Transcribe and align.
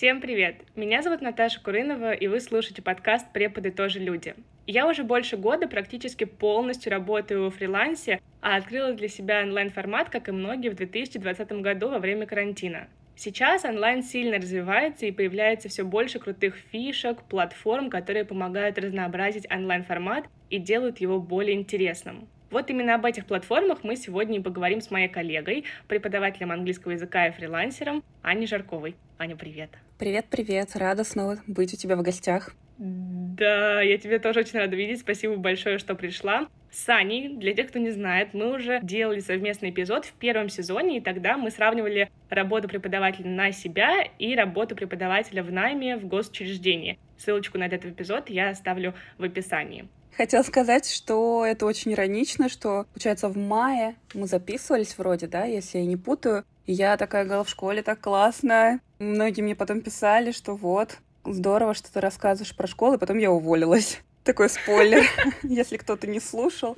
Всем 0.00 0.22
привет! 0.22 0.62
Меня 0.76 1.02
зовут 1.02 1.20
Наташа 1.20 1.60
Курынова, 1.62 2.14
и 2.14 2.26
вы 2.26 2.40
слушаете 2.40 2.80
подкаст 2.80 3.30
«Преподы 3.34 3.70
тоже 3.70 3.98
люди». 3.98 4.34
Я 4.66 4.88
уже 4.88 5.04
больше 5.04 5.36
года 5.36 5.68
практически 5.68 6.24
полностью 6.24 6.90
работаю 6.90 7.44
во 7.44 7.50
фрилансе, 7.50 8.18
а 8.40 8.56
открыла 8.56 8.94
для 8.94 9.08
себя 9.08 9.42
онлайн-формат, 9.42 10.08
как 10.08 10.30
и 10.30 10.32
многие 10.32 10.70
в 10.70 10.74
2020 10.74 11.52
году 11.60 11.90
во 11.90 11.98
время 11.98 12.24
карантина. 12.24 12.88
Сейчас 13.14 13.66
онлайн 13.66 14.02
сильно 14.02 14.38
развивается 14.38 15.04
и 15.04 15.12
появляется 15.12 15.68
все 15.68 15.82
больше 15.82 16.18
крутых 16.18 16.56
фишек, 16.72 17.22
платформ, 17.24 17.90
которые 17.90 18.24
помогают 18.24 18.78
разнообразить 18.78 19.46
онлайн-формат 19.52 20.24
и 20.48 20.56
делают 20.56 20.96
его 21.02 21.20
более 21.20 21.58
интересным. 21.58 22.26
Вот 22.50 22.68
именно 22.68 22.96
об 22.96 23.06
этих 23.06 23.26
платформах 23.26 23.84
мы 23.84 23.94
сегодня 23.94 24.38
и 24.38 24.42
поговорим 24.42 24.80
с 24.80 24.90
моей 24.90 25.08
коллегой, 25.08 25.64
преподавателем 25.86 26.50
английского 26.50 26.92
языка 26.92 27.28
и 27.28 27.30
фрилансером 27.30 28.02
Аней 28.22 28.48
Жарковой. 28.48 28.96
Аня, 29.18 29.36
привет. 29.36 29.70
Привет-привет, 29.98 30.74
рада 30.74 31.04
снова 31.04 31.38
быть 31.46 31.72
у 31.74 31.76
тебя 31.76 31.94
в 31.94 32.02
гостях. 32.02 32.52
Да, 32.78 33.82
я 33.82 33.98
тебе 33.98 34.18
тоже 34.18 34.40
очень 34.40 34.58
рада 34.58 34.74
видеть. 34.74 35.00
Спасибо 35.00 35.36
большое, 35.36 35.78
что 35.78 35.94
пришла. 35.94 36.48
С 36.72 36.88
Аней, 36.88 37.28
для 37.28 37.54
тех, 37.54 37.68
кто 37.68 37.78
не 37.78 37.90
знает, 37.90 38.34
мы 38.34 38.52
уже 38.54 38.80
делали 38.82 39.20
совместный 39.20 39.70
эпизод 39.70 40.04
в 40.04 40.12
первом 40.14 40.48
сезоне, 40.48 40.98
и 40.98 41.00
тогда 41.00 41.36
мы 41.36 41.50
сравнивали 41.50 42.10
работу 42.30 42.68
преподавателя 42.68 43.28
на 43.28 43.52
себя 43.52 44.02
и 44.18 44.34
работу 44.34 44.74
преподавателя 44.74 45.44
в 45.44 45.52
найме 45.52 45.96
в 45.96 46.06
госучреждении. 46.06 46.98
Ссылочку 47.16 47.58
на 47.58 47.64
этот 47.64 47.84
эпизод 47.84 48.28
я 48.28 48.50
оставлю 48.50 48.94
в 49.18 49.24
описании. 49.24 49.88
Хотела 50.16 50.42
сказать, 50.42 50.90
что 50.90 51.44
это 51.46 51.66
очень 51.66 51.92
иронично, 51.92 52.48
что, 52.48 52.86
получается, 52.92 53.28
в 53.28 53.36
мае 53.36 53.96
мы 54.14 54.26
записывались 54.26 54.96
вроде, 54.98 55.26
да, 55.26 55.44
если 55.44 55.78
я 55.78 55.86
не 55.86 55.96
путаю. 55.96 56.44
И 56.66 56.72
я 56.72 56.96
такая 56.96 57.24
говорила, 57.24 57.44
в 57.44 57.48
школе 57.48 57.82
так 57.82 58.00
классно. 58.00 58.80
Многие 58.98 59.42
мне 59.42 59.54
потом 59.54 59.80
писали, 59.80 60.32
что 60.32 60.54
вот, 60.54 60.98
здорово, 61.24 61.74
что 61.74 61.92
ты 61.92 62.00
рассказываешь 62.00 62.54
про 62.54 62.66
школу, 62.66 62.94
и 62.94 62.98
потом 62.98 63.18
я 63.18 63.30
уволилась. 63.30 64.00
Такой 64.24 64.50
спойлер. 64.50 65.02
Если 65.42 65.78
кто-то 65.78 66.06
не 66.06 66.20
слушал, 66.20 66.76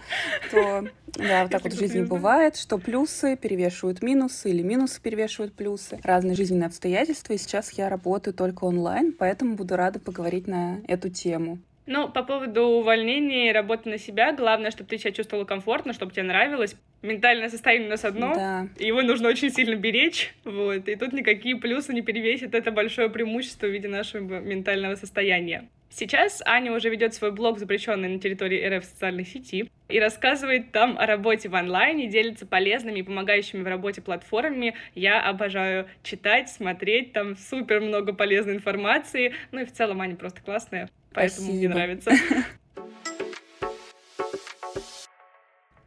то 0.51 0.85
да, 1.07 1.43
вот 1.43 1.51
так 1.51 1.65
вот 1.65 1.73
в 1.73 1.79
жизни 1.79 2.03
бывает, 2.03 2.57
что 2.57 2.79
плюсы 2.79 3.37
перевешивают 3.37 4.03
минусы 4.03 4.51
или 4.51 4.63
минусы 4.63 5.01
перевешивают 5.01 5.53
плюсы. 5.55 5.99
Разные 6.05 6.37
жизненные 6.37 6.69
обстоятельства, 6.69 7.33
и 7.33 7.39
сейчас 7.39 7.73
я 7.73 7.89
работаю 7.89 8.33
только 8.35 8.65
онлайн, 8.65 9.13
поэтому 9.13 9.57
буду 9.57 9.77
рада 9.77 9.99
поговорить 9.99 10.47
на 10.47 10.81
эту 10.87 11.09
тему. 11.11 11.59
Ну, 11.87 12.09
по 12.09 12.23
поводу 12.23 12.63
увольнения 12.63 13.51
и 13.51 13.53
работы 13.53 13.91
на 13.91 13.99
себя, 13.99 14.33
главное, 14.33 14.71
чтобы 14.71 14.89
ты 14.89 14.99
себя 14.99 15.13
чувствовала 15.13 15.45
комфортно, 15.45 15.93
чтобы 15.93 16.13
тебе 16.13 16.23
нравилось. 16.23 16.77
Ментальное 17.03 17.49
состояние 17.49 17.89
у 17.89 17.91
нас 17.91 18.05
одно, 18.05 18.33
да. 18.35 18.69
его 18.79 19.03
нужно 19.03 19.29
очень 19.29 19.51
сильно 19.51 19.75
беречь, 19.75 20.33
вот, 20.45 20.89
и 20.89 20.95
тут 20.95 21.13
никакие 21.13 21.57
плюсы 21.57 21.93
не 21.93 22.01
перевесят 22.01 22.55
это 22.55 22.71
большое 22.71 23.11
преимущество 23.11 23.67
в 23.67 23.71
виде 23.71 23.89
нашего 23.89 24.39
ментального 24.39 24.95
состояния. 24.95 25.69
Сейчас 25.91 26.41
Аня 26.47 26.73
уже 26.73 26.89
ведет 26.89 27.13
свой 27.13 27.33
блог, 27.33 27.59
запрещенный 27.59 28.09
на 28.09 28.19
территории 28.21 28.65
РФ 28.67 28.85
социальной 28.85 29.27
сети, 29.27 29.69
и 29.89 30.01
рассказывает 30.01 30.73
там 30.73 30.97
о 30.97 31.07
работе 31.07 31.49
в 31.49 31.57
онлайне, 31.57 32.07
делится 32.07 32.47
полезными 32.47 33.01
и 33.01 33.03
помогающими 33.03 33.63
в 33.63 33.67
работе 33.67 34.01
платформами. 34.01 34.75
Я 34.95 35.21
обожаю 35.21 35.87
читать, 36.03 36.49
смотреть, 36.49 37.13
там 37.13 37.37
супер 37.37 37.81
много 37.81 38.15
полезной 38.15 38.55
информации. 38.55 39.35
Ну 39.51 39.61
и 39.61 39.65
в 39.65 39.73
целом 39.73 40.01
Аня 40.01 40.17
просто 40.17 40.41
классная 40.41 40.89
поэтому 41.15 41.47
Спасибо. 41.47 41.59
мне 41.59 41.69
нравится. 41.69 42.13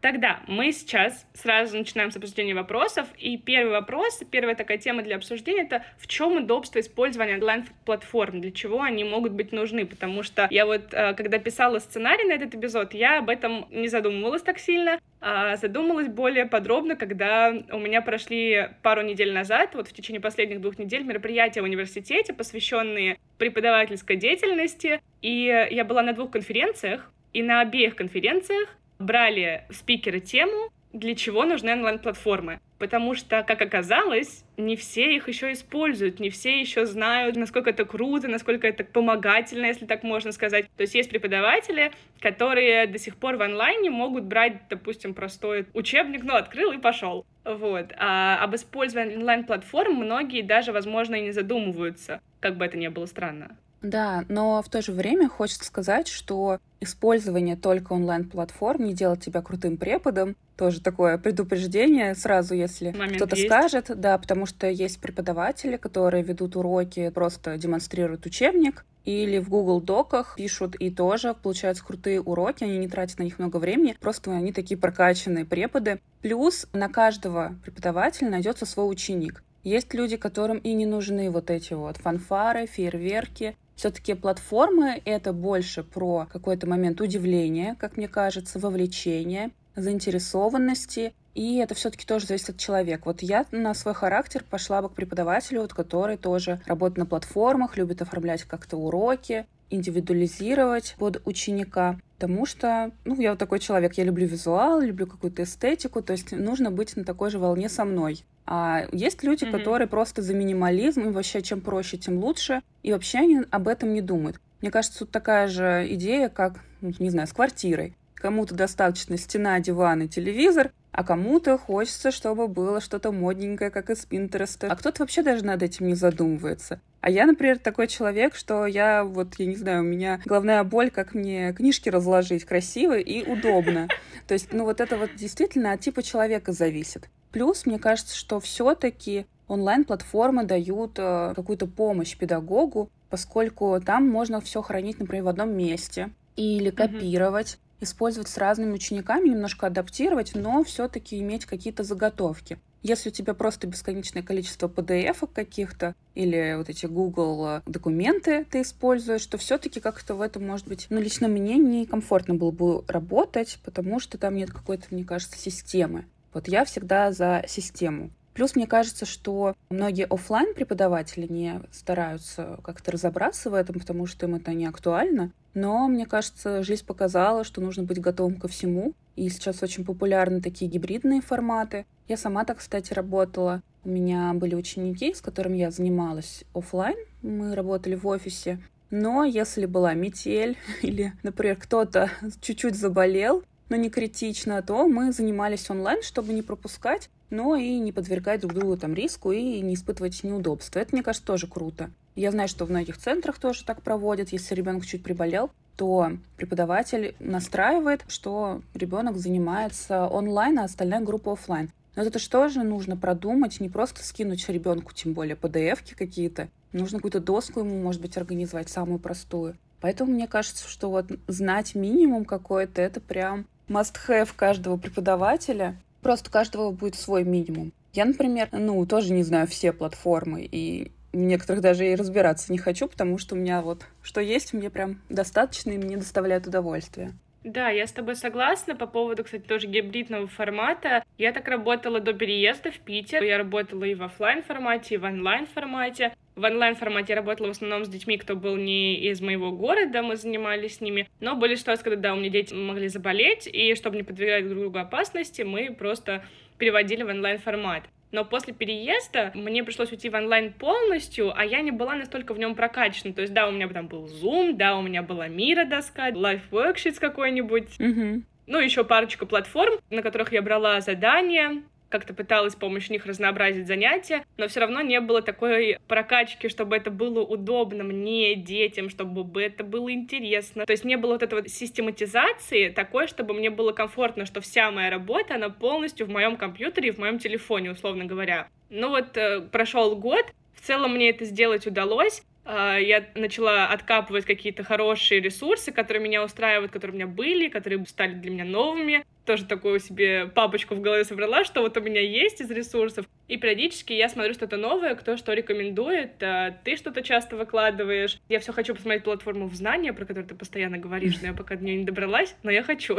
Тогда 0.06 0.42
мы 0.46 0.72
сейчас 0.72 1.26
сразу 1.34 1.76
начинаем 1.76 2.12
с 2.12 2.16
обсуждения 2.16 2.54
вопросов. 2.54 3.08
И 3.18 3.40
первый 3.40 3.72
вопрос, 3.72 4.22
первая 4.30 4.54
такая 4.54 4.78
тема 4.78 5.02
для 5.02 5.16
обсуждения— 5.16 5.62
это 5.64 5.84
в 5.98 6.06
чем 6.06 6.38
удобство 6.38 6.80
использования 6.80 7.34
онлайн-платформ, 7.38 8.40
для 8.40 8.52
чего 8.52 8.84
они 8.84 9.04
могут 9.04 9.32
быть 9.32 9.52
нужны. 9.52 9.84
Потому 9.88 10.22
что 10.22 10.48
я 10.52 10.68
вот, 10.68 10.94
э, 10.94 11.16
когда 11.16 11.40
писала 11.40 11.80
сценарий 11.80 12.24
на 12.26 12.34
этот 12.34 12.54
эпизод, 12.54 12.94
я 12.94 13.18
об 13.18 13.32
этом 13.32 13.66
не 13.72 13.88
задумывалась 13.88 14.44
так 14.44 14.60
сильно, 14.60 15.00
а 15.22 15.56
задумалась 15.56 16.08
более 16.08 16.46
подробно, 16.46 16.96
когда 16.96 17.52
у 17.72 17.80
меня 17.80 18.04
прошли 18.04 18.70
пару 18.84 19.02
недель 19.02 19.34
назад, 19.34 19.74
вот 19.74 19.88
в 19.88 19.94
течение 19.94 20.22
последних 20.22 20.62
двух 20.62 20.78
недель, 20.78 21.02
мероприятия 21.02 21.62
в 21.62 21.64
университете, 21.64 22.32
посвященные 22.32 23.18
преподавательской 23.40 24.18
деятельности. 24.18 25.02
И 25.24 25.68
я 25.72 25.84
была 25.84 26.04
на 26.04 26.14
двух 26.14 26.30
конференциях, 26.30 27.12
и 27.34 27.42
на 27.42 27.62
обеих 27.62 27.96
конференциях 27.96 28.70
брали 29.00 29.66
спикеры 29.70 30.20
тему, 30.20 30.72
для 30.96 31.14
чего 31.14 31.44
нужны 31.44 31.74
онлайн-платформы. 31.74 32.60
Потому 32.78 33.16
что, 33.16 33.44
как 33.44 33.62
оказалось, 33.62 34.44
не 34.58 34.76
все 34.76 35.16
их 35.16 35.28
еще 35.28 35.52
используют, 35.52 36.20
не 36.20 36.30
все 36.30 36.60
еще 36.60 36.86
знают, 36.86 37.36
насколько 37.36 37.70
это 37.70 37.86
круто, 37.86 38.28
насколько 38.28 38.68
это 38.68 38.84
помогательно, 38.84 39.66
если 39.66 39.86
так 39.86 40.04
можно 40.04 40.32
сказать. 40.32 40.68
То 40.76 40.82
есть 40.82 40.96
есть 40.96 41.10
преподаватели, 41.10 41.92
которые 42.20 42.88
до 42.88 42.98
сих 42.98 43.16
пор 43.16 43.38
в 43.38 43.42
онлайне 43.42 43.90
могут 43.90 44.24
брать, 44.24 44.68
допустим, 44.70 45.14
простой 45.14 45.68
учебник, 45.74 46.24
ну, 46.24 46.36
открыл 46.36 46.72
и 46.72 46.78
пошел. 46.78 47.26
Вот. 47.46 47.94
А 47.98 48.38
об 48.42 48.56
использовании 48.56 49.16
онлайн-платформ 49.16 49.96
многие 49.96 50.42
даже, 50.42 50.72
возможно, 50.72 51.16
и 51.16 51.22
не 51.22 51.32
задумываются, 51.32 52.22
как 52.40 52.58
бы 52.58 52.66
это 52.66 52.78
ни 52.78 52.88
было 52.88 53.06
странно. 53.06 53.58
Да, 53.86 54.26
но 54.30 54.62
в 54.64 54.70
то 54.70 54.82
же 54.82 54.92
время 54.92 55.30
хочется 55.30 55.66
сказать, 55.66 56.08
что 56.08 56.60
использование 56.80 57.56
только 57.56 57.94
онлайн-платформ 57.94 58.84
не 58.84 58.94
делает 58.94 59.22
тебя 59.22 59.42
крутым 59.42 59.78
преподом. 59.78 60.36
Тоже 60.58 60.82
такое 60.82 61.18
предупреждение 61.18 62.16
сразу, 62.16 62.56
если 62.56 62.92
кто-то 63.16 63.36
скажет. 63.36 63.92
Да, 63.94 64.18
потому 64.18 64.46
что 64.46 64.68
есть 64.68 65.00
преподаватели, 65.00 65.78
которые 65.78 66.24
ведут 66.24 66.56
уроки, 66.56 67.10
просто 67.10 67.58
демонстрируют 67.58 68.26
учебник, 68.26 68.86
или 69.04 69.38
в 69.38 69.50
Google 69.50 69.82
Доках 69.82 70.36
пишут 70.36 70.76
и 70.76 70.90
тоже 70.90 71.36
получаются 71.36 71.86
крутые 71.86 72.22
уроки, 72.22 72.64
они 72.64 72.80
не 72.80 72.88
тратят 72.88 73.20
на 73.20 73.24
них 73.24 73.38
много 73.38 73.58
времени, 73.58 73.96
просто 74.00 74.32
они 74.32 74.52
такие 74.52 74.80
прокачанные 74.80 75.46
преподы. 75.46 76.00
Плюс 76.22 76.68
на 76.74 76.90
каждого 76.90 77.56
преподавателя 77.64 78.30
найдется 78.30 78.66
свой 78.66 78.92
ученик. 78.92 79.44
Есть 79.64 79.94
люди, 79.94 80.18
которым 80.18 80.58
и 80.58 80.74
не 80.74 80.86
нужны 80.86 81.30
вот 81.30 81.52
эти 81.52 81.74
вот 81.74 81.98
фанфары, 81.98 82.66
фейерверки, 82.66 83.56
все-таки 83.76 84.14
платформы— 84.14 85.02
это 85.06 85.34
больше 85.34 85.84
про 85.84 86.28
какой-то 86.32 86.68
момент 86.68 87.02
удивления, 87.02 87.76
как 87.80 87.98
мне 87.98 88.08
кажется, 88.08 88.60
вовлечения, 88.60 89.52
заинтересованности, 89.76 91.14
и 91.34 91.58
это 91.58 91.76
все-таки 91.76 92.06
тоже 92.06 92.26
зависит 92.28 92.52
от 92.52 92.58
человека. 92.58 93.04
Вот 93.06 93.22
я 93.22 93.46
на 93.52 93.74
свой 93.74 93.94
характер 93.94 94.46
пошла 94.50 94.82
бы 94.82 94.90
к 94.90 94.94
преподавателю, 94.94 95.62
вот, 95.62 95.74
который 95.74 96.16
тоже 96.16 96.62
работает 96.66 96.98
на 96.98 97.06
платформах, 97.06 97.76
любит 97.76 98.02
оформлять 98.02 98.44
как-то 98.44 98.78
уроки, 98.78 99.46
индивидуализировать 99.70 100.96
под 100.98 101.22
ученика. 101.26 102.00
Потому 102.18 102.46
что, 102.46 102.92
ну, 103.04 103.20
я 103.20 103.32
вот 103.32 103.40
такой 103.40 103.60
человек, 103.60 103.94
я 103.96 104.06
люблю 104.06 104.26
визуал, 104.26 104.80
люблю 104.80 105.06
какую-то 105.06 105.44
эстетику, 105.44 106.02
то 106.02 106.14
есть 106.14 106.32
нужно 106.32 106.72
быть 106.72 106.96
на 106.96 107.04
такой 107.04 107.30
же 107.30 107.40
волне 107.40 107.68
со 107.68 107.84
мной. 107.84 108.24
А 108.46 108.86
есть 108.92 109.24
люди, 109.24 109.44
mm-hmm. 109.44 109.52
которые 109.52 109.88
просто 109.88 110.22
за 110.22 110.34
минимализм, 110.34 111.02
и 111.02 111.12
вообще 111.12 111.42
чем 111.42 111.62
проще, 111.62 111.98
тем 111.98 112.24
лучше, 112.24 112.62
и 112.84 112.94
вообще 112.94 113.20
они 113.20 113.42
об 113.50 113.68
этом 113.68 113.94
не 113.94 114.02
думают. 114.02 114.40
Мне 114.62 114.72
кажется, 114.72 115.00
тут 115.00 115.12
такая 115.12 115.48
же 115.48 115.86
идея, 115.92 116.30
как, 116.30 116.60
ну, 116.82 116.94
не 117.00 117.10
знаю, 117.10 117.28
с 117.28 117.34
квартирой. 117.34 117.96
Кому-то 118.16 118.56
достаточно 118.56 119.18
стена, 119.18 119.60
диван 119.60 120.04
и 120.04 120.08
телевизор, 120.08 120.72
а 120.92 121.04
кому-то 121.04 121.58
хочется, 121.58 122.12
чтобы 122.12 122.48
было 122.48 122.80
что-то 122.80 123.12
модненькое, 123.12 123.70
как 123.70 123.90
из 123.90 124.06
Пинтереста. 124.06 124.68
А 124.72 124.76
кто-то 124.76 125.04
вообще 125.04 125.24
даже 125.24 125.44
над 125.44 125.62
этим 125.62 125.88
не 125.88 125.96
задумывается. 125.96 126.80
А 127.02 127.10
я, 127.10 127.26
например, 127.26 127.60
такой 127.60 127.88
человек, 127.88 128.34
что 128.34 128.66
я 128.66 129.04
вот, 129.04 129.36
я 129.38 129.46
не 129.46 129.58
знаю, 129.58 129.82
у 129.82 129.86
меня 129.86 130.22
головная 130.26 130.64
боль, 130.64 130.90
как 130.90 131.14
мне 131.14 131.54
книжки 131.54 131.90
разложить 131.90 132.46
красиво 132.46 132.98
и 132.98 133.24
удобно. 133.30 133.90
То 134.28 134.34
есть, 134.34 134.54
ну 134.54 134.64
вот 134.64 134.82
это 134.82 134.98
вот 134.98 135.12
действительно 135.16 135.74
от 135.74 135.82
типа 135.82 136.02
человека 136.02 136.52
зависит. 136.52 137.10
Плюс, 137.32 137.66
мне 137.66 137.78
кажется, 137.78 138.16
что 138.16 138.40
все-таки 138.40 139.26
онлайн-платформы 139.48 140.46
дают 140.46 140.94
э, 140.98 141.34
какую-то 141.36 141.68
помощь 141.68 142.18
педагогу, 142.18 142.90
поскольку 143.10 143.80
там 143.86 144.10
можно 144.10 144.40
все 144.42 144.62
хранить, 144.62 145.00
например, 145.00 145.26
в 145.26 145.28
одном 145.28 145.56
месте 145.56 146.10
или 146.38 146.70
копировать. 146.70 147.60
Использовать 147.82 148.30
с 148.30 148.38
разными 148.38 148.74
учениками, 148.74 149.30
немножко 149.30 149.68
адаптировать, 149.68 150.34
но 150.36 150.64
все-таки 150.64 151.20
иметь 151.20 151.46
какие-то 151.46 151.84
заготовки. 151.84 152.60
Если 152.84 153.10
у 153.10 153.12
тебя 153.12 153.34
просто 153.34 153.66
бесконечное 153.66 154.22
количество 154.22 154.68
PDF 154.68 155.28
каких-то 155.34 155.96
или 156.14 156.54
вот 156.56 156.70
эти 156.70 156.86
Google 156.86 157.62
документы 157.66 158.46
ты 158.46 158.62
используешь, 158.62 159.26
то 159.26 159.40
все-таки 159.40 159.80
как-то 159.80 160.14
в 160.14 160.22
этом, 160.22 160.46
может 160.46 160.68
быть, 160.68 160.86
ну, 160.92 161.02
лично 161.02 161.28
мне 161.28 161.56
некомфортно 161.56 162.36
было 162.36 162.52
бы 162.52 162.84
работать, 162.88 163.60
потому 163.66 164.00
что 164.00 164.20
там 164.20 164.36
нет 164.36 164.52
какой-то, 164.52 164.86
мне 164.92 165.04
кажется, 165.04 165.38
системы. 165.38 166.06
Вот 166.32 166.48
я 166.48 166.64
всегда 166.64 167.12
за 167.12 167.44
систему. 167.48 168.12
Плюс 168.36 168.54
мне 168.54 168.68
кажется, 168.68 169.06
что 169.06 169.56
многие 169.70 170.06
офлайн 170.06 170.54
преподаватели 170.54 171.26
не 171.26 171.62
стараются 171.72 172.60
как-то 172.64 172.92
разобраться 172.92 173.50
в 173.50 173.54
этом, 173.54 173.80
потому 173.80 174.06
что 174.06 174.26
им 174.28 174.36
это 174.36 174.54
не 174.54 174.66
актуально. 174.66 175.32
Но 175.56 175.88
мне 175.88 176.06
кажется, 176.06 176.62
жизнь 176.62 176.86
показала, 176.86 177.44
что 177.44 177.62
нужно 177.62 177.82
быть 177.82 178.00
готовым 178.00 178.36
ко 178.36 178.48
всему. 178.48 178.94
И 179.16 179.28
сейчас 179.30 179.64
очень 179.64 179.84
популярны 179.84 180.42
такие 180.42 180.70
гибридные 180.70 181.22
форматы. 181.22 181.88
Я 182.08 182.18
сама 182.18 182.46
так, 182.46 182.60
кстати, 182.60 182.94
работала. 182.94 183.64
У 183.84 183.90
меня 183.90 184.34
были 184.36 184.54
ученики, 184.54 185.14
с 185.14 185.22
которыми 185.22 185.58
я 185.58 185.72
занималась 185.72 186.44
офлайн 186.54 186.98
мы 187.26 187.56
работали 187.56 187.96
в 187.96 188.08
офисе. 188.08 188.60
Но 188.92 189.24
если 189.24 189.66
была 189.66 189.94
метель 189.94 190.58
или, 190.82 191.14
например, 191.24 191.58
кто-то 191.58 192.10
чуть-чуть 192.42 192.76
заболел, 192.76 193.44
но 193.70 193.76
не 193.76 193.90
критично, 193.90 194.62
то 194.62 194.88
мы 194.88 195.12
занимались 195.12 195.70
онлайн, 195.70 196.04
чтобы 196.04 196.34
не 196.34 196.44
пропускать, 196.44 197.10
но 197.32 197.56
и 197.56 197.80
не 197.80 197.92
подвергать 197.92 198.42
друг 198.42 198.54
другу 198.54 198.78
там 198.78 198.94
риску 198.94 199.32
и 199.32 199.60
не 199.62 199.74
испытывать 199.74 200.24
неудобства. 200.24 200.80
Это, 200.80 200.94
мне 200.94 201.04
кажется, 201.04 201.26
тоже 201.26 201.48
круто. 201.48 201.90
Я 202.16 202.32
знаю, 202.32 202.48
что 202.48 202.66
в 202.66 202.70
многих 202.70 202.98
центрах 202.98 203.40
тоже 203.40 203.66
так 203.66 203.82
проводят. 203.82 204.30
Если 204.30 204.56
ребенок 204.56 204.86
чуть 204.86 205.04
приболел, 205.04 205.52
то 205.76 206.12
преподаватель 206.38 207.16
настраивает, 207.20 208.06
что 208.08 208.62
ребенок 208.74 209.18
занимается 209.18 210.08
онлайн, 210.08 210.60
а 210.60 210.64
остальная 210.64 211.02
группа 211.02 211.34
офлайн. 211.34 211.72
Но 211.96 212.04
это 212.04 212.20
же 212.20 212.30
тоже 212.30 212.64
нужно 212.64 212.98
продумать, 212.98 213.60
не 213.60 213.70
просто 213.70 214.04
скинуть 214.04 214.48
ребенку, 214.50 214.94
тем 214.94 215.14
более 215.14 215.36
PDF-ки 215.36 215.94
какие-то. 215.94 216.50
Нужно 216.72 217.00
какую-то 217.00 217.20
доску 217.20 217.62
ему, 217.62 217.82
может 217.82 218.02
быть, 218.02 218.18
организовать, 218.18 218.70
самую 218.70 219.00
простую. 219.00 219.56
Поэтому 219.82 220.12
мне 220.12 220.28
кажется, 220.28 220.68
что 220.68 220.90
вот 220.90 221.08
знать 221.28 221.76
минимум 221.76 222.26
какой-то, 222.26 222.82
это 222.82 223.00
прям 223.00 223.46
must-have 223.68 224.30
каждого 224.36 224.78
преподавателя. 224.78 225.78
Просто 226.02 226.30
у 226.30 226.34
каждого 226.34 226.72
будет 226.72 226.96
свой 226.96 227.24
минимум. 227.24 227.72
Я, 227.94 228.06
например, 228.06 228.50
ну, 228.52 228.86
тоже 228.86 229.14
не 229.14 229.24
знаю 229.24 229.48
все 229.48 229.72
платформы, 229.72 230.44
и 230.44 230.92
некоторых 231.16 231.62
даже 231.62 231.88
и 231.88 231.96
разбираться 231.96 232.52
не 232.52 232.58
хочу, 232.58 232.88
потому 232.88 233.18
что 233.18 233.36
у 233.36 233.38
меня 233.38 233.62
вот 233.62 233.86
что 234.02 234.22
есть, 234.22 234.54
мне 234.54 234.70
прям 234.70 235.02
достаточно, 235.10 235.72
и 235.72 235.78
мне 235.78 235.98
доставляет 235.98 236.48
удовольствие. 236.48 237.14
Да, 237.46 237.70
я 237.70 237.86
с 237.86 237.92
тобой 237.92 238.16
согласна 238.16 238.76
по 238.76 238.88
поводу, 238.88 239.24
кстати, 239.24 239.44
тоже 239.44 239.68
гибридного 239.68 240.26
формата. 240.26 241.04
Я 241.20 241.32
так 241.32 241.48
работала 241.48 242.00
до 242.00 242.14
переезда 242.14 242.72
в 242.72 242.80
Питер. 242.80 243.22
Я 243.22 243.38
работала 243.38 243.84
и 243.84 243.94
в 243.94 244.02
офлайн 244.02 244.42
формате, 244.42 244.96
и 244.96 244.98
в 244.98 245.04
онлайн 245.04 245.46
формате. 245.46 246.16
В 246.36 246.44
онлайн 246.44 246.76
формате 246.76 247.14
я 247.14 247.18
работала 247.18 247.48
в 247.48 247.52
основном 247.52 247.86
с 247.86 247.88
детьми, 247.88 248.18
кто 248.18 248.36
был 248.36 248.58
не 248.58 248.96
из 248.96 249.22
моего 249.22 249.52
города, 249.52 250.02
мы 250.02 250.16
занимались 250.16 250.78
с 250.78 250.82
ними. 250.82 251.08
Но 251.20 251.36
были 251.36 251.54
ситуации, 251.54 251.84
когда, 251.84 252.10
да, 252.10 252.14
у 252.14 252.18
меня 252.18 252.30
дети 252.30 252.54
могли 252.56 252.88
заболеть, 252.88 253.48
и 253.48 253.76
чтобы 253.76 253.98
не 253.98 254.04
подвергать 254.04 254.48
друг 254.48 254.62
другу 254.62 254.80
опасности, 254.80 255.44
мы 255.44 255.72
просто 255.72 256.26
переводили 256.58 257.04
в 257.04 257.10
онлайн 257.10 257.38
формат. 257.38 257.84
Но 258.12 258.24
после 258.24 258.54
переезда 258.54 259.32
мне 259.34 259.64
пришлось 259.64 259.92
уйти 259.92 260.10
в 260.10 260.16
онлайн 260.16 260.54
полностью, 260.54 261.38
а 261.38 261.44
я 261.44 261.62
не 261.62 261.72
была 261.72 261.96
настолько 261.96 262.34
в 262.34 262.40
нем 262.40 262.56
прокачана. 262.56 263.14
То 263.14 263.22
есть, 263.22 263.34
да, 263.34 263.48
у 263.48 263.52
меня 263.52 263.68
там 263.68 263.88
был 263.88 264.06
Zoom, 264.06 264.54
да, 264.54 264.78
у 264.78 264.82
меня 264.82 265.04
была 265.04 265.28
Мира 265.28 265.66
доска, 265.66 266.12
Life 266.12 266.50
Worksheets 266.52 267.00
какой-нибудь. 267.00 267.78
Mm-hmm. 267.80 268.24
Ну, 268.48 268.60
еще 268.60 268.84
парочку 268.84 269.26
платформ, 269.26 269.80
на 269.90 270.02
которых 270.02 270.32
я 270.32 270.42
брала 270.42 270.80
задания 270.80 271.64
как-то 271.90 272.14
пыталась 272.14 272.54
с 272.54 272.56
помощью 272.56 272.94
них 272.94 273.06
разнообразить 273.06 273.68
занятия, 273.68 274.26
но 274.38 274.48
все 274.48 274.62
равно 274.62 274.82
не 274.82 275.00
было 275.00 275.22
такой 275.22 275.78
прокачки, 275.88 276.50
чтобы 276.50 276.76
это 276.76 276.92
было 276.92 277.22
удобно 277.22 277.84
мне, 277.84 278.36
детям, 278.36 278.90
чтобы 278.90 279.42
это 279.42 279.64
было 279.64 279.92
интересно. 279.92 280.66
То 280.66 280.72
есть 280.72 280.86
не 280.86 280.98
было 280.98 281.14
вот 281.14 281.24
этой 281.24 281.42
вот 281.42 281.50
систематизации 281.50 282.70
такой, 282.70 283.08
чтобы 283.08 283.34
мне 283.34 283.50
было 283.50 283.72
комфортно, 283.72 284.26
что 284.26 284.42
вся 284.42 284.72
моя 284.72 284.90
работа, 284.90 285.36
она 285.36 285.50
полностью 285.50 286.08
в 286.08 286.10
моем 286.10 286.38
компьютере 286.38 286.90
и 286.90 286.92
в 286.92 286.98
моем 286.98 287.20
телефоне, 287.20 287.72
условно 287.72 288.06
говоря. 288.06 288.48
Ну 288.70 288.90
вот 288.90 289.16
э, 289.18 289.42
прошел 289.42 289.96
год, 289.96 290.26
в 290.54 290.62
целом 290.66 290.96
мне 290.96 291.10
это 291.10 291.26
сделать 291.26 291.68
удалось, 291.68 292.24
а, 292.46 292.78
я 292.78 293.08
начала 293.16 293.68
откапывать 293.68 294.26
какие-то 294.26 294.64
хорошие 294.64 295.20
ресурсы, 295.20 295.72
которые 295.72 296.04
меня 296.04 296.24
устраивают, 296.24 296.72
которые 296.72 296.94
у 296.94 296.98
меня 296.98 297.08
были, 297.08 297.50
которые 297.50 297.84
стали 297.86 298.14
для 298.14 298.32
меня 298.32 298.46
новыми 298.46 299.04
тоже 299.26 299.46
такую 299.46 299.80
себе 299.80 300.28
папочку 300.28 300.76
в 300.76 300.82
голове 300.82 301.04
собрала, 301.04 301.44
что 301.44 301.62
вот 301.62 301.76
у 301.78 301.82
меня 301.82 302.02
есть 302.02 302.42
из 302.42 302.50
ресурсов. 302.52 303.06
И 303.28 303.38
периодически 303.38 303.92
я 303.92 304.08
смотрю 304.08 304.34
что-то 304.34 304.58
новое, 304.58 304.94
кто 304.96 305.18
что 305.18 305.34
рекомендует, 305.34 306.22
а 306.22 306.52
ты 306.64 306.78
что-то 306.78 307.02
часто 307.02 307.36
выкладываешь. 307.36 308.20
Я 308.30 308.40
все 308.40 308.54
хочу 308.54 308.76
посмотреть 308.76 309.04
платформу 309.04 309.48
в 309.48 309.56
знания, 309.56 309.94
про 309.94 310.06
которую 310.06 310.28
ты 310.28 310.36
постоянно 310.36 310.78
говоришь, 310.78 311.20
но 311.22 311.30
я 311.30 311.34
пока 311.34 311.56
до 311.56 311.64
нее 311.66 311.78
не 311.78 311.86
добралась, 311.86 312.36
но 312.44 312.52
я 312.52 312.62
хочу. 312.62 312.98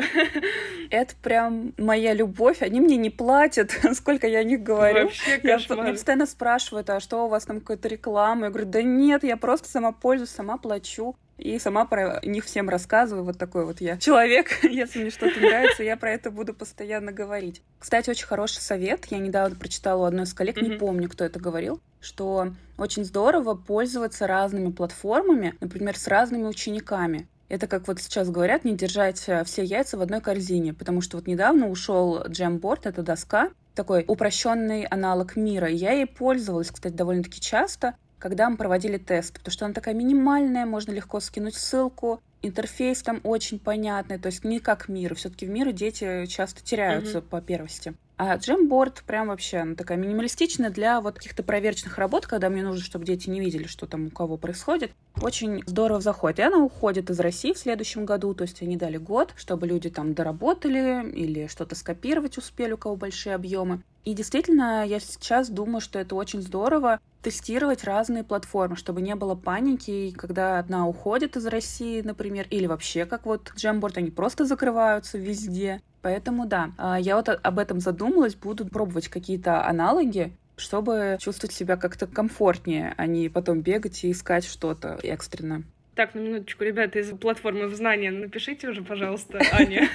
Это 0.91 1.15
прям 1.23 1.75
моя 1.79 2.13
любовь. 2.13 2.61
Они 2.63 2.81
мне 2.81 2.97
не 2.97 3.11
платят, 3.11 3.71
сколько 3.95 4.27
я 4.27 4.41
о 4.41 4.45
них 4.45 4.63
говорю. 4.63 5.05
Вообще 5.05 5.39
кошмар. 5.39 5.79
Я, 5.79 5.85
меня 5.85 5.93
постоянно 5.93 6.27
спрашивают, 6.27 6.91
а 6.91 6.99
что 6.99 7.27
у 7.27 7.29
вас 7.29 7.45
там 7.45 7.61
какая-то 7.61 7.89
реклама? 7.89 8.47
Я 8.47 8.51
говорю, 8.51 8.69
да 8.69 8.83
нет, 8.83 9.23
я 9.23 9.37
просто 9.37 9.69
сама 9.69 9.93
пользуюсь, 9.93 10.31
сама 10.31 10.59
плачу. 10.59 11.15
И 11.39 11.59
сама 11.59 11.85
про 11.85 12.21
них 12.25 12.45
всем 12.45 12.69
рассказываю. 12.69 13.25
Вот 13.25 13.39
такой 13.39 13.67
вот 13.67 13.81
я 13.81 13.99
человек. 13.99 14.51
Если 14.63 15.01
мне 15.01 15.11
что-то 15.11 15.39
нравится, 15.39 15.83
я 15.83 15.97
про 15.97 16.13
это 16.13 16.31
буду 16.31 16.55
постоянно 16.55 17.13
говорить. 17.13 17.63
Кстати, 17.79 18.11
очень 18.11 18.27
хороший 18.27 18.61
совет. 18.61 19.07
Я 19.07 19.19
недавно 19.19 19.57
прочитала 19.57 20.03
у 20.03 20.05
одной 20.07 20.25
из 20.25 20.35
коллег, 20.35 20.57
mm-hmm. 20.57 20.69
не 20.69 20.79
помню, 20.79 21.09
кто 21.09 21.25
это 21.25 21.39
говорил, 21.39 21.81
что 22.01 22.53
очень 22.79 23.05
здорово 23.05 23.55
пользоваться 23.55 24.27
разными 24.27 24.71
платформами, 24.71 25.55
например, 25.61 25.97
с 25.97 26.09
разными 26.09 26.45
учениками. 26.45 27.29
Это 27.49 27.69
как 27.69 27.87
вот 27.87 28.01
сейчас 28.01 28.29
говорят, 28.29 28.65
не 28.65 28.75
держать 28.75 29.23
э, 29.29 29.45
все 29.45 29.63
яйца 29.63 29.97
в 29.97 30.01
одной 30.01 30.21
корзине, 30.21 30.75
потому 30.75 31.01
что 31.01 31.17
вот 31.17 31.29
недавно 31.29 31.69
ушел 31.69 32.25
Jamboard, 32.25 32.81
это 32.85 33.03
доска, 33.03 33.51
такой 33.75 34.05
упрощенный 34.09 34.85
аналог 34.85 35.37
мира. 35.37 35.69
Я 35.69 35.93
ей 35.93 36.07
пользовалась, 36.07 36.71
кстати, 36.71 36.95
довольно-таки 36.95 37.41
часто 37.41 37.95
когда 38.19 38.49
мы 38.49 38.57
проводили 38.57 38.99
тест, 38.99 39.35
потому 39.35 39.53
что 39.53 39.65
она 39.65 39.75
такая 39.75 39.95
минимальная, 39.95 40.67
можно 40.67 40.93
легко 40.93 41.21
скинуть 41.21 41.55
ссылку, 41.55 42.21
интерфейс 42.43 43.03
там 43.03 43.21
очень 43.25 43.59
понятный, 43.59 44.19
то 44.19 44.27
есть 44.27 44.45
не 44.45 44.61
как 44.61 44.89
мир. 44.89 45.15
Все-таки 45.15 45.47
в 45.47 45.51
мире 45.51 45.73
дети 45.73 46.27
часто 46.27 46.65
теряются 46.65 47.19
mm-hmm. 47.19 47.29
по 47.29 47.41
первости. 47.41 47.95
А 48.19 48.39
Jamboard 48.39 49.03
прям 49.07 49.29
вообще 49.29 49.59
она 49.59 49.75
такая 49.75 49.99
минималистичная 49.99 50.71
для 50.71 51.03
вот 51.03 51.17
каких-то 51.17 51.43
проверочных 51.43 51.99
работ, 51.99 52.27
когда 52.27 52.49
мне 52.49 52.63
нужно, 52.63 52.83
чтобы 52.83 53.05
дети 53.05 53.29
не 53.29 53.41
видели, 53.41 53.67
что 53.67 53.87
там 53.87 54.07
у 54.07 54.11
кого 54.11 54.39
происходит. 54.39 54.93
Очень 55.21 55.63
здорово 55.67 56.01
заходит. 56.01 56.39
И 56.39 56.43
она 56.43 56.59
уходит 56.59 57.11
из 57.11 57.21
России 57.21 57.53
в 57.53 57.59
следующем 57.59 58.07
году, 58.07 58.33
то 58.33 58.43
есть 58.43 58.63
они 58.63 58.79
дали 58.79 58.97
год, 58.97 59.35
чтобы 59.37 59.67
люди 59.67 59.91
там 59.91 60.15
доработали 60.15 61.11
или 61.11 61.47
что-то 61.47 61.75
скопировать 61.75 62.39
успели, 62.39 62.73
у 62.73 62.79
кого 62.79 62.97
большие 62.97 63.35
объемы. 63.35 63.83
И 64.07 64.15
действительно, 64.15 64.87
я 64.87 65.01
сейчас 65.01 65.51
думаю, 65.51 65.81
что 65.81 65.99
это 65.99 66.15
очень 66.15 66.41
здорово 66.41 67.01
тестировать 67.23 67.83
разные 67.83 68.23
платформы, 68.23 68.77
чтобы 68.77 69.03
не 69.03 69.17
было 69.17 69.35
паники, 69.35 70.15
когда 70.17 70.61
одна 70.61 70.87
уходит 70.87 71.37
из 71.37 71.45
России, 71.47 72.01
например, 72.01 72.47
или 72.51 72.67
вообще, 72.67 73.05
как 73.05 73.27
вот 73.27 73.53
Jamboard, 73.57 73.95
они 73.97 74.11
просто 74.13 74.45
закрываются 74.45 75.19
везде. 75.19 75.83
Поэтому 76.07 76.47
да, 76.47 76.71
а, 76.79 77.01
я 77.01 77.17
вот 77.17 77.29
об 77.29 77.59
этом 77.59 77.81
задумалась, 77.81 78.37
буду 78.37 78.65
пробовать 78.65 79.09
какие-то 79.09 79.67
аналоги, 79.67 80.37
чтобы 80.57 81.19
чувствовать 81.19 81.53
себя 81.53 81.77
как-то 81.77 82.07
комфортнее, 82.07 82.95
а 82.97 83.07
не 83.09 83.29
потом 83.29 83.61
бегать 83.61 84.05
и 84.05 84.13
искать 84.13 84.45
что-то 84.45 85.01
экстренно. 85.03 85.65
Так, 85.97 86.15
на 86.15 86.19
минуточку, 86.19 86.63
ребята, 86.63 86.99
из 86.99 87.11
платформы 87.17 87.69
в 87.69 87.75
знания 87.75 88.11
напишите 88.11 88.69
уже, 88.69 88.83
пожалуйста, 88.83 89.41
Аня. 89.53 89.89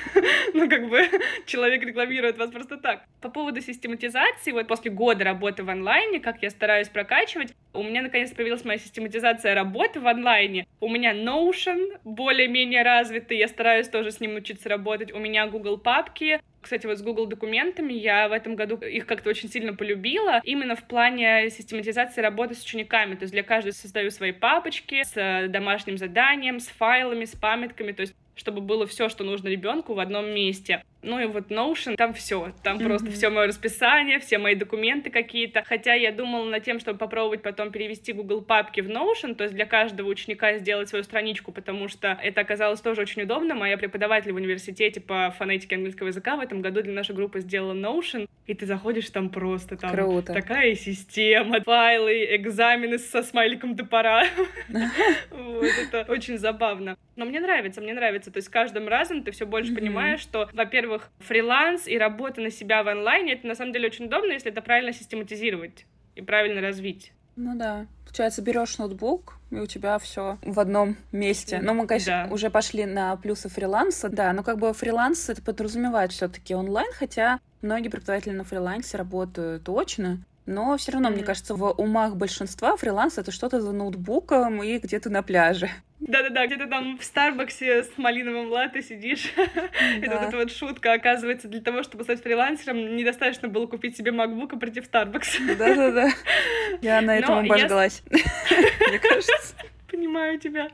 Ну, 0.55 0.67
как 0.67 0.89
бы, 0.89 1.03
человек 1.45 1.83
рекламирует 1.83 2.39
вас 2.39 2.49
просто 2.49 2.77
так. 2.77 3.05
По 3.21 3.29
поводу 3.29 3.61
систематизации, 3.61 4.51
вот 4.51 4.67
после 4.67 4.89
года 4.89 5.23
работы 5.23 5.63
в 5.63 5.69
онлайне, 5.69 6.19
как 6.19 6.41
я 6.41 6.49
стараюсь 6.49 6.89
прокачивать, 6.89 7.53
у 7.73 7.83
меня 7.83 8.01
наконец 8.01 8.31
появилась 8.31 8.65
моя 8.65 8.79
систематизация 8.79 9.53
работы 9.53 9.99
в 9.99 10.07
онлайне. 10.07 10.65
У 10.79 10.89
меня 10.89 11.13
Notion 11.13 11.99
более-менее 12.03 12.81
развитый, 12.81 13.37
я 13.37 13.47
стараюсь 13.47 13.87
тоже 13.87 14.09
с 14.09 14.19
ним 14.19 14.35
учиться 14.37 14.69
работать. 14.69 15.13
У 15.13 15.19
меня 15.19 15.45
Google 15.45 15.77
папки, 15.77 16.41
кстати, 16.61 16.85
вот 16.85 16.97
с 16.97 17.01
Google 17.01 17.25
документами 17.25 17.93
я 17.93 18.27
в 18.27 18.31
этом 18.31 18.55
году 18.55 18.77
их 18.77 19.05
как-то 19.05 19.29
очень 19.29 19.49
сильно 19.49 19.73
полюбила, 19.73 20.41
именно 20.43 20.75
в 20.75 20.83
плане 20.83 21.49
систематизации 21.49 22.21
работы 22.21 22.55
с 22.55 22.63
учениками. 22.63 23.15
То 23.15 23.23
есть 23.23 23.33
для 23.33 23.43
каждого 23.43 23.73
создаю 23.73 24.11
свои 24.11 24.31
папочки 24.31 25.03
с 25.03 25.47
домашним 25.49 25.97
заданием, 25.97 26.59
с 26.59 26.67
файлами, 26.67 27.25
с 27.25 27.35
памятками. 27.35 27.91
То 27.91 28.01
есть 28.01 28.15
чтобы 28.33 28.61
было 28.61 28.87
все, 28.87 29.09
что 29.09 29.23
нужно 29.23 29.49
ребенку 29.49 29.93
в 29.93 29.99
одном 29.99 30.33
месте. 30.33 30.83
Ну 31.03 31.19
и 31.19 31.25
вот 31.25 31.49
Notion, 31.49 31.95
там 31.95 32.13
все, 32.13 32.51
там 32.63 32.77
mm-hmm. 32.77 32.85
просто 32.85 33.11
все 33.11 33.29
мое 33.29 33.47
расписание, 33.47 34.19
все 34.19 34.37
мои 34.37 34.55
документы 34.55 35.09
какие-то. 35.09 35.63
Хотя 35.63 35.93
я 35.93 36.11
думала 36.11 36.45
над 36.45 36.63
тем, 36.63 36.79
чтобы 36.79 36.99
попробовать 36.99 37.41
потом 37.41 37.71
перевести 37.71 38.13
Google 38.13 38.41
папки 38.41 38.81
в 38.81 38.89
Notion, 38.89 39.33
то 39.33 39.43
есть 39.43 39.55
для 39.55 39.65
каждого 39.65 40.07
ученика 40.07 40.57
сделать 40.57 40.89
свою 40.89 41.03
страничку, 41.03 41.51
потому 41.51 41.87
что 41.87 42.19
это 42.21 42.41
оказалось 42.41 42.81
тоже 42.81 43.01
очень 43.01 43.23
удобно. 43.23 43.55
Моя 43.55 43.77
преподаватель 43.77 44.31
в 44.31 44.35
университете 44.35 45.01
по 45.01 45.33
фонетике 45.37 45.75
английского 45.75 46.07
языка 46.07 46.35
в 46.35 46.39
этом 46.39 46.61
году 46.61 46.81
для 46.81 46.93
нашей 46.93 47.15
группы 47.15 47.39
сделала 47.39 47.73
Notion, 47.73 48.27
и 48.45 48.53
ты 48.53 48.65
заходишь 48.65 49.09
там 49.09 49.29
просто 49.29 49.77
там 49.77 49.91
Круто. 49.91 50.33
такая 50.33 50.75
система, 50.75 51.61
файлы, 51.61 52.35
экзамены 52.35 52.97
со 52.99 53.23
смайликом 53.23 53.75
топора. 53.75 54.25
Вот 55.31 55.65
это 55.65 56.11
очень 56.11 56.37
забавно. 56.37 56.97
Но 57.15 57.25
мне 57.25 57.39
нравится, 57.39 57.81
мне 57.81 57.93
нравится. 57.93 58.31
То 58.31 58.37
есть 58.37 58.47
с 58.47 58.49
каждым 58.49 58.87
разом 58.87 59.23
ты 59.23 59.31
все 59.31 59.45
больше 59.45 59.75
понимаешь, 59.75 60.21
что, 60.21 60.49
во-первых, 60.53 60.90
во-первых, 60.91 61.09
фриланс 61.19 61.87
и 61.87 61.97
работа 61.97 62.41
на 62.41 62.51
себя 62.51 62.83
в 62.83 62.87
онлайне, 62.87 63.33
это 63.33 63.47
на 63.47 63.55
самом 63.55 63.73
деле 63.73 63.87
очень 63.87 64.05
удобно, 64.05 64.33
если 64.33 64.51
это 64.51 64.61
правильно 64.61 64.93
систематизировать 64.93 65.85
и 66.15 66.21
правильно 66.21 66.61
развить. 66.61 67.13
Ну 67.37 67.57
да. 67.57 67.87
Получается, 68.03 68.41
берешь 68.41 68.77
ноутбук, 68.77 69.37
и 69.51 69.55
у 69.55 69.65
тебя 69.65 69.97
все 69.99 70.37
в 70.41 70.59
одном 70.59 70.97
месте. 71.13 71.59
Но 71.61 71.73
мы, 71.73 71.87
конечно, 71.87 72.25
да. 72.27 72.33
уже 72.33 72.49
пошли 72.49 72.85
на 72.85 73.15
плюсы 73.15 73.47
фриланса. 73.47 74.09
Да, 74.09 74.33
но 74.33 74.43
как 74.43 74.57
бы 74.57 74.73
фриланс 74.73 75.29
это 75.29 75.41
подразумевает 75.41 76.11
все-таки 76.11 76.53
онлайн, 76.53 76.91
хотя 76.93 77.39
многие 77.61 77.87
преподаватели 77.87 78.33
на 78.33 78.43
фрилансе 78.43 78.97
работают 78.97 79.67
очно. 79.69 80.19
Но 80.51 80.77
все 80.77 80.91
равно, 80.91 81.09
mm-hmm. 81.09 81.13
мне 81.13 81.23
кажется, 81.23 81.55
в 81.55 81.71
умах 81.71 82.15
большинства 82.15 82.75
фриланс 82.75 83.17
это 83.17 83.31
что-то 83.31 83.61
за 83.61 83.71
ноутбуком 83.71 84.61
и 84.61 84.77
где-то 84.77 85.09
на 85.09 85.23
пляже. 85.23 85.69
Да-да-да, 86.01 86.47
где-то 86.47 86.67
там 86.67 86.97
в 86.97 87.03
Старбаксе 87.03 87.83
с 87.83 87.97
малиновым 87.97 88.49
латте 88.49 88.81
сидишь. 88.81 89.31
Это 90.01 90.17
вот 90.17 90.27
эта 90.27 90.37
вот 90.37 90.51
шутка. 90.51 90.93
Оказывается, 90.93 91.47
для 91.47 91.61
того, 91.61 91.83
чтобы 91.83 92.03
стать 92.03 92.23
фрилансером, 92.23 92.95
недостаточно 92.95 93.47
было 93.47 93.67
купить 93.67 93.95
себе 93.95 94.11
MacBook 94.11 94.55
и 94.55 94.59
прийти 94.59 94.81
в 94.81 94.85
Старбакс. 94.85 95.37
Да-да-да. 95.39 96.09
Я 96.81 97.01
на 97.01 97.17
этом 97.19 97.45
обожглась. 97.45 98.01
Мне 98.09 98.97
кажется. 98.97 99.55
Понимаю 99.89 100.39
тебя. 100.39 100.69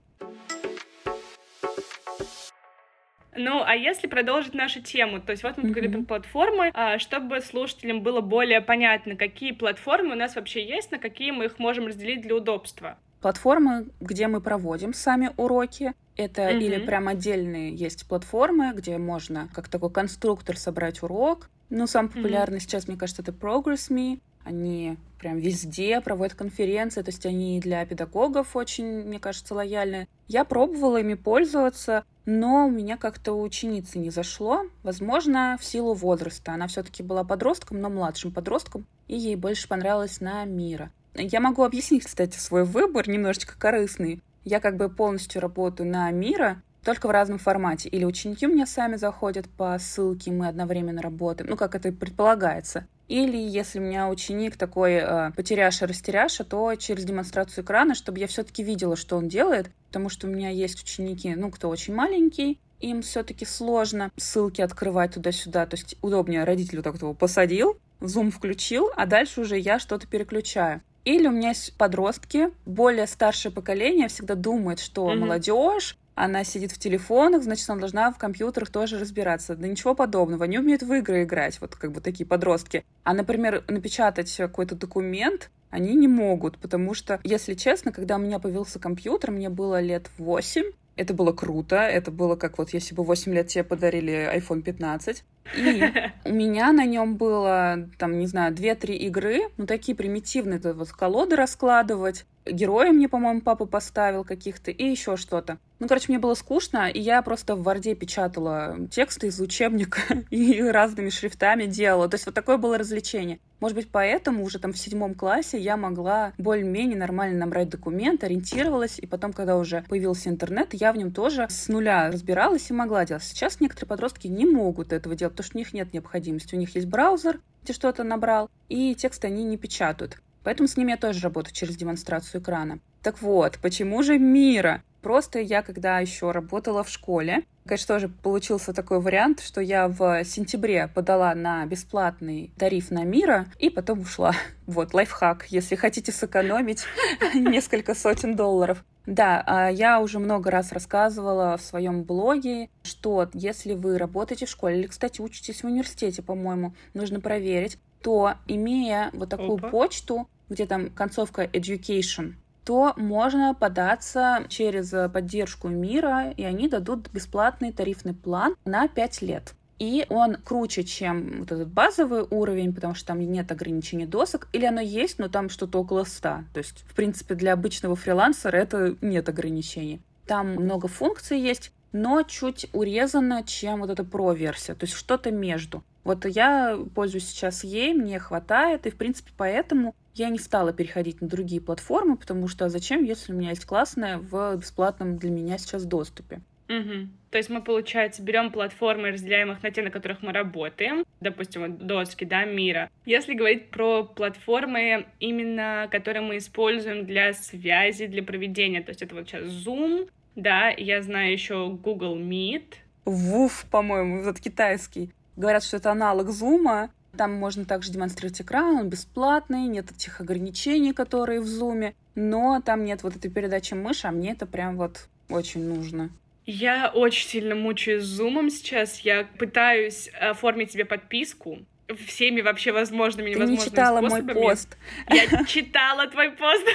Ну, 3.37 3.63
а 3.63 3.75
если 3.75 4.07
продолжить 4.07 4.53
нашу 4.53 4.81
тему, 4.81 5.21
то 5.21 5.31
есть 5.31 5.43
вот 5.43 5.57
мы 5.57 5.63
mm-hmm. 5.63 5.67
поговорили 5.67 5.91
про 5.93 6.03
платформы, 6.03 6.71
а, 6.73 6.97
чтобы 6.99 7.41
слушателям 7.41 8.01
было 8.01 8.21
более 8.21 8.61
понятно, 8.61 9.15
какие 9.15 9.51
платформы 9.51 10.13
у 10.13 10.17
нас 10.17 10.35
вообще 10.35 10.67
есть, 10.67 10.91
на 10.91 10.97
какие 10.97 11.31
мы 11.31 11.45
их 11.45 11.59
можем 11.59 11.87
разделить 11.87 12.21
для 12.21 12.35
удобства. 12.35 12.97
Платформы, 13.21 13.87
где 13.99 14.27
мы 14.27 14.41
проводим 14.41 14.93
сами 14.93 15.31
уроки, 15.37 15.93
это 16.15 16.43
mm-hmm. 16.43 16.59
или 16.59 16.85
прям 16.85 17.07
отдельные 17.07 17.75
есть 17.75 18.07
платформы, 18.07 18.73
где 18.73 18.97
можно 18.97 19.49
как 19.53 19.69
такой 19.69 19.91
конструктор 19.91 20.57
собрать 20.57 21.03
урок. 21.03 21.49
Ну, 21.69 21.85
самый 21.85 22.09
популярный 22.09 22.57
mm-hmm. 22.57 22.61
сейчас, 22.61 22.87
мне 22.87 22.97
кажется, 22.97 23.21
это 23.21 23.31
ProgressMe. 23.31 24.19
Они 24.47 24.97
прям 25.19 25.39
везде 25.39 25.99
проводят 25.99 26.33
конференции, 26.33 27.01
то 27.01 27.09
есть 27.09 27.25
они 27.25 27.59
для 27.59 27.85
педагогов 27.85 28.55
очень, 28.55 29.03
мне 29.03 29.19
кажется, 29.19 29.53
лояльны. 29.53 30.07
Я 30.29 30.45
пробовала 30.45 31.01
ими 31.01 31.15
пользоваться, 31.15 32.05
но 32.25 32.67
у 32.67 32.71
меня 32.71 32.95
как-то 32.95 33.33
у 33.33 33.41
ученицы 33.41 33.99
не 33.99 34.09
зашло. 34.09 34.61
Возможно, 34.83 35.57
в 35.59 35.65
силу 35.65 35.93
возраста. 35.93 36.53
Она 36.53 36.67
все-таки 36.67 37.03
была 37.03 37.25
подростком, 37.25 37.81
но 37.81 37.89
младшим 37.89 38.31
подростком, 38.31 38.85
и 39.09 39.17
ей 39.17 39.35
больше 39.35 39.67
понравилось 39.67 40.21
на 40.21 40.45
мира. 40.45 40.91
Я 41.13 41.41
могу 41.41 41.63
объяснить, 41.63 42.05
кстати, 42.05 42.37
свой 42.37 42.63
выбор, 42.63 43.09
немножечко 43.09 43.59
корыстный. 43.59 44.21
Я 44.45 44.61
как 44.61 44.77
бы 44.77 44.87
полностью 44.87 45.41
работаю 45.41 45.89
на 45.89 46.09
мира, 46.11 46.61
только 46.85 47.07
в 47.07 47.11
разном 47.11 47.37
формате. 47.37 47.89
Или 47.89 48.05
ученики 48.05 48.47
у 48.47 48.53
меня 48.53 48.65
сами 48.65 48.95
заходят 48.95 49.49
по 49.49 49.77
ссылке, 49.77 50.31
мы 50.31 50.47
одновременно 50.47 51.01
работаем, 51.01 51.49
ну, 51.49 51.57
как 51.57 51.75
это 51.75 51.91
предполагается. 51.91 52.87
Или 53.07 53.37
если 53.37 53.79
у 53.79 53.83
меня 53.83 54.09
ученик 54.09 54.57
такой 54.57 54.95
э, 54.95 55.31
потеряша-растеряша, 55.35 56.43
то 56.43 56.75
через 56.75 57.05
демонстрацию 57.05 57.63
экрана, 57.63 57.95
чтобы 57.95 58.19
я 58.19 58.27
все-таки 58.27 58.63
видела, 58.63 58.95
что 58.97 59.15
он 59.15 59.29
делает, 59.29 59.71
потому 59.87 60.09
что 60.09 60.27
у 60.27 60.29
меня 60.29 60.49
есть 60.49 60.81
ученики, 60.81 61.33
ну, 61.35 61.49
кто 61.49 61.69
очень 61.69 61.95
маленький, 61.95 62.59
им 62.79 63.01
все-таки 63.01 63.45
сложно 63.45 64.11
ссылки 64.17 64.61
открывать 64.61 65.13
туда-сюда, 65.13 65.65
то 65.65 65.77
есть 65.77 65.95
удобнее 66.01 66.43
родителю 66.43 66.83
так 66.83 66.95
его 67.01 67.13
посадил, 67.13 67.79
зум 68.01 68.29
включил, 68.29 68.89
а 68.95 69.05
дальше 69.05 69.41
уже 69.41 69.57
я 69.57 69.79
что-то 69.79 70.05
переключаю. 70.05 70.81
Или 71.05 71.27
у 71.27 71.31
меня 71.31 71.49
есть 71.49 71.73
подростки, 71.77 72.49
более 72.65 73.07
старшее 73.07 73.51
поколение 73.51 74.09
всегда 74.09 74.35
думает, 74.35 74.79
что 74.79 75.09
mm-hmm. 75.09 75.15
молодежь 75.15 75.97
она 76.17 76.43
сидит 76.43 76.71
в 76.71 76.79
телефонах, 76.79 77.43
значит, 77.43 77.69
она 77.69 77.79
должна 77.79 78.11
в 78.11 78.17
компьютерах 78.17 78.69
тоже 78.69 78.97
разбираться. 78.97 79.55
Да 79.55 79.67
ничего 79.67 79.93
подобного. 79.93 80.45
Они 80.45 80.57
умеют 80.57 80.81
в 80.81 80.91
игры 80.93 81.23
играть, 81.23 81.61
вот 81.61 81.75
как 81.75 81.91
бы 81.91 82.01
такие 82.01 82.25
подростки. 82.25 82.83
А, 83.03 83.13
например, 83.13 83.63
напечатать 83.67 84.35
какой-то 84.35 84.75
документ 84.75 85.51
они 85.69 85.95
не 85.95 86.07
могут, 86.07 86.57
потому 86.57 86.93
что, 86.93 87.19
если 87.23 87.53
честно, 87.53 87.91
когда 87.91 88.15
у 88.15 88.19
меня 88.19 88.39
появился 88.39 88.79
компьютер, 88.79 89.31
мне 89.31 89.49
было 89.49 89.81
лет 89.81 90.09
восемь, 90.17 90.71
это 90.95 91.13
было 91.13 91.31
круто, 91.31 91.75
это 91.75 92.09
было 92.09 92.35
как 92.35 92.57
вот 92.57 92.71
если 92.71 92.95
бы 92.95 93.03
8 93.03 93.31
лет 93.33 93.47
тебе 93.47 93.63
подарили 93.63 94.35
iPhone 94.35 94.63
15. 94.63 95.23
И 95.55 95.83
у 96.25 96.33
меня 96.33 96.71
на 96.71 96.85
нем 96.85 97.15
было, 97.17 97.87
там, 97.99 98.17
не 98.17 98.25
знаю, 98.25 98.53
2-3 98.53 98.95
игры, 98.95 99.41
ну, 99.57 99.67
такие 99.67 99.95
примитивные, 99.95 100.57
это 100.57 100.73
вот 100.73 100.89
колоды 100.89 101.35
раскладывать, 101.35 102.25
героя 102.51 102.91
мне, 102.91 103.07
по-моему, 103.07 103.41
папа 103.41 103.65
поставил 103.65 104.23
каких-то, 104.23 104.71
и 104.71 104.83
еще 104.83 105.17
что-то. 105.17 105.57
Ну, 105.79 105.87
короче, 105.87 106.05
мне 106.09 106.17
было 106.17 106.33
скучно, 106.33 106.89
и 106.89 106.99
я 106.99 107.21
просто 107.21 107.55
в 107.55 107.61
Варде 107.61 107.93
печатала 107.93 108.75
тексты 108.89 109.27
из 109.27 109.39
учебника 109.39 110.01
и 110.31 110.61
разными 110.61 111.09
шрифтами 111.09 111.65
делала. 111.65 112.09
То 112.09 112.15
есть 112.15 112.25
вот 112.25 112.33
такое 112.33 112.57
было 112.57 112.77
развлечение. 112.77 113.39
Может 113.59 113.75
быть, 113.75 113.89
поэтому 113.91 114.43
уже 114.43 114.59
там 114.59 114.73
в 114.73 114.77
седьмом 114.77 115.13
классе 115.13 115.59
я 115.59 115.77
могла 115.77 116.33
более-менее 116.37 116.97
нормально 116.97 117.37
набрать 117.39 117.69
документ, 117.69 118.23
ориентировалась, 118.23 118.99
и 118.99 119.07
потом, 119.07 119.33
когда 119.33 119.57
уже 119.57 119.83
появился 119.87 120.29
интернет, 120.29 120.69
я 120.73 120.91
в 120.93 120.97
нем 120.97 121.11
тоже 121.11 121.47
с 121.49 121.67
нуля 121.67 122.11
разбиралась 122.11 122.69
и 122.69 122.73
могла 122.73 123.05
делать. 123.05 123.23
Сейчас 123.23 123.59
некоторые 123.59 123.89
подростки 123.89 124.27
не 124.27 124.45
могут 124.45 124.93
этого 124.93 125.15
делать, 125.15 125.33
потому 125.33 125.45
что 125.45 125.57
у 125.57 125.59
них 125.59 125.73
нет 125.73 125.93
необходимости. 125.93 126.55
У 126.55 126.59
них 126.59 126.73
есть 126.75 126.87
браузер, 126.87 127.39
где 127.63 127.73
что-то 127.73 128.03
набрал, 128.03 128.49
и 128.69 128.95
тексты 128.95 129.27
они 129.27 129.43
не 129.43 129.57
печатают. 129.57 130.21
Поэтому 130.43 130.67
с 130.67 130.77
ними 130.77 130.91
я 130.91 130.97
тоже 130.97 131.21
работаю 131.21 131.53
через 131.53 131.75
демонстрацию 131.75 132.41
экрана. 132.41 132.79
Так 133.01 133.21
вот, 133.21 133.59
почему 133.61 134.03
же 134.03 134.17
Мира? 134.17 134.83
Просто 135.01 135.39
я, 135.39 135.61
когда 135.61 135.99
еще 135.99 136.31
работала 136.31 136.83
в 136.83 136.89
школе, 136.89 137.43
конечно, 137.65 137.95
тоже 137.95 138.09
получился 138.09 138.73
такой 138.73 138.99
вариант, 138.99 139.39
что 139.41 139.61
я 139.61 139.87
в 139.87 140.23
сентябре 140.25 140.87
подала 140.87 141.33
на 141.35 141.65
бесплатный 141.65 142.51
тариф 142.57 142.91
на 142.91 143.03
Мира 143.03 143.45
и 143.59 143.69
потом 143.69 144.01
ушла. 144.01 144.33
Вот, 144.65 144.93
лайфхак, 144.93 145.45
если 145.47 145.75
хотите 145.75 146.11
сэкономить 146.11 146.83
несколько 147.33 147.95
сотен 147.95 148.35
долларов. 148.35 148.83
Да, 149.05 149.41
а 149.47 149.69
я 149.69 150.01
уже 150.01 150.19
много 150.19 150.51
раз 150.51 150.73
рассказывала 150.73 151.55
в 151.55 151.61
своем 151.61 152.03
блоге, 152.03 152.69
что 152.83 153.29
если 153.33 153.73
вы 153.73 153.97
работаете 153.97 154.45
в 154.45 154.49
школе 154.49 154.79
или, 154.79 154.87
кстати, 154.87 155.21
учитесь 155.21 155.63
в 155.63 155.67
университете, 155.67 156.21
по-моему, 156.21 156.75
нужно 156.93 157.21
проверить, 157.21 157.79
то 158.01 158.35
имея 158.47 159.09
вот 159.13 159.29
такую 159.29 159.57
Опа. 159.57 159.69
почту, 159.69 160.27
где 160.49 160.65
там 160.65 160.89
концовка 160.89 161.43
education, 161.43 162.33
то 162.63 162.93
можно 162.97 163.53
податься 163.53 164.43
через 164.49 164.89
поддержку 165.11 165.69
мира, 165.69 166.31
и 166.31 166.43
они 166.43 166.67
дадут 166.67 167.09
бесплатный 167.13 167.71
тарифный 167.71 168.13
план 168.13 168.55
на 168.65 168.87
5 168.87 169.21
лет. 169.21 169.53
И 169.79 170.05
он 170.09 170.35
круче, 170.35 170.83
чем 170.83 171.39
вот 171.39 171.51
этот 171.51 171.67
базовый 171.69 172.25
уровень, 172.29 172.73
потому 172.73 172.95
что 172.95 173.07
там 173.07 173.19
нет 173.19 173.51
ограничений 173.51 174.05
досок, 174.05 174.47
или 174.51 174.65
оно 174.65 174.81
есть, 174.81 175.19
но 175.19 175.27
там 175.27 175.49
что-то 175.49 175.79
около 175.79 176.03
100. 176.03 176.21
То 176.53 176.57
есть, 176.57 176.83
в 176.87 176.95
принципе, 176.95 177.35
для 177.35 177.53
обычного 177.53 177.95
фрилансера 177.95 178.57
это 178.57 178.95
нет 179.01 179.29
ограничений. 179.29 180.01
Там 180.25 180.55
много 180.55 180.87
функций 180.87 181.39
есть, 181.39 181.71
но 181.91 182.23
чуть 182.23 182.67
урезано, 182.73 183.43
чем 183.43 183.81
вот 183.81 183.89
эта 183.89 184.03
про-версия, 184.03 184.75
то 184.75 184.85
есть 184.85 184.95
что-то 184.95 185.31
между. 185.31 185.83
Вот 186.03 186.25
я 186.25 186.79
пользуюсь 186.95 187.27
сейчас 187.27 187.63
ей, 187.63 187.93
мне 187.93 188.17
хватает, 188.19 188.87
и, 188.87 188.91
в 188.91 188.95
принципе, 188.95 189.31
поэтому 189.35 189.93
я 190.13 190.29
не 190.29 190.39
стала 190.39 190.73
переходить 190.73 191.21
на 191.21 191.27
другие 191.27 191.61
платформы, 191.61 192.17
потому 192.17 192.47
что 192.47 192.69
зачем, 192.69 193.03
если 193.03 193.33
у 193.33 193.35
меня 193.35 193.49
есть 193.49 193.65
классная 193.65 194.17
в 194.17 194.55
бесплатном 194.55 195.17
для 195.17 195.29
меня 195.29 195.57
сейчас 195.57 195.85
доступе. 195.85 196.41
Угу. 196.69 197.07
То 197.29 197.37
есть 197.37 197.49
мы, 197.49 197.61
получается, 197.61 198.21
берем 198.23 198.51
платформы, 198.51 199.11
разделяем 199.11 199.51
их 199.51 199.63
на 199.63 199.71
те, 199.71 199.81
на 199.81 199.89
которых 199.89 200.21
мы 200.21 200.31
работаем, 200.31 201.05
допустим, 201.19 201.77
доски, 201.77 202.25
да, 202.25 202.45
мира. 202.45 202.89
Если 203.05 203.33
говорить 203.33 203.69
про 203.69 204.03
платформы, 204.03 205.07
именно 205.19 205.87
которые 205.91 206.23
мы 206.23 206.37
используем 206.37 207.05
для 207.05 207.33
связи, 207.33 208.07
для 208.07 208.23
проведения, 208.23 208.81
то 208.81 208.89
есть 208.89 209.01
это 209.01 209.15
вот 209.15 209.27
сейчас 209.27 209.43
Zoom, 209.43 210.09
да, 210.37 210.69
я 210.69 211.01
знаю 211.01 211.33
еще 211.33 211.67
Google 211.69 212.17
Meet. 212.17 212.75
Вуф, 213.05 213.65
по-моему, 213.69 214.21
этот 214.21 214.39
китайский. 214.39 215.11
Говорят, 215.35 215.63
что 215.63 215.77
это 215.77 215.91
аналог 215.91 216.29
Zoom, 216.29 216.89
там 217.17 217.33
можно 217.33 217.65
также 217.65 217.91
демонстрировать 217.91 218.39
экран, 218.41 218.77
он 218.77 218.89
бесплатный, 218.89 219.63
нет 219.63 219.91
этих 219.91 220.21
ограничений, 220.21 220.93
которые 220.93 221.41
в 221.41 221.47
зуме, 221.47 221.95
но 222.15 222.61
там 222.63 222.85
нет 222.85 223.01
вот 223.03 223.15
этой 223.15 223.31
передачи 223.31 223.73
мыши, 223.73 224.07
а 224.07 224.11
мне 224.11 224.33
это 224.33 224.45
прям 224.45 224.77
вот 224.77 225.09
очень 225.29 225.63
нужно. 225.67 226.11
Я 226.45 226.91
очень 226.93 227.27
сильно 227.27 227.55
мучаюсь 227.55 228.03
зумом 228.03 228.49
сейчас. 228.49 228.99
Я 228.99 229.27
пытаюсь 229.37 230.09
оформить 230.09 230.71
себе 230.71 230.85
подписку, 230.85 231.59
всеми 231.95 232.41
вообще 232.41 232.71
возможными 232.71 233.29
невозможными 233.29 233.57
Ты 233.57 233.63
не 233.63 233.69
читала 233.69 233.99
способами. 233.99 234.33
мой 234.33 234.43
пост. 234.43 234.77
Я 235.09 235.45
читала 235.45 236.07
твой 236.07 236.31
пост. 236.31 236.67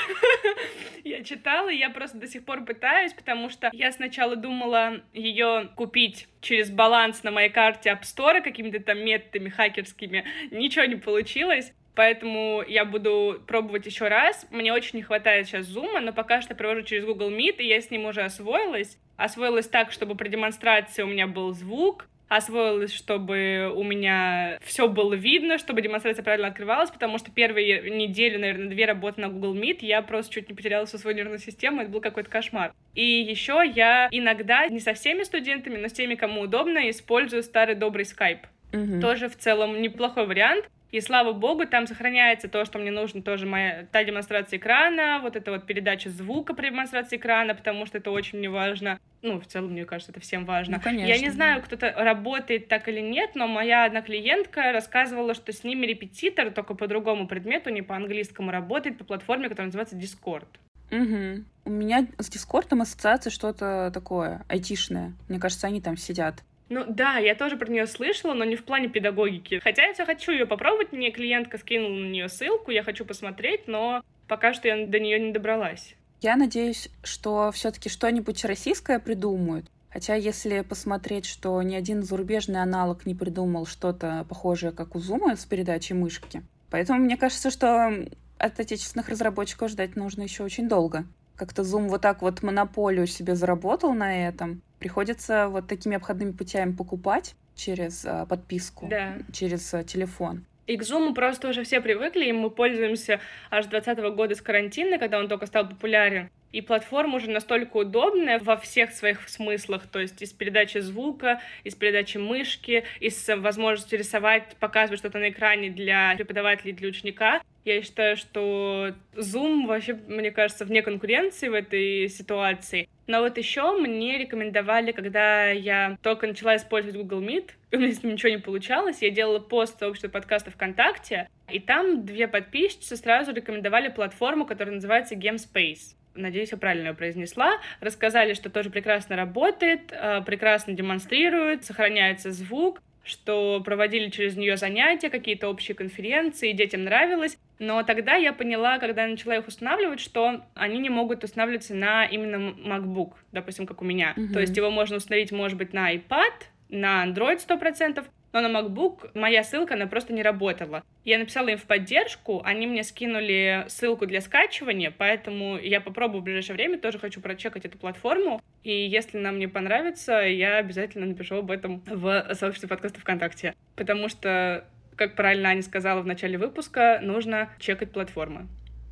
я 1.04 1.22
читала, 1.22 1.68
и 1.68 1.76
я 1.76 1.90
просто 1.90 2.18
до 2.18 2.26
сих 2.26 2.44
пор 2.44 2.64
пытаюсь, 2.64 3.12
потому 3.12 3.50
что 3.50 3.70
я 3.72 3.92
сначала 3.92 4.36
думала 4.36 5.02
ее 5.12 5.70
купить 5.76 6.28
через 6.40 6.70
баланс 6.70 7.22
на 7.22 7.30
моей 7.30 7.50
карте 7.50 7.90
App 7.90 8.02
Store 8.02 8.40
какими-то 8.40 8.80
там 8.80 9.04
методами 9.04 9.48
хакерскими. 9.48 10.24
Ничего 10.50 10.84
не 10.86 10.96
получилось. 10.96 11.72
Поэтому 11.94 12.64
я 12.66 12.86
буду 12.86 13.42
пробовать 13.46 13.84
еще 13.84 14.08
раз. 14.08 14.46
Мне 14.50 14.72
очень 14.72 14.98
не 14.98 15.02
хватает 15.02 15.46
сейчас 15.46 15.66
зума, 15.66 16.00
но 16.00 16.12
пока 16.12 16.40
что 16.40 16.54
провожу 16.54 16.82
через 16.82 17.04
Google 17.04 17.30
Meet, 17.30 17.56
и 17.58 17.66
я 17.66 17.82
с 17.82 17.90
ним 17.90 18.06
уже 18.06 18.22
освоилась. 18.22 18.98
Освоилась 19.18 19.68
так, 19.68 19.92
чтобы 19.92 20.14
при 20.14 20.30
демонстрации 20.30 21.02
у 21.02 21.06
меня 21.06 21.26
был 21.26 21.52
звук, 21.52 22.06
освоилась, 22.36 22.92
чтобы 22.92 23.72
у 23.74 23.82
меня 23.82 24.58
все 24.62 24.88
было 24.88 25.14
видно, 25.14 25.58
чтобы 25.58 25.82
демонстрация 25.82 26.22
правильно 26.22 26.48
открывалась, 26.48 26.90
потому 26.90 27.18
что 27.18 27.30
первые 27.30 27.90
недели, 27.90 28.36
наверное, 28.36 28.68
две 28.68 28.86
работы 28.86 29.20
на 29.20 29.28
Google 29.28 29.54
Meet 29.54 29.78
я 29.80 30.02
просто 30.02 30.34
чуть 30.34 30.48
не 30.48 30.54
потеряла 30.54 30.86
всю 30.86 30.98
свою 30.98 31.16
нервную 31.16 31.38
систему, 31.38 31.82
это 31.82 31.90
был 31.90 32.00
какой-то 32.00 32.30
кошмар. 32.30 32.72
И 32.94 33.04
еще 33.04 33.62
я 33.74 34.08
иногда, 34.10 34.66
не 34.68 34.80
со 34.80 34.94
всеми 34.94 35.22
студентами, 35.22 35.76
но 35.76 35.88
с 35.88 35.92
теми, 35.92 36.14
кому 36.14 36.42
удобно, 36.42 36.90
использую 36.90 37.42
старый 37.42 37.74
добрый 37.74 38.04
Skype. 38.04 38.46
Угу. 38.72 39.00
Тоже 39.00 39.28
в 39.28 39.36
целом 39.36 39.80
неплохой 39.80 40.26
вариант. 40.26 40.68
И 40.92 41.00
слава 41.00 41.32
богу, 41.32 41.66
там 41.66 41.86
сохраняется 41.86 42.48
то, 42.48 42.66
что 42.66 42.78
мне 42.78 42.90
нужно, 42.90 43.22
тоже 43.22 43.46
моя 43.46 43.86
та 43.90 44.04
демонстрация 44.04 44.58
экрана, 44.58 45.20
вот 45.22 45.36
эта 45.36 45.50
вот 45.50 45.64
передача 45.64 46.10
звука 46.10 46.52
при 46.52 46.68
демонстрации 46.68 47.16
экрана, 47.16 47.54
потому 47.54 47.86
что 47.86 47.96
это 47.96 48.10
очень 48.10 48.38
мне 48.38 48.50
важно. 48.50 49.00
Ну, 49.22 49.40
в 49.40 49.46
целом, 49.46 49.72
мне 49.72 49.86
кажется, 49.86 50.12
это 50.12 50.20
всем 50.20 50.44
важно. 50.44 50.76
Ну, 50.76 50.82
конечно, 50.82 51.10
Я 51.10 51.18
не 51.18 51.30
знаю, 51.30 51.62
кто-то 51.62 51.94
работает 51.96 52.68
так 52.68 52.88
или 52.88 53.00
нет, 53.00 53.30
но 53.34 53.46
моя 53.48 53.86
одна 53.86 54.02
клиентка 54.02 54.70
рассказывала, 54.70 55.32
что 55.32 55.50
с 55.50 55.64
ними 55.64 55.86
репетитор 55.86 56.50
только 56.50 56.74
по 56.74 56.86
другому 56.86 57.26
предмету, 57.26 57.70
не 57.70 57.80
по 57.80 57.96
английскому, 57.96 58.50
работает 58.50 58.98
по 58.98 59.04
платформе, 59.04 59.48
которая 59.48 59.68
называется 59.68 59.96
Discord. 59.96 60.48
Угу. 60.90 61.44
У 61.64 61.70
меня 61.70 62.06
с 62.18 62.28
Дискордом 62.28 62.82
ассоциация 62.82 63.30
что-то 63.30 63.90
такое, 63.94 64.44
айтишное. 64.48 65.14
Мне 65.30 65.38
кажется, 65.38 65.66
они 65.66 65.80
там 65.80 65.96
сидят. 65.96 66.42
Ну 66.72 66.86
да, 66.88 67.18
я 67.18 67.34
тоже 67.34 67.58
про 67.58 67.70
нее 67.70 67.86
слышала, 67.86 68.32
но 68.32 68.44
не 68.44 68.56
в 68.56 68.64
плане 68.64 68.88
педагогики. 68.88 69.60
Хотя 69.62 69.84
я 69.84 69.92
все 69.92 70.06
хочу 70.06 70.32
ее 70.32 70.46
попробовать, 70.46 70.90
мне 70.92 71.10
клиентка 71.10 71.58
скинула 71.58 71.92
на 71.92 72.08
нее 72.08 72.30
ссылку, 72.30 72.70
я 72.70 72.82
хочу 72.82 73.04
посмотреть, 73.04 73.68
но 73.68 74.02
пока 74.26 74.54
что 74.54 74.68
я 74.68 74.86
до 74.86 74.98
нее 74.98 75.20
не 75.20 75.32
добралась. 75.32 75.94
Я 76.22 76.34
надеюсь, 76.34 76.88
что 77.02 77.52
все-таки 77.52 77.90
что-нибудь 77.90 78.42
российское 78.46 78.98
придумают. 79.00 79.66
Хотя, 79.90 80.14
если 80.14 80.62
посмотреть, 80.62 81.26
что 81.26 81.60
ни 81.60 81.74
один 81.74 82.02
зарубежный 82.02 82.62
аналог 82.62 83.04
не 83.04 83.14
придумал 83.14 83.66
что-то 83.66 84.24
похожее, 84.26 84.72
как 84.72 84.96
у 84.96 84.98
Zoom 84.98 85.36
с 85.36 85.44
передачей 85.44 85.92
мышки. 85.92 86.42
Поэтому 86.70 87.00
мне 87.00 87.18
кажется, 87.18 87.50
что 87.50 87.92
от 88.38 88.58
отечественных 88.58 89.10
разработчиков 89.10 89.68
ждать 89.68 89.94
нужно 89.94 90.22
еще 90.22 90.42
очень 90.42 90.70
долго. 90.70 91.04
Как-то 91.36 91.62
Zoom 91.62 91.88
вот 91.88 92.02
так 92.02 92.22
вот 92.22 92.42
монополию 92.42 93.06
себе 93.06 93.34
заработал 93.34 93.94
на 93.94 94.28
этом. 94.28 94.62
Приходится 94.78 95.48
вот 95.48 95.68
такими 95.68 95.96
обходными 95.96 96.32
путями 96.32 96.72
покупать 96.72 97.34
через 97.54 98.04
а, 98.04 98.26
подписку, 98.26 98.86
да. 98.88 99.14
через 99.32 99.72
а, 99.74 99.84
телефон. 99.84 100.44
И 100.66 100.76
к 100.76 100.82
Zoom 100.82 101.14
просто 101.14 101.48
уже 101.48 101.64
все 101.64 101.80
привыкли, 101.80 102.26
и 102.26 102.32
мы 102.32 102.50
пользуемся 102.50 103.20
аж 103.50 103.64
с 103.64 103.68
2020 103.68 104.16
года 104.16 104.34
с 104.34 104.40
карантина, 104.40 104.98
когда 104.98 105.18
он 105.18 105.28
только 105.28 105.46
стал 105.46 105.68
популярен. 105.68 106.30
И 106.52 106.60
платформа 106.60 107.16
уже 107.16 107.30
настолько 107.30 107.78
удобная 107.78 108.38
во 108.38 108.56
всех 108.56 108.92
своих 108.92 109.28
смыслах, 109.28 109.86
то 109.86 109.98
есть 109.98 110.20
из 110.20 110.32
передачи 110.32 110.78
звука, 110.78 111.40
из 111.64 111.74
передачи 111.74 112.18
мышки, 112.18 112.84
из 113.00 113.28
возможности 113.28 113.94
рисовать, 113.94 114.54
показывать 114.60 115.00
что-то 115.00 115.18
на 115.18 115.30
экране 115.30 115.70
для 115.70 116.14
преподавателей, 116.16 116.72
для 116.72 116.88
ученика. 116.88 117.40
Я 117.64 117.80
считаю, 117.80 118.16
что 118.16 118.94
Zoom 119.14 119.66
вообще, 119.66 119.94
мне 119.94 120.30
кажется, 120.30 120.64
вне 120.64 120.82
конкуренции 120.82 121.48
в 121.48 121.54
этой 121.54 122.08
ситуации. 122.08 122.88
Но 123.06 123.20
вот 123.20 123.38
еще 123.38 123.72
мне 123.78 124.18
рекомендовали, 124.18 124.92
когда 124.92 125.48
я 125.50 125.96
только 126.02 126.26
начала 126.26 126.56
использовать 126.56 126.96
Google 126.96 127.22
Meet, 127.22 127.50
у 127.72 127.76
меня 127.78 127.92
с 127.92 128.02
ним 128.02 128.14
ничего 128.14 128.30
не 128.30 128.38
получалось, 128.38 128.98
я 129.00 129.10
делала 129.10 129.38
пост 129.38 129.80
в 129.80 129.84
обществе 129.84 130.10
подкаста 130.10 130.50
ВКонтакте, 130.50 131.28
и 131.50 131.60
там 131.60 132.04
две 132.04 132.28
подписчицы 132.28 132.96
сразу 132.96 133.32
рекомендовали 133.32 133.88
платформу, 133.88 134.44
которая 134.44 134.74
называется 134.74 135.14
GameSpace 135.14 135.96
надеюсь, 136.14 136.52
я 136.52 136.58
правильно 136.58 136.88
ее 136.88 136.94
произнесла, 136.94 137.60
рассказали, 137.80 138.34
что 138.34 138.50
тоже 138.50 138.70
прекрасно 138.70 139.16
работает, 139.16 139.92
э, 139.92 140.22
прекрасно 140.24 140.74
демонстрирует, 140.74 141.64
сохраняется 141.64 142.32
звук, 142.32 142.80
что 143.04 143.60
проводили 143.64 144.10
через 144.10 144.36
нее 144.36 144.56
занятия, 144.56 145.10
какие-то 145.10 145.48
общие 145.48 145.74
конференции, 145.74 146.52
детям 146.52 146.84
нравилось. 146.84 147.36
Но 147.58 147.82
тогда 147.82 148.14
я 148.14 148.32
поняла, 148.32 148.78
когда 148.78 149.02
я 149.02 149.08
начала 149.08 149.36
их 149.36 149.46
устанавливать, 149.46 150.00
что 150.00 150.42
они 150.54 150.78
не 150.78 150.88
могут 150.88 151.24
устанавливаться 151.24 151.74
на 151.74 152.04
именно 152.04 152.50
MacBook, 152.50 153.14
допустим, 153.32 153.66
как 153.66 153.82
у 153.82 153.84
меня. 153.84 154.14
Mm-hmm. 154.16 154.32
То 154.32 154.40
есть 154.40 154.56
его 154.56 154.70
можно 154.70 154.96
установить, 154.96 155.32
может 155.32 155.58
быть, 155.58 155.72
на 155.72 155.94
iPad, 155.94 156.32
на 156.68 157.04
Android 157.06 157.40
100%, 157.46 158.04
но 158.32 158.40
на 158.40 158.60
MacBook 158.60 159.10
моя 159.14 159.44
ссылка, 159.44 159.74
она 159.74 159.86
просто 159.86 160.12
не 160.12 160.22
работала. 160.22 160.82
Я 161.04 161.18
написала 161.18 161.48
им 161.48 161.58
в 161.58 161.64
поддержку, 161.64 162.42
они 162.44 162.66
мне 162.66 162.82
скинули 162.84 163.64
ссылку 163.68 164.06
для 164.06 164.20
скачивания, 164.20 164.92
поэтому 164.96 165.58
я 165.58 165.80
попробую 165.80 166.20
в 166.20 166.24
ближайшее 166.24 166.54
время, 166.54 166.78
тоже 166.78 166.98
хочу 166.98 167.20
прочекать 167.20 167.64
эту 167.64 167.78
платформу, 167.78 168.42
и 168.62 168.72
если 168.72 169.18
нам 169.18 169.38
не 169.38 169.46
понравится, 169.46 170.20
я 170.20 170.58
обязательно 170.58 171.06
напишу 171.06 171.36
об 171.36 171.50
этом 171.50 171.82
в 171.86 172.34
сообществе 172.34 172.68
подкаста 172.68 173.00
ВКонтакте, 173.00 173.54
потому 173.76 174.08
что, 174.08 174.64
как 174.96 175.16
правильно 175.16 175.50
Аня 175.50 175.62
сказала 175.62 176.00
в 176.02 176.06
начале 176.06 176.38
выпуска, 176.38 177.00
нужно 177.02 177.50
чекать 177.58 177.92
платформы, 177.92 178.46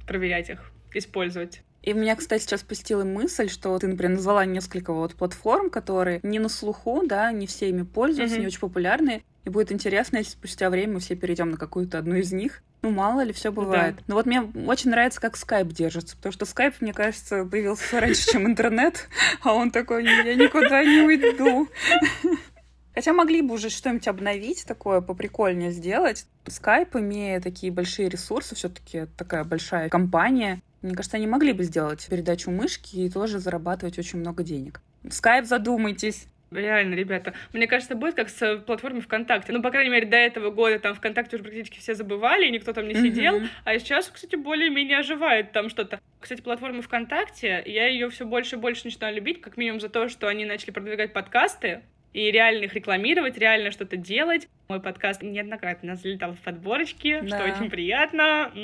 проверять 0.06 0.50
их, 0.50 0.72
использовать. 0.92 1.62
И 1.82 1.92
меня, 1.92 2.14
кстати, 2.16 2.42
сейчас 2.42 2.62
пустила 2.62 3.04
мысль, 3.04 3.48
что 3.48 3.78
ты, 3.78 3.86
например, 3.86 4.16
назвала 4.16 4.44
несколько 4.44 4.92
вот 4.92 5.14
платформ, 5.14 5.70
которые 5.70 6.20
не 6.22 6.38
на 6.38 6.48
слуху, 6.48 7.02
да, 7.06 7.32
не 7.32 7.46
все 7.46 7.70
ими 7.70 7.82
пользуются, 7.82 8.36
mm-hmm. 8.36 8.40
не 8.40 8.46
очень 8.46 8.60
популярные. 8.60 9.22
И 9.44 9.48
будет 9.48 9.72
интересно, 9.72 10.18
если 10.18 10.32
спустя 10.32 10.68
время 10.68 10.94
мы 10.94 11.00
все 11.00 11.16
перейдем 11.16 11.52
на 11.52 11.56
какую-то 11.56 11.98
одну 11.98 12.16
из 12.16 12.30
них. 12.32 12.62
Ну, 12.82 12.90
мало 12.90 13.22
ли, 13.22 13.32
все 13.32 13.50
бывает. 13.50 13.96
Да. 13.96 14.02
Но 14.08 14.14
вот 14.16 14.26
мне 14.26 14.42
очень 14.42 14.90
нравится, 14.90 15.20
как 15.20 15.36
скайп 15.36 15.68
держится, 15.68 16.16
потому 16.16 16.32
что 16.32 16.44
скайп, 16.44 16.74
мне 16.80 16.92
кажется, 16.92 17.44
появился 17.44 18.00
раньше, 18.00 18.30
чем 18.30 18.46
интернет, 18.46 19.08
а 19.42 19.54
он 19.54 19.70
такой, 19.70 20.04
я 20.04 20.34
никуда 20.34 20.84
не 20.84 21.02
уйду. 21.02 21.68
Хотя 22.94 23.12
могли 23.12 23.40
бы 23.40 23.54
уже 23.54 23.70
что-нибудь 23.70 24.08
обновить, 24.08 24.64
такое 24.66 25.00
поприкольнее 25.00 25.70
сделать. 25.70 26.26
Скайп, 26.46 26.96
имея 26.96 27.40
такие 27.40 27.72
большие 27.72 28.08
ресурсы, 28.08 28.54
все-таки 28.54 29.06
такая 29.16 29.44
большая 29.44 29.88
компания, 29.88 30.60
мне 30.82 30.94
кажется, 30.94 31.16
они 31.16 31.26
могли 31.26 31.52
бы 31.52 31.64
сделать 31.64 32.06
передачу 32.08 32.50
мышки 32.50 32.96
и 32.96 33.10
тоже 33.10 33.38
зарабатывать 33.38 33.98
очень 33.98 34.18
много 34.18 34.42
денег. 34.42 34.80
Скайп, 35.08 35.44
задумайтесь. 35.44 36.26
Реально, 36.50 36.94
ребята. 36.94 37.32
Мне 37.52 37.68
кажется, 37.68 37.94
будет 37.94 38.14
как 38.14 38.28
с 38.28 38.58
платформой 38.66 39.02
ВКонтакте. 39.02 39.52
Ну, 39.52 39.62
по 39.62 39.70
крайней 39.70 39.90
мере, 39.90 40.06
до 40.06 40.16
этого 40.16 40.50
года 40.50 40.80
там 40.80 40.94
ВКонтакте 40.96 41.36
уже 41.36 41.44
практически 41.44 41.78
все 41.78 41.94
забывали, 41.94 42.46
и 42.46 42.50
никто 42.50 42.72
там 42.72 42.88
не 42.88 42.94
сидел. 42.94 43.38
Mm-hmm. 43.38 43.48
А 43.64 43.78
сейчас, 43.78 44.08
кстати, 44.08 44.34
более-менее 44.34 44.98
оживает 44.98 45.52
там 45.52 45.68
что-то. 45.68 46.00
Кстати, 46.18 46.40
платформа 46.40 46.82
ВКонтакте, 46.82 47.62
я 47.66 47.86
ее 47.86 48.10
все 48.10 48.26
больше 48.26 48.56
и 48.56 48.58
больше 48.58 48.82
начинаю 48.84 49.14
любить, 49.14 49.40
как 49.40 49.56
минимум 49.56 49.80
за 49.80 49.88
то, 49.88 50.08
что 50.08 50.26
они 50.26 50.44
начали 50.44 50.72
продвигать 50.72 51.12
подкасты 51.12 51.82
и 52.12 52.30
реально 52.30 52.64
их 52.64 52.74
рекламировать, 52.74 53.38
реально 53.38 53.70
что-то 53.70 53.96
делать. 53.96 54.48
Мой 54.68 54.80
подкаст 54.80 55.22
неоднократно 55.22 55.96
залетал 55.96 56.34
в 56.34 56.40
подборочки, 56.40 57.20
да. 57.22 57.28
что 57.28 57.52
очень 57.52 57.70
приятно. 57.70 58.52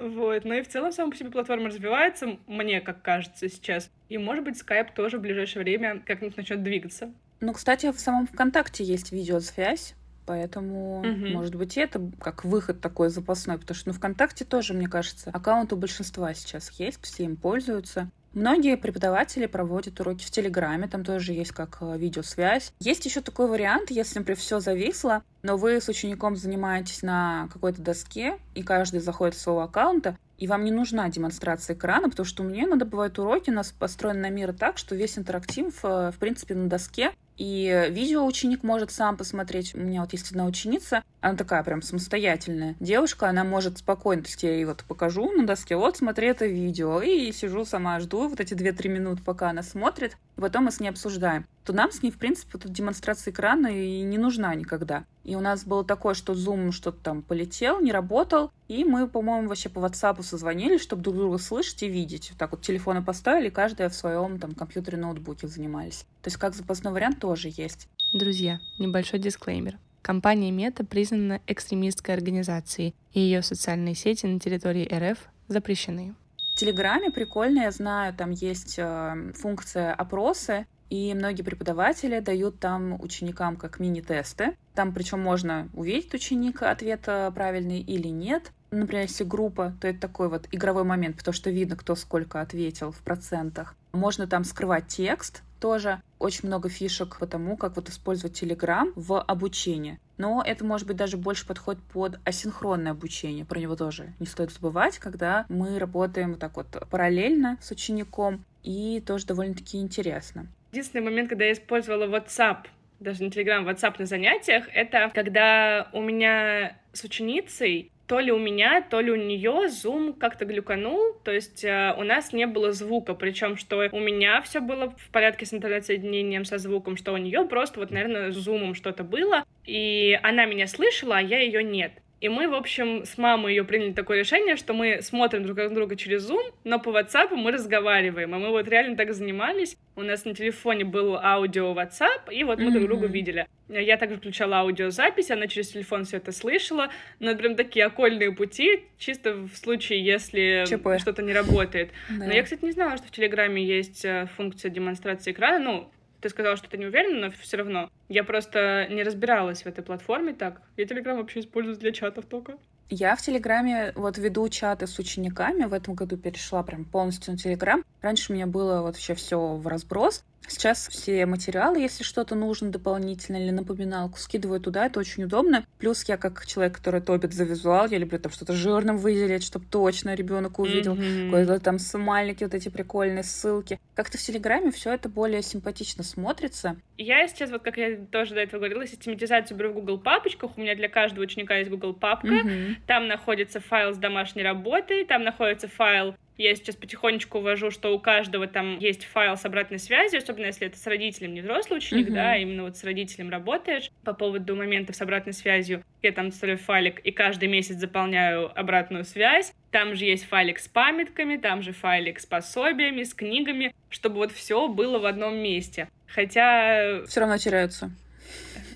Вот. 0.00 0.44
Ну 0.44 0.54
и 0.54 0.62
в 0.62 0.68
целом 0.68 0.92
сама 0.92 1.10
по 1.10 1.16
себе 1.16 1.30
платформа 1.30 1.68
развивается, 1.68 2.38
мне 2.46 2.80
как 2.80 3.02
кажется 3.02 3.48
сейчас. 3.48 3.90
И, 4.08 4.18
может 4.18 4.44
быть, 4.44 4.60
Skype 4.60 4.88
тоже 4.94 5.18
в 5.18 5.20
ближайшее 5.20 5.62
время 5.62 6.00
как-нибудь 6.04 6.36
начнет 6.36 6.62
двигаться. 6.62 7.12
Ну, 7.40 7.52
кстати, 7.52 7.90
в 7.90 7.98
самом 7.98 8.26
ВКонтакте 8.26 8.84
есть 8.84 9.12
видеосвязь, 9.12 9.94
поэтому, 10.26 11.00
угу. 11.00 11.26
может 11.28 11.54
быть, 11.54 11.76
это 11.76 12.00
как 12.20 12.44
выход 12.44 12.80
такой 12.80 13.08
запасной, 13.08 13.58
потому 13.58 13.76
что 13.76 13.88
ну, 13.88 13.94
ВКонтакте 13.94 14.44
тоже, 14.44 14.74
мне 14.74 14.88
кажется, 14.88 15.30
аккаунт 15.30 15.72
у 15.72 15.76
большинства 15.76 16.32
сейчас 16.34 16.70
есть, 16.78 17.02
все 17.02 17.24
им 17.24 17.36
пользуются. 17.36 18.10
Многие 18.32 18.76
преподаватели 18.76 19.46
проводят 19.46 19.98
уроки 19.98 20.24
в 20.24 20.30
Телеграме, 20.30 20.86
там 20.86 21.04
тоже 21.04 21.32
есть 21.32 21.50
как 21.50 21.78
э, 21.80 21.98
видеосвязь. 21.98 22.72
Есть 22.78 23.04
еще 23.04 23.22
такой 23.22 23.48
вариант, 23.48 23.90
если, 23.90 24.20
например, 24.20 24.38
все 24.38 24.60
зависло, 24.60 25.24
но 25.42 25.56
вы 25.56 25.80
с 25.80 25.88
учеником 25.88 26.36
занимаетесь 26.36 27.02
на 27.02 27.48
какой-то 27.52 27.82
доске, 27.82 28.38
и 28.54 28.62
каждый 28.62 29.00
заходит 29.00 29.34
с 29.36 29.42
своего 29.42 29.62
аккаунта, 29.62 30.16
и 30.38 30.46
вам 30.46 30.64
не 30.64 30.70
нужна 30.70 31.08
демонстрация 31.08 31.74
экрана, 31.74 32.08
потому 32.08 32.24
что 32.24 32.44
у 32.44 32.46
меня 32.46 32.64
иногда 32.64 32.84
бывают 32.84 33.18
уроки, 33.18 33.50
у 33.50 33.52
нас 33.52 33.72
построены 33.72 34.20
на 34.20 34.30
мир 34.30 34.52
так, 34.52 34.78
что 34.78 34.94
весь 34.94 35.18
интерактив, 35.18 35.74
э, 35.82 36.12
в 36.12 36.18
принципе, 36.18 36.54
на 36.54 36.68
доске, 36.68 37.12
и 37.40 37.88
видео 37.90 38.26
ученик 38.26 38.62
может 38.62 38.90
сам 38.90 39.16
посмотреть. 39.16 39.74
У 39.74 39.78
меня 39.78 40.02
вот 40.02 40.12
есть 40.12 40.30
одна 40.30 40.44
ученица, 40.44 41.02
она 41.22 41.38
такая 41.38 41.64
прям 41.64 41.80
самостоятельная 41.80 42.76
девушка, 42.80 43.30
она 43.30 43.44
может 43.44 43.78
спокойно, 43.78 44.22
то 44.22 44.28
есть 44.28 44.42
я 44.42 44.52
ей 44.52 44.66
вот 44.66 44.84
покажу 44.86 45.30
на 45.32 45.46
доске, 45.46 45.76
вот 45.76 45.96
смотри 45.96 46.28
это 46.28 46.44
видео, 46.44 47.00
и 47.00 47.32
сижу 47.32 47.64
сама, 47.64 47.98
жду 48.00 48.28
вот 48.28 48.40
эти 48.40 48.52
2-3 48.52 48.88
минуты, 48.88 49.22
пока 49.22 49.48
она 49.48 49.62
смотрит, 49.62 50.18
и 50.36 50.40
потом 50.42 50.64
мы 50.64 50.70
с 50.70 50.80
ней 50.80 50.88
обсуждаем. 50.88 51.46
То 51.64 51.72
нам 51.72 51.92
с 51.92 52.02
ней, 52.02 52.10
в 52.10 52.18
принципе, 52.18 52.58
тут 52.58 52.72
демонстрация 52.72 53.32
экрана 53.32 53.68
и 53.68 54.02
не 54.02 54.18
нужна 54.18 54.54
никогда. 54.54 55.04
И 55.24 55.36
у 55.36 55.40
нас 55.40 55.64
было 55.64 55.84
такое, 55.84 56.14
что 56.14 56.32
Zoom 56.32 56.72
что-то 56.72 56.98
там 57.02 57.22
полетел, 57.22 57.80
не 57.80 57.92
работал, 57.92 58.50
и 58.66 58.84
мы, 58.84 59.06
по-моему, 59.06 59.48
вообще 59.48 59.68
по 59.68 59.78
WhatsApp 59.78 60.22
созвонились, 60.22 60.80
чтобы 60.80 61.02
друг 61.02 61.16
друга 61.16 61.38
слышать 61.38 61.82
и 61.82 61.88
видеть. 61.88 62.32
Так 62.38 62.52
вот 62.52 62.62
телефоны 62.62 63.02
поставили, 63.02 63.50
каждая 63.50 63.90
в 63.90 63.94
своем 63.94 64.38
там 64.38 64.54
компьютере, 64.54 64.96
ноутбуке 64.96 65.46
занимались. 65.46 66.06
То 66.22 66.28
есть 66.28 66.38
как 66.38 66.54
запасной 66.54 66.92
вариант 66.92 67.18
тоже 67.30 67.52
есть. 67.56 67.88
Друзья, 68.12 68.58
небольшой 68.80 69.20
дисклеймер. 69.20 69.78
Компания 70.02 70.50
Мета 70.50 70.84
признана 70.84 71.40
экстремистской 71.46 72.12
организацией, 72.12 72.92
и 73.12 73.20
ее 73.20 73.42
социальные 73.42 73.94
сети 73.94 74.26
на 74.26 74.40
территории 74.40 74.92
РФ 74.92 75.18
запрещены. 75.46 76.16
В 76.56 76.58
Телеграме 76.58 77.12
прикольно, 77.12 77.60
я 77.60 77.70
знаю, 77.70 78.12
там 78.12 78.32
есть 78.32 78.74
э, 78.78 79.32
функция 79.36 79.94
опросы, 79.94 80.66
и 80.88 81.14
многие 81.14 81.42
преподаватели 81.42 82.18
дают 82.18 82.58
там 82.58 83.00
ученикам 83.00 83.56
как 83.56 83.78
мини-тесты. 83.78 84.56
Там 84.74 84.92
причем 84.92 85.20
можно 85.20 85.68
увидеть 85.72 86.12
ученика 86.12 86.72
ответ 86.72 87.02
э, 87.06 87.30
правильный 87.32 87.78
или 87.80 88.08
нет. 88.08 88.50
Например, 88.72 89.04
если 89.04 89.22
группа, 89.22 89.72
то 89.80 89.86
это 89.86 90.00
такой 90.00 90.28
вот 90.28 90.48
игровой 90.50 90.82
момент, 90.82 91.16
потому 91.16 91.32
что 91.32 91.50
видно, 91.50 91.76
кто 91.76 91.94
сколько 91.94 92.40
ответил 92.40 92.90
в 92.90 92.98
процентах. 93.02 93.76
Можно 93.92 94.26
там 94.26 94.42
скрывать 94.42 94.88
текст, 94.88 95.44
тоже 95.60 96.02
очень 96.18 96.48
много 96.48 96.68
фишек 96.68 97.18
по 97.18 97.26
тому, 97.26 97.56
как 97.56 97.76
вот 97.76 97.88
использовать 97.88 98.42
Telegram 98.42 98.92
в 98.96 99.20
обучении. 99.20 99.98
Но 100.18 100.42
это, 100.44 100.64
может 100.64 100.86
быть, 100.86 100.96
даже 100.96 101.16
больше 101.16 101.46
подходит 101.46 101.82
под 101.92 102.18
асинхронное 102.24 102.92
обучение. 102.92 103.44
Про 103.44 103.58
него 103.58 103.76
тоже 103.76 104.12
не 104.18 104.26
стоит 104.26 104.50
забывать, 104.50 104.98
когда 104.98 105.46
мы 105.48 105.78
работаем 105.78 106.30
вот 106.30 106.40
так 106.40 106.56
вот 106.56 106.66
параллельно 106.90 107.58
с 107.60 107.70
учеником, 107.70 108.44
и 108.62 109.02
тоже 109.06 109.26
довольно-таки 109.26 109.78
интересно. 109.78 110.46
Единственный 110.72 111.02
момент, 111.02 111.28
когда 111.28 111.46
я 111.46 111.52
использовала 111.52 112.06
WhatsApp 112.06 112.66
даже 113.00 113.24
не 113.24 113.30
Telegram, 113.30 113.64
WhatsApp 113.64 113.94
на 113.98 114.06
занятиях, 114.06 114.66
это 114.72 115.10
когда 115.14 115.88
у 115.92 116.02
меня 116.02 116.76
с 116.92 117.02
ученицей 117.02 117.90
то 118.10 118.18
ли 118.18 118.32
у 118.32 118.38
меня, 118.38 118.82
то 118.82 118.98
ли 118.98 119.12
у 119.12 119.14
нее 119.14 119.68
Zoom 119.68 120.18
как-то 120.18 120.44
глюканул, 120.44 121.14
то 121.22 121.30
есть 121.30 121.64
э, 121.64 121.94
у 121.96 122.02
нас 122.02 122.32
не 122.32 122.48
было 122.48 122.72
звука, 122.72 123.14
причем 123.14 123.56
что 123.56 123.88
у 123.92 124.00
меня 124.00 124.42
все 124.42 124.58
было 124.58 124.90
в 124.90 125.10
порядке 125.12 125.46
с 125.46 125.54
интернет-соединением 125.54 126.44
со 126.44 126.58
звуком, 126.58 126.96
что 126.96 127.12
у 127.12 127.18
нее 127.18 127.44
просто 127.44 127.78
вот, 127.78 127.92
наверное, 127.92 128.30
Zoom 128.30 128.74
что-то 128.74 129.04
было, 129.04 129.44
и 129.64 130.18
она 130.24 130.44
меня 130.44 130.66
слышала, 130.66 131.18
а 131.18 131.22
я 131.22 131.38
ее 131.38 131.62
нет. 131.62 131.92
И 132.20 132.28
мы, 132.28 132.48
в 132.48 132.54
общем, 132.54 133.06
с 133.06 133.16
мамой 133.16 133.54
ее 133.54 133.64
приняли 133.64 133.92
такое 133.92 134.18
решение, 134.18 134.56
что 134.56 134.74
мы 134.74 135.00
смотрим 135.00 135.44
друг 135.44 135.56
на 135.56 135.70
друга 135.70 135.96
через 135.96 136.30
Zoom, 136.30 136.52
но 136.64 136.78
по 136.78 136.90
WhatsApp 136.90 137.34
мы 137.34 137.50
разговариваем. 137.50 138.34
И 138.34 138.38
мы 138.38 138.50
вот 138.50 138.68
реально 138.68 138.96
так 138.96 139.14
занимались. 139.14 139.76
У 139.96 140.02
нас 140.02 140.26
на 140.26 140.34
телефоне 140.34 140.84
был 140.84 141.16
аудио 141.16 141.72
WhatsApp, 141.72 142.30
и 142.30 142.44
вот 142.44 142.58
мы 142.58 142.66
mm-hmm. 142.66 142.72
друг 142.72 142.84
друга 142.84 143.06
видели. 143.06 143.46
Я 143.68 143.96
также 143.96 144.18
включала 144.18 144.60
аудиозапись, 144.60 145.30
она 145.30 145.46
через 145.46 145.68
телефон 145.68 146.04
все 146.04 146.18
это 146.18 146.32
слышала. 146.32 146.90
Но 147.20 147.34
прям 147.36 147.56
такие 147.56 147.86
окольные 147.86 148.32
пути, 148.32 148.84
чисто 148.98 149.34
в 149.34 149.56
случае, 149.56 150.04
если 150.04 150.66
что-то 150.98 151.22
не 151.22 151.32
работает. 151.32 151.90
Да. 152.10 152.26
Но 152.26 152.32
я, 152.34 152.42
кстати, 152.42 152.64
не 152.64 152.72
знала, 152.72 152.98
что 152.98 153.06
в 153.06 153.10
Телеграме 153.12 153.64
есть 153.64 154.04
э, 154.04 154.26
функция 154.36 154.70
демонстрации 154.70 155.32
экрана. 155.32 155.58
Ну, 155.58 155.90
ты 156.20 156.28
сказала, 156.28 156.56
что 156.56 156.68
ты 156.68 156.78
не 156.78 156.86
уверена, 156.86 157.28
но 157.28 157.30
все 157.30 157.56
равно. 157.56 157.90
Я 158.08 158.24
просто 158.24 158.86
не 158.90 159.02
разбиралась 159.02 159.62
в 159.62 159.66
этой 159.66 159.82
платформе 159.82 160.34
так. 160.34 160.62
Я 160.76 160.86
Телеграм 160.86 161.16
вообще 161.18 161.40
использую 161.40 161.76
для 161.76 161.92
чатов 161.92 162.26
только. 162.26 162.58
Я 162.88 163.14
в 163.14 163.22
Телеграме 163.22 163.92
вот 163.94 164.18
веду 164.18 164.48
чаты 164.48 164.86
с 164.88 164.98
учениками. 164.98 165.64
В 165.64 165.72
этом 165.72 165.94
году 165.94 166.16
перешла 166.16 166.62
прям 166.64 166.84
полностью 166.84 167.32
на 167.32 167.38
Телеграм. 167.38 167.84
Раньше 168.02 168.32
у 168.32 168.34
меня 168.34 168.46
было 168.46 168.82
вот 168.82 168.94
вообще 168.94 169.14
все 169.14 169.54
в 169.54 169.66
разброс. 169.66 170.24
Сейчас 170.48 170.88
все 170.88 171.26
материалы, 171.26 171.78
если 171.78 172.02
что-то 172.02 172.34
нужно 172.34 172.70
дополнительно 172.70 173.36
или 173.36 173.50
напоминалку, 173.50 174.18
скидываю 174.18 174.60
туда, 174.60 174.86
это 174.86 174.98
очень 174.98 175.24
удобно. 175.24 175.64
Плюс 175.78 176.04
я 176.08 176.16
как 176.16 176.44
человек, 176.46 176.76
который 176.76 177.00
топит 177.00 177.32
за 177.32 177.44
визуал, 177.44 177.86
я 177.86 177.98
люблю 177.98 178.18
там 178.18 178.32
что-то 178.32 178.52
жирным 178.52 178.98
выделить, 178.98 179.44
чтобы 179.44 179.66
точно 179.70 180.14
ребенок 180.14 180.58
увидел, 180.58 180.94
mm-hmm. 180.94 181.26
какой-то 181.26 181.60
там 181.60 181.78
смайлики, 181.78 182.44
вот 182.44 182.54
эти 182.54 182.68
прикольные 182.68 183.22
ссылки. 183.22 183.78
Как-то 183.94 184.18
в 184.18 184.20
Телеграме 184.20 184.70
все 184.72 184.92
это 184.92 185.08
более 185.08 185.42
симпатично 185.42 186.02
смотрится. 186.02 186.76
Я 186.98 187.26
сейчас, 187.28 187.50
вот 187.50 187.62
как 187.62 187.76
я 187.76 187.96
тоже 188.10 188.34
до 188.34 188.40
этого 188.40 188.60
говорила, 188.60 188.86
систематизацию 188.86 189.56
беру 189.56 189.70
в 189.70 189.74
Google 189.74 189.98
папочках. 189.98 190.58
У 190.58 190.60
меня 190.60 190.74
для 190.74 190.88
каждого 190.88 191.24
ученика 191.24 191.56
есть 191.56 191.70
Google 191.70 191.94
папка. 191.94 192.28
Mm-hmm. 192.28 192.74
Там 192.86 193.08
находится 193.08 193.60
файл 193.60 193.94
с 193.94 193.98
домашней 193.98 194.42
работой, 194.42 195.04
там 195.04 195.22
находится 195.22 195.68
файл 195.68 196.14
я 196.40 196.54
сейчас 196.54 196.74
потихонечку 196.74 197.40
ввожу, 197.40 197.70
что 197.70 197.94
у 197.94 197.98
каждого 197.98 198.46
там 198.46 198.78
есть 198.78 199.04
файл 199.04 199.36
с 199.36 199.44
обратной 199.44 199.78
связью, 199.78 200.18
особенно 200.18 200.46
если 200.46 200.66
это 200.66 200.78
с 200.78 200.86
родителем, 200.86 201.34
не 201.34 201.42
взрослый 201.42 201.78
ученик, 201.78 202.08
uh-huh. 202.08 202.14
да, 202.14 202.32
а 202.32 202.36
именно 202.36 202.62
вот 202.62 202.78
с 202.78 202.84
родителем 202.84 203.28
работаешь. 203.28 203.90
По 204.04 204.14
поводу 204.14 204.56
моментов 204.56 204.96
с 204.96 205.02
обратной 205.02 205.34
связью 205.34 205.84
я 206.02 206.12
там 206.12 206.32
ставлю 206.32 206.56
файлик 206.56 207.00
и 207.00 207.10
каждый 207.10 207.48
месяц 207.48 207.76
заполняю 207.76 208.58
обратную 208.58 209.04
связь. 209.04 209.52
Там 209.70 209.94
же 209.94 210.06
есть 210.06 210.24
файлик 210.24 210.58
с 210.58 210.66
памятками, 210.66 211.36
там 211.36 211.62
же 211.62 211.72
файлик 211.72 212.18
с 212.18 212.24
пособиями, 212.24 213.02
с 213.02 213.12
книгами, 213.12 213.74
чтобы 213.90 214.16
вот 214.16 214.32
все 214.32 214.66
было 214.68 214.98
в 214.98 215.04
одном 215.04 215.36
месте. 215.36 215.88
Хотя... 216.06 217.04
Все 217.06 217.20
равно 217.20 217.36
теряются. 217.36 217.90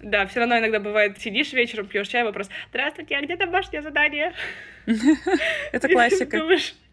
Да, 0.02 0.26
все 0.26 0.40
равно 0.40 0.58
иногда 0.58 0.80
бывает, 0.80 1.18
сидишь 1.18 1.54
вечером, 1.54 1.86
пьешь 1.86 2.08
чай, 2.08 2.24
вопрос, 2.24 2.50
здравствуйте, 2.68 3.16
а 3.16 3.22
где 3.22 3.36
домашнее 3.36 3.80
задание? 3.80 4.34
Это 5.72 5.88
классика. 5.88 6.42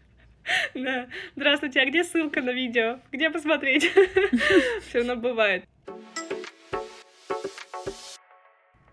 Да. 0.74 1.06
Здравствуйте, 1.36 1.80
а 1.80 1.86
где 1.86 2.04
ссылка 2.04 2.40
на 2.42 2.50
видео? 2.50 2.98
Где 3.10 3.30
посмотреть? 3.30 3.84
Все 4.88 4.98
равно 4.98 5.16
бывает. 5.16 5.64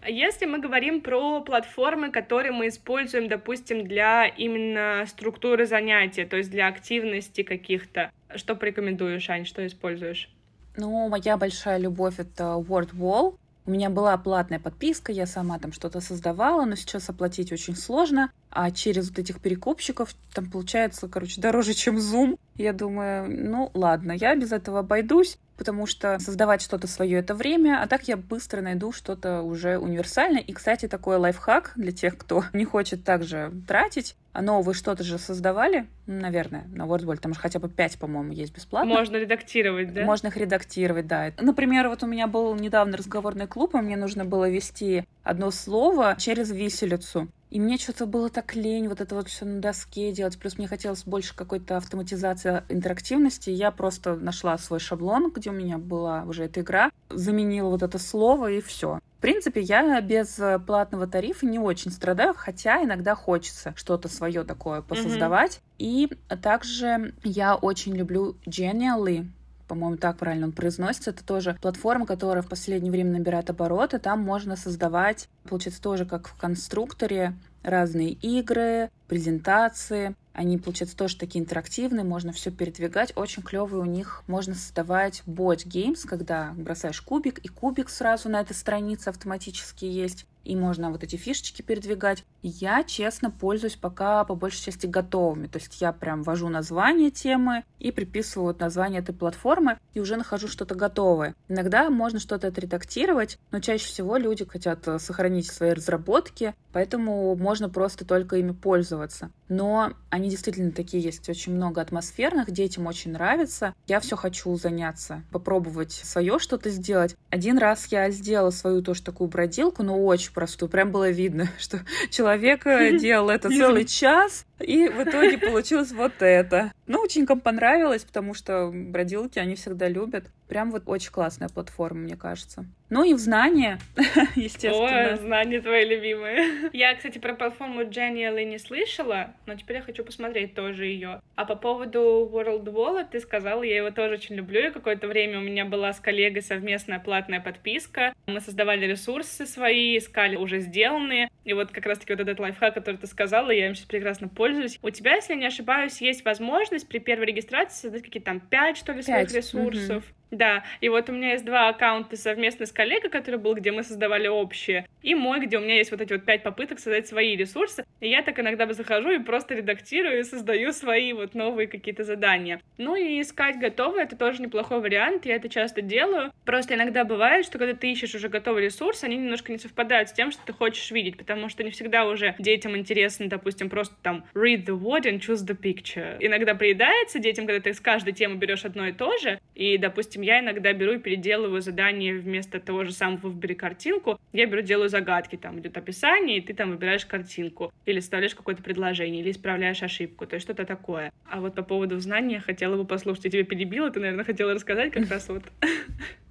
А 0.02 0.10
если 0.10 0.46
мы 0.46 0.60
говорим 0.60 1.02
про 1.02 1.42
платформы, 1.42 2.10
которые 2.10 2.52
мы 2.52 2.70
используем, 2.70 3.28
допустим, 3.28 3.86
для 3.86 4.26
именно 4.26 5.06
структуры 5.08 5.66
занятия, 5.66 6.26
то 6.26 6.38
есть 6.38 6.50
для 6.50 6.68
активности 6.68 7.44
каких-то, 7.44 8.12
что 8.36 8.56
порекомендуешь, 8.56 9.30
Ань, 9.30 9.46
что 9.46 9.66
используешь? 9.68 10.30
Ну, 10.78 11.10
моя 11.10 11.38
большая 11.38 11.78
любовь— 11.78 12.16
это 12.18 12.56
WordWall. 12.58 13.38
У 13.70 13.72
меня 13.72 13.92
была 13.92 14.18
платная 14.18 14.58
подписка, 14.58 15.12
я 15.12 15.28
сама 15.28 15.60
там 15.60 15.74
что-то 15.74 16.02
создавала, 16.02 16.66
но 16.66 16.76
сейчас 16.76 17.08
оплатить 17.08 17.52
очень 17.52 17.76
сложно. 17.76 18.32
А 18.50 18.72
через 18.72 19.10
вот 19.10 19.20
этих 19.20 19.40
перекупщиков 19.40 20.16
там 20.34 20.50
получается, 20.50 21.08
короче, 21.08 21.40
дороже, 21.40 21.76
чем 21.76 21.98
Zoom. 21.98 22.40
Я 22.60 22.74
думаю, 22.74 23.26
ну 23.30 23.72
ладно, 23.74 24.12
я 24.12 24.36
без 24.36 24.52
этого 24.52 24.80
обойдусь, 24.80 25.38
потому 25.56 25.86
что 25.86 26.20
создавать 26.20 26.62
что-то 26.62 26.88
свое 26.88 27.20
это 27.20 27.34
время, 27.34 27.82
а 27.82 27.88
так 27.88 28.10
я 28.10 28.18
быстро 28.18 28.60
найду 28.60 28.92
что-то 28.92 29.44
уже 29.44 29.78
универсальное. 29.78 30.42
И, 30.42 30.52
кстати, 30.52 30.90
такой 30.90 31.16
лайфхак 31.16 31.72
для 31.78 31.94
тех, 31.94 32.18
кто 32.18 32.44
не 32.54 32.66
хочет 32.66 33.06
также 33.06 33.54
тратить. 33.66 34.18
А 34.34 34.42
но 34.42 34.62
вы 34.62 34.74
что-то 34.74 35.06
же 35.06 35.18
создавали, 35.18 35.88
наверное, 36.06 36.66
на 36.74 36.84
WordWall, 36.86 37.18
там 37.18 37.34
же 37.34 37.40
хотя 37.40 37.60
бы 37.60 37.70
5, 37.70 37.98
по-моему, 37.98 38.34
есть 38.34 38.54
бесплатно. 38.54 38.94
Можно 38.94 39.16
редактировать, 39.16 39.94
да? 39.94 40.04
Можно 40.04 40.28
их 40.28 40.36
редактировать, 40.36 41.08
да. 41.08 41.32
Например, 41.40 41.88
вот 41.88 42.04
у 42.04 42.08
меня 42.08 42.28
был 42.28 42.54
недавно 42.56 42.98
разговорный 42.98 43.48
клуб, 43.48 43.74
и 43.74 43.78
мне 43.78 43.96
нужно 43.96 44.26
было 44.26 44.50
вести 44.50 45.06
одно 45.24 45.50
слово 45.52 46.16
через 46.20 46.52
виселицу. 46.52 47.30
И 47.50 47.60
мне 47.60 47.78
что-то 47.78 48.06
было 48.06 48.30
так 48.30 48.56
лень 48.56 48.88
вот 48.88 49.02
это 49.02 49.16
вот 49.16 49.28
все 49.28 49.46
на 49.46 49.60
доске 49.60 50.12
делать. 50.12 50.38
Плюс 50.38 50.58
мне 50.58 50.68
хотелось 50.68 51.04
больше 51.04 51.36
какой-то 51.36 51.78
автоматизации 51.78 52.64
интерактивности. 52.70 53.50
Я 53.50 53.72
просто 53.72 54.16
нашла 54.16 54.58
свой 54.58 54.80
шаблон, 54.80 55.32
где 55.32 55.50
у 55.50 55.54
меня 55.54 55.78
была 55.80 56.24
уже 56.24 56.46
эта 56.46 56.62
игра, 56.62 56.92
заменила 57.10 57.70
вот 57.70 57.82
это 57.82 57.98
слово 57.98 58.52
и 58.52 58.62
все. 58.62 59.00
В 59.18 59.22
принципе, 59.22 59.62
я 59.62 60.00
без 60.00 60.40
платного 60.66 61.08
тарифа 61.08 61.46
не 61.46 61.60
очень 61.60 61.92
страдаю, 61.92 62.34
хотя 62.38 62.84
иногда 62.84 63.16
хочется 63.16 63.74
что-то 63.76 64.08
свое 64.08 64.44
такое 64.44 64.82
посоздавать. 64.82 65.56
Mm-hmm. 65.56 65.76
И 65.80 66.10
также 66.42 67.14
я 67.24 67.56
очень 67.56 67.96
люблю 67.96 68.38
Genially 68.46 69.28
по-моему, 69.70 69.98
так 69.98 70.18
правильно 70.18 70.48
он 70.48 70.52
произносится. 70.52 71.12
Это 71.12 71.24
тоже 71.24 71.58
платформа, 71.62 72.06
которая 72.06 72.42
в 72.42 72.50
последнее 72.50 72.92
время 72.92 73.12
набирает 73.12 73.50
обороты. 73.50 74.00
Там 74.00 74.20
можно 74.20 74.58
создавать, 74.58 75.30
получается, 75.48 75.82
тоже 75.82 76.06
как 76.06 76.28
в 76.28 76.36
конструкторе, 76.36 77.36
разные 77.62 78.12
игры, 78.12 78.90
презентации. 79.08 80.16
Они, 80.34 80.58
получается, 80.58 80.98
тоже 80.98 81.18
такие 81.18 81.44
интерактивные, 81.44 82.04
можно 82.04 82.32
все 82.32 82.50
передвигать. 82.50 83.14
Очень 83.16 83.44
клевые 83.44 83.82
у 83.82 83.86
них 83.86 84.24
можно 84.28 84.56
создавать 84.56 85.22
bot 85.28 85.66
games, 85.68 86.08
когда 86.08 86.54
бросаешь 86.56 87.02
кубик, 87.02 87.40
и 87.40 87.48
кубик 87.48 87.90
сразу 87.90 88.28
на 88.30 88.42
этой 88.42 88.54
странице 88.54 89.10
автоматически 89.10 89.86
есть 89.86 90.26
и 90.44 90.56
можно 90.56 90.92
вот 90.92 91.04
эти 91.04 91.16
фишечки 91.16 91.62
передвигать. 91.62 92.26
Я, 92.42 92.84
честно, 92.84 93.30
пользуюсь 93.32 93.76
пока 93.76 94.24
по 94.24 94.36
большей 94.36 94.64
части 94.64 94.88
готовыми. 94.88 95.48
То 95.48 95.60
есть 95.60 95.80
я 95.82 95.92
прям 95.92 96.24
ввожу 96.24 96.50
название 96.50 97.12
темы 97.12 97.64
и 97.80 97.92
приписываю 97.92 98.48
вот 98.48 98.60
название 98.60 99.02
этой 99.02 99.14
платформы 99.14 99.78
и 99.94 100.00
уже 100.00 100.16
нахожу 100.16 100.48
что-то 100.48 100.76
готовое. 100.76 101.36
Иногда 101.48 101.90
можно 101.90 102.20
что-то 102.20 102.48
отредактировать, 102.48 103.38
но 103.52 103.60
чаще 103.60 103.86
всего 103.86 104.18
люди 104.18 104.46
хотят 104.46 104.88
э, 104.88 105.00
сохранить 105.00 105.48
свои 105.48 105.72
разработки, 105.72 106.56
поэтому 106.72 107.36
можно 107.36 107.70
просто 107.70 108.06
только 108.06 108.38
ими 108.38 108.52
пользоваться. 108.52 109.32
Но 109.50 109.94
они 110.10 110.30
действительно 110.30 110.72
такие 110.72 111.02
есть 111.04 111.28
очень 111.28 111.54
много 111.56 111.82
атмосферных, 111.82 112.52
детям 112.52 112.88
очень 112.88 113.12
нравится. 113.12 113.74
Я 113.88 114.00
все 114.00 114.16
хочу 114.16 114.56
заняться, 114.56 115.24
попробовать 115.32 115.92
свое 115.92 116.40
что-то 116.40 116.70
сделать. 116.70 117.16
Один 117.30 117.58
раз 117.58 117.88
я 117.88 118.10
сделала 118.12 118.52
свою 118.52 118.82
тоже 118.82 119.02
такую 119.02 119.30
бродилку, 119.30 119.84
но 119.84 120.04
очень 120.06 120.29
простую. 120.32 120.70
Прям 120.70 120.92
было 120.92 121.10
видно, 121.10 121.50
что 121.60 121.80
человек 122.10 122.66
э, 122.66 122.98
делал 123.00 123.30
это 123.30 123.50
целый 123.50 123.86
час, 123.86 124.46
и 124.60 124.88
в 124.88 125.04
итоге 125.04 125.38
получилось 125.38 125.92
вот 125.92 126.14
это. 126.22 126.72
Ну, 126.90 127.04
ученикам 127.04 127.40
понравилось, 127.40 128.04
потому 128.04 128.34
что 128.34 128.72
бродилки 128.74 129.38
они 129.38 129.54
всегда 129.54 129.88
любят. 129.88 130.26
Прям 130.48 130.72
вот 130.72 130.82
очень 130.88 131.12
классная 131.12 131.48
платформа, 131.48 132.00
мне 132.00 132.16
кажется. 132.16 132.66
Ну 132.90 133.04
и 133.04 133.14
в 133.14 133.20
знания, 133.20 133.78
естественно. 134.36 135.14
О, 135.14 135.18
знания 135.18 135.62
твои 135.62 135.86
любимые. 135.86 136.72
Я, 136.74 136.96
кстати, 136.96 137.20
про 137.20 137.36
платформу 137.36 137.84
Genial 137.84 138.44
не 138.44 138.58
слышала, 138.58 139.36
но 139.46 139.54
теперь 139.54 139.78
я 139.78 139.84
хочу 139.84 140.04
посмотреть 140.04 140.56
тоже 140.56 140.88
ее. 140.88 141.22
А 141.36 141.46
по 141.46 141.56
поводу 141.56 142.28
World 142.34 142.64
Wallet 142.64 143.10
ты 143.12 143.20
сказала, 143.20 143.62
я 143.62 143.78
его 143.78 143.92
тоже 143.92 144.16
очень 144.16 144.36
люблю. 144.36 144.68
И 144.68 144.72
какое-то 144.72 145.08
время 145.08 145.38
у 145.38 145.42
меня 145.44 145.66
была 145.66 145.94
с 145.94 146.00
коллегой 146.00 146.42
совместная 146.42 147.00
платная 147.00 147.40
подписка. 147.40 148.16
Мы 148.26 148.42
создавали 148.42 148.88
ресурсы 148.88 149.46
свои, 149.46 150.00
искали 150.00 150.36
уже 150.36 150.60
сделанные. 150.60 151.30
И 151.46 151.54
вот 151.54 151.72
как 151.72 151.86
раз-таки 151.86 152.14
вот 152.14 152.22
этот 152.22 152.40
лайфхак, 152.40 152.74
который 152.74 152.98
ты 152.98 153.06
сказала, 153.06 153.52
я 153.52 153.68
им 153.68 153.76
сейчас 153.76 153.86
прекрасно 153.86 154.28
пользуюсь. 154.28 154.80
У 154.82 154.90
тебя, 154.90 155.16
если 155.16 155.36
не 155.36 155.46
ошибаюсь, 155.46 156.02
есть 156.02 156.26
возможность 156.26 156.79
при 156.88 157.00
первой 157.00 157.26
регистрации 157.28 157.82
создать 157.82 158.04
какие-то 158.04 158.26
там 158.28 158.40
5, 158.40 158.78
что 158.78 158.94
ли, 158.94 159.04
5. 159.04 159.06
своих 159.06 159.32
ресурсов. 159.32 160.04
Угу. 160.04 160.19
Да, 160.32 160.64
и 160.80 160.90
вот 160.90 161.10
у 161.10 161.14
меня 161.14 161.32
есть 161.32 161.46
два 161.46 161.70
аккаунта 161.70 162.16
совместно 162.16 162.66
с 162.66 162.72
коллегой, 162.72 163.10
который 163.10 163.40
был, 163.40 163.56
где 163.56 163.72
мы 163.72 163.84
создавали 163.84 164.28
общие, 164.28 164.86
и 165.02 165.16
мой, 165.16 165.40
где 165.46 165.58
у 165.58 165.62
меня 165.62 165.76
есть 165.78 165.92
вот 165.92 166.02
эти 166.02 166.14
вот 166.14 166.26
пять 166.26 166.44
попыток 166.44 166.80
создать 166.80 167.08
свои 167.08 167.36
ресурсы, 167.36 167.86
и 168.00 168.10
я 168.10 168.22
так 168.22 168.40
иногда 168.40 168.72
захожу 168.74 169.10
и 169.10 169.20
просто 169.20 169.56
редактирую 169.56 170.20
и 170.20 170.24
создаю 170.24 170.72
свои 170.72 171.14
вот 171.14 171.34
новые 171.34 171.68
какие-то 171.68 172.04
задания. 172.04 172.62
Ну 172.78 172.96
и 172.96 173.22
искать 173.22 173.60
готовые— 173.60 174.04
это 174.06 174.16
тоже 174.16 174.42
неплохой 174.42 174.82
вариант, 174.82 175.26
я 175.26 175.36
это 175.36 175.50
часто 175.50 175.82
делаю. 175.82 176.32
Просто 176.46 176.76
иногда 176.76 177.04
бывает, 177.04 177.46
что 177.46 177.58
когда 177.58 177.74
ты 177.74 177.92
ищешь 177.92 178.14
уже 178.16 178.30
готовый 178.30 178.64
ресурс, 178.64 179.04
они 179.04 179.18
немножко 179.18 179.52
не 179.52 179.58
совпадают 179.58 180.10
с 180.10 180.14
тем, 180.14 180.32
что 180.32 180.42
ты 180.46 180.54
хочешь 180.54 180.92
видеть, 180.92 181.18
потому 181.18 181.50
что 181.50 181.64
не 181.64 181.72
всегда 181.72 182.06
уже 182.06 182.36
детям 182.38 182.78
интересно, 182.78 183.28
допустим, 183.28 183.70
просто 183.70 183.96
там 184.04 184.26
read 184.34 184.66
the 184.66 184.80
word 184.80 185.04
and 185.04 185.20
choose 185.20 185.46
the 185.46 185.58
picture. 185.60 186.18
Иногда 186.20 186.54
приедается 186.56 187.20
детям, 187.20 187.48
когда 187.48 187.62
ты 187.62 187.74
с 187.74 187.80
каждой 187.80 188.14
темы 188.14 188.36
берешь 188.36 188.66
одно 188.66 188.88
и 188.88 188.92
то 188.92 189.18
же, 189.18 189.40
и, 189.56 189.78
допустим, 189.78 190.19
я 190.22 190.40
иногда 190.40 190.74
беру 190.74 190.94
и 190.94 191.00
переделываю 191.00 191.62
задание 191.62 192.14
вместо 192.14 192.60
того 192.60 192.84
же 192.84 192.92
самого 192.92 193.30
«выбери 193.30 193.54
картинку», 193.54 194.20
я 194.34 194.46
беру, 194.46 194.62
делаю 194.62 194.90
загадки, 194.90 195.36
там 195.36 195.60
идет 195.60 195.78
описание, 195.78 196.38
и 196.38 196.42
ты 196.42 196.54
там 196.54 196.72
выбираешь 196.72 197.06
картинку, 197.06 197.74
или 197.86 198.00
ставишь 198.00 198.36
какое-то 198.36 198.62
предложение, 198.64 199.22
или 199.22 199.32
исправляешь 199.32 199.84
ошибку, 199.84 200.26
то 200.26 200.36
есть 200.36 200.46
что-то 200.46 200.66
такое. 200.66 201.12
А 201.30 201.40
вот 201.42 201.56
по 201.56 201.64
поводу 201.64 202.00
знания 202.00 202.40
хотела 202.40 202.76
бы 202.78 202.86
послушать. 202.86 203.26
Я 203.26 203.32
тебя 203.32 203.44
перебила, 203.44 203.90
ты, 203.90 204.00
наверное, 204.00 204.26
хотела 204.26 204.54
рассказать 204.54 204.92
как 204.92 205.10
раз 205.10 205.30
вот. 205.30 205.44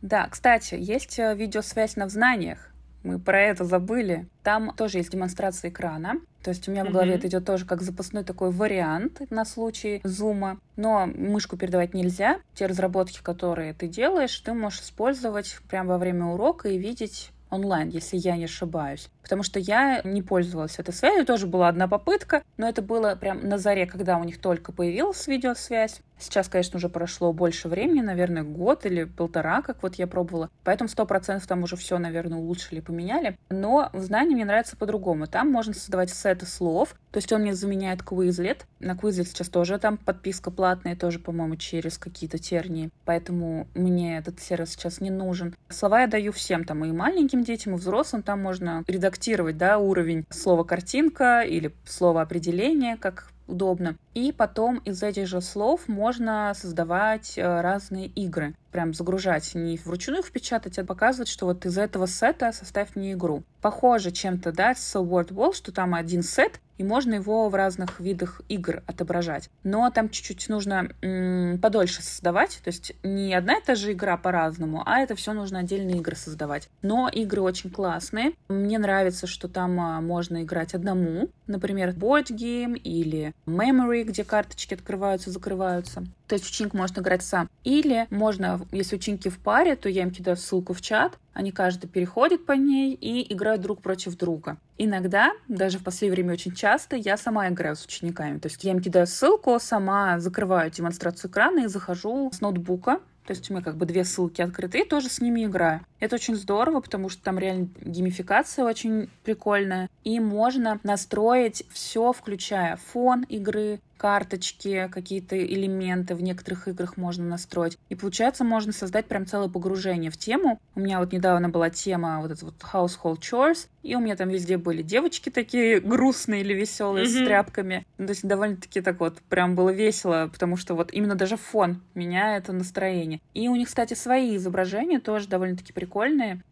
Да, 0.03 0.29
кстати, 0.29 0.77
есть 0.79 1.18
э, 1.18 1.35
видеосвязь 1.35 1.96
на 1.96 2.09
знаниях. 2.09 2.72
Мы 3.02 3.18
про 3.18 3.40
это 3.40 3.64
забыли. 3.64 4.28
Там 4.42 4.74
тоже 4.76 4.98
есть 4.98 5.11
демонстрация 5.11 5.70
экрана. 5.70 6.14
То 6.42 6.50
есть 6.50 6.68
у 6.68 6.70
меня 6.70 6.84
в 6.84 6.90
голове 6.90 7.12
mm-hmm. 7.12 7.16
это 7.16 7.28
идет 7.28 7.44
тоже 7.44 7.66
как 7.66 7.82
запасной 7.82 8.24
такой 8.24 8.50
вариант 8.50 9.20
на 9.30 9.44
случай 9.44 10.00
зума. 10.04 10.58
Но 10.76 11.06
мышку 11.06 11.56
передавать 11.56 11.94
нельзя. 11.94 12.40
Те 12.54 12.66
разработки, 12.66 13.20
которые 13.22 13.74
ты 13.74 13.88
делаешь, 13.88 14.38
ты 14.38 14.52
можешь 14.52 14.80
использовать 14.80 15.58
прямо 15.68 15.90
во 15.90 15.98
время 15.98 16.26
урока 16.26 16.68
и 16.68 16.78
видеть 16.78 17.30
онлайн, 17.50 17.88
если 17.88 18.16
я 18.16 18.37
не 18.37 18.44
ошибаюсь. 18.44 19.08
Потому 19.22 19.42
что 19.42 19.58
я 19.58 20.02
не 20.04 20.22
пользовалась 20.22 20.78
этой 20.78 20.92
связью, 20.92 21.26
тоже 21.26 21.46
была 21.46 21.68
одна 21.68 21.88
попытка, 21.88 22.42
но 22.56 22.68
это 22.68 22.82
было 22.82 23.16
прям 23.16 23.48
на 23.48 23.58
заре, 23.58 23.87
когда 23.87 24.18
у 24.18 24.24
них 24.24 24.40
только 24.40 24.72
появилась 24.72 25.26
видеосвязь. 25.26 26.00
Сейчас, 26.18 26.48
конечно, 26.48 26.78
уже 26.78 26.88
прошло 26.88 27.33
больше 27.33 27.68
времени, 27.68 28.00
наверное, 28.00 28.42
год 28.42 28.87
или 28.87 29.04
полтора, 29.04 29.62
как 29.62 29.83
вот 29.83 29.94
я 29.96 30.07
пробовала. 30.07 30.50
Поэтому 30.64 30.88
сто 30.88 31.07
процентов 31.07 31.46
там 31.46 31.62
уже 31.62 31.76
все, 31.76 31.98
наверное, 31.98 32.38
улучшили, 32.38 32.81
поменяли. 32.81 33.38
Но 33.50 33.90
в 33.92 34.02
знании 34.02 34.35
мне 34.35 34.44
нравится 34.44 34.76
по-другому. 34.76 35.26
Там 35.26 35.50
можно 35.50 35.74
создавать 35.74 36.11
сеты 36.11 36.46
слов. 36.46 36.94
То 37.11 37.18
есть 37.18 37.33
он 37.33 37.42
мне 37.42 37.54
заменяет 37.54 38.00
Quizlet. 38.00 38.62
На 38.81 38.92
Quizlet 38.92 39.24
сейчас 39.24 39.48
тоже 39.48 39.78
там 39.78 39.96
подписка 39.96 40.50
платная, 40.50 40.96
тоже, 40.96 41.18
по-моему, 41.18 41.57
через 41.57 41.98
какие-то 41.98 42.38
тернии. 42.38 42.90
Поэтому 43.04 43.68
мне 43.74 44.18
этот 44.18 44.40
сервис 44.40 44.72
сейчас 44.72 45.00
не 45.00 45.11
нужен. 45.11 45.54
Слова 45.68 46.02
я 46.02 46.07
даю 46.07 46.33
всем, 46.33 46.64
там 46.64 46.85
и 46.85 46.92
маленьким 46.92 47.44
детям, 47.44 47.74
и 47.74 47.78
взрослым. 47.78 48.22
Там 48.22 48.42
можно 48.42 48.85
редактировать, 48.87 49.57
да, 49.57 49.78
уровень 49.78 50.26
слова 50.31 50.64
картинка 50.64 51.42
или 51.42 51.74
слова 51.85 52.22
определение, 52.22 52.96
как 52.96 53.31
удобно. 53.48 53.96
И 54.14 54.33
потом 54.33 54.79
из 54.79 55.03
этих 55.03 55.27
же 55.27 55.40
слов 55.40 55.87
можно 55.88 56.53
создавать 56.55 57.37
э, 57.37 57.61
разные 57.61 58.07
игры. 58.07 58.55
Прям 58.73 58.92
загружать, 58.92 59.55
не 59.55 59.79
вручную 59.79 60.23
впечатать, 60.23 60.79
а 60.79 60.85
показывать, 60.85 61.29
что 61.29 61.47
вот 61.47 61.64
из 61.64 61.79
этого 61.79 62.07
сета 62.07 62.53
составь 62.53 62.97
мне 62.97 63.12
игру. 63.12 63.42
Похоже 63.61 64.11
чем-то, 64.11 64.53
да, 64.53 64.75
с 64.75 64.94
Word 64.97 65.29
Wall, 65.29 65.55
что 65.55 65.73
там 65.73 65.94
один 65.94 66.23
сет, 66.23 66.61
и 66.79 66.85
можно 66.85 67.14
его 67.14 67.49
в 67.49 67.55
разных 67.55 68.01
видах 68.01 68.40
игр 68.49 68.83
отображать. 68.87 69.51
Но 69.64 69.90
там 69.90 70.09
чуть-чуть 70.09 70.49
нужно 70.49 70.90
м- 71.03 71.59
подольше 71.61 72.03
создавать, 72.03 72.61
то 72.62 72.68
есть 72.68 72.92
не 73.03 73.35
одна 73.35 73.59
и 73.59 73.62
та 73.62 73.75
же 73.75 73.92
игра 73.92 74.16
по-разному, 74.16 74.83
а 74.87 75.01
это 75.01 75.16
все 75.16 75.33
нужно 75.33 75.59
отдельные 75.59 75.97
игры 75.99 76.14
создавать. 76.14 76.68
Но 76.83 77.09
игры 77.09 77.42
очень 77.42 77.71
классные. 77.71 78.33
Мне 78.49 78.79
нравится, 78.79 79.27
что 79.27 79.49
там 79.49 79.79
а, 79.81 80.01
можно 80.01 80.42
играть 80.42 80.75
одному, 80.75 81.29
например, 81.47 81.90
board 81.90 82.29
game 82.29 82.77
или 82.77 83.35
memory, 83.47 84.08
где 84.09 84.25
карточки 84.25 84.75
открываются, 84.75 85.31
закрываются. 85.31 86.05
То 86.27 86.35
есть 86.35 86.47
ученик 86.47 86.75
может 86.75 86.99
играть 86.99 87.23
сам. 87.23 87.49
Или 87.64 88.07
можно, 88.11 88.61
если 88.73 88.97
ученики 88.97 89.29
в 89.29 89.38
паре, 89.38 89.77
то 89.77 89.88
я 89.88 90.03
им 90.03 90.11
кидаю 90.11 90.37
ссылку 90.37 90.73
в 90.73 90.81
чат, 90.81 91.18
они 91.33 91.53
каждый 91.53 91.87
переходит 91.87 92.44
по 92.47 92.53
ней 92.53 92.94
и 92.94 93.33
играют 93.33 93.62
друг 93.62 93.81
против 93.81 94.16
друга. 94.16 94.57
Иногда, 94.77 95.33
даже 95.47 95.79
в 95.79 95.85
последнее 95.85 96.16
время 96.16 96.33
очень 96.33 96.55
часто, 96.55 96.97
я 96.97 97.16
сама 97.16 97.49
играю 97.49 97.77
с 97.77 97.85
учениками. 97.85 98.38
То 98.38 98.49
есть 98.49 98.64
я 98.64 98.73
им 98.73 98.81
кидаю 98.81 99.07
ссылку, 99.07 99.59
сама 99.61 100.18
закрываю 100.18 100.71
демонстрацию 100.71 101.31
экрана 101.31 101.61
и 101.61 101.68
захожу 101.68 102.31
с 102.33 102.40
ноутбука, 102.40 103.01
то 103.29 103.33
есть 103.33 103.51
у 103.51 103.53
меня 103.53 103.62
как 103.62 103.77
бы 103.77 103.85
две 103.85 104.05
ссылки 104.05 104.40
открыты, 104.40 104.81
и 104.81 104.88
тоже 104.88 105.11
с 105.11 105.21
ними 105.21 105.44
играю. 105.44 105.83
Это 106.00 106.16
очень 106.16 106.37
здорово, 106.37 106.80
потому 106.80 107.08
что 107.08 107.22
там 107.22 107.38
реально 107.38 107.68
геймификация 107.80 108.64
очень 108.64 109.08
прикольная. 109.24 109.88
И 110.04 110.20
можно 110.20 110.80
настроить 110.82 111.64
все, 111.70 112.12
включая 112.12 112.76
фон 112.76 113.24
игры, 113.24 113.80
карточки, 113.98 114.88
какие-то 114.90 115.37
элементы 115.37 116.14
в 116.14 116.22
некоторых 116.22 116.68
играх 116.68 116.96
можно 116.96 117.24
настроить. 117.24 117.76
И 117.90 117.94
получается, 117.94 118.44
можно 118.44 118.72
создать 118.72 119.06
прям 119.06 119.26
целое 119.26 119.48
погружение 119.48 120.11
в 120.11 120.16
тему. 120.16 120.61
У 120.74 120.80
меня 120.80 121.00
вот 121.00 121.12
недавно 121.12 121.48
была 121.48 121.68
тема 121.68 122.20
вот 122.22 122.30
этот 122.30 122.44
вот 122.44 122.54
household 122.72 123.18
chores, 123.18 123.66
и 123.82 123.96
у 123.96 124.00
меня 124.00 124.16
там 124.16 124.28
везде 124.28 124.56
были 124.56 124.82
девочки 124.82 125.30
такие 125.30 125.80
грустные 125.80 126.42
или 126.42 126.54
веселые 126.54 127.06
mm-hmm. 127.06 127.24
с 127.24 127.26
тряпками. 127.26 127.87
Ну, 127.98 128.06
то 128.06 128.12
есть 128.12 128.26
довольно-таки 128.26 128.80
так 128.80 129.00
вот 129.00 129.18
прям 129.28 129.56
было 129.56 129.70
весело, 129.70 130.30
потому 130.32 130.56
что 130.56 130.74
вот 130.74 130.92
именно 130.92 131.16
даже 131.16 131.37
фон 131.37 131.82
меняет 131.94 132.48
настроение. 132.48 133.20
И 133.34 133.48
у 133.48 133.56
них, 133.56 133.66
кстати, 133.66 133.94
свои 133.94 134.37
изображения 134.37 135.00
тоже 135.00 135.28
довольно-таки 135.28 135.72
прикольные 135.72 135.88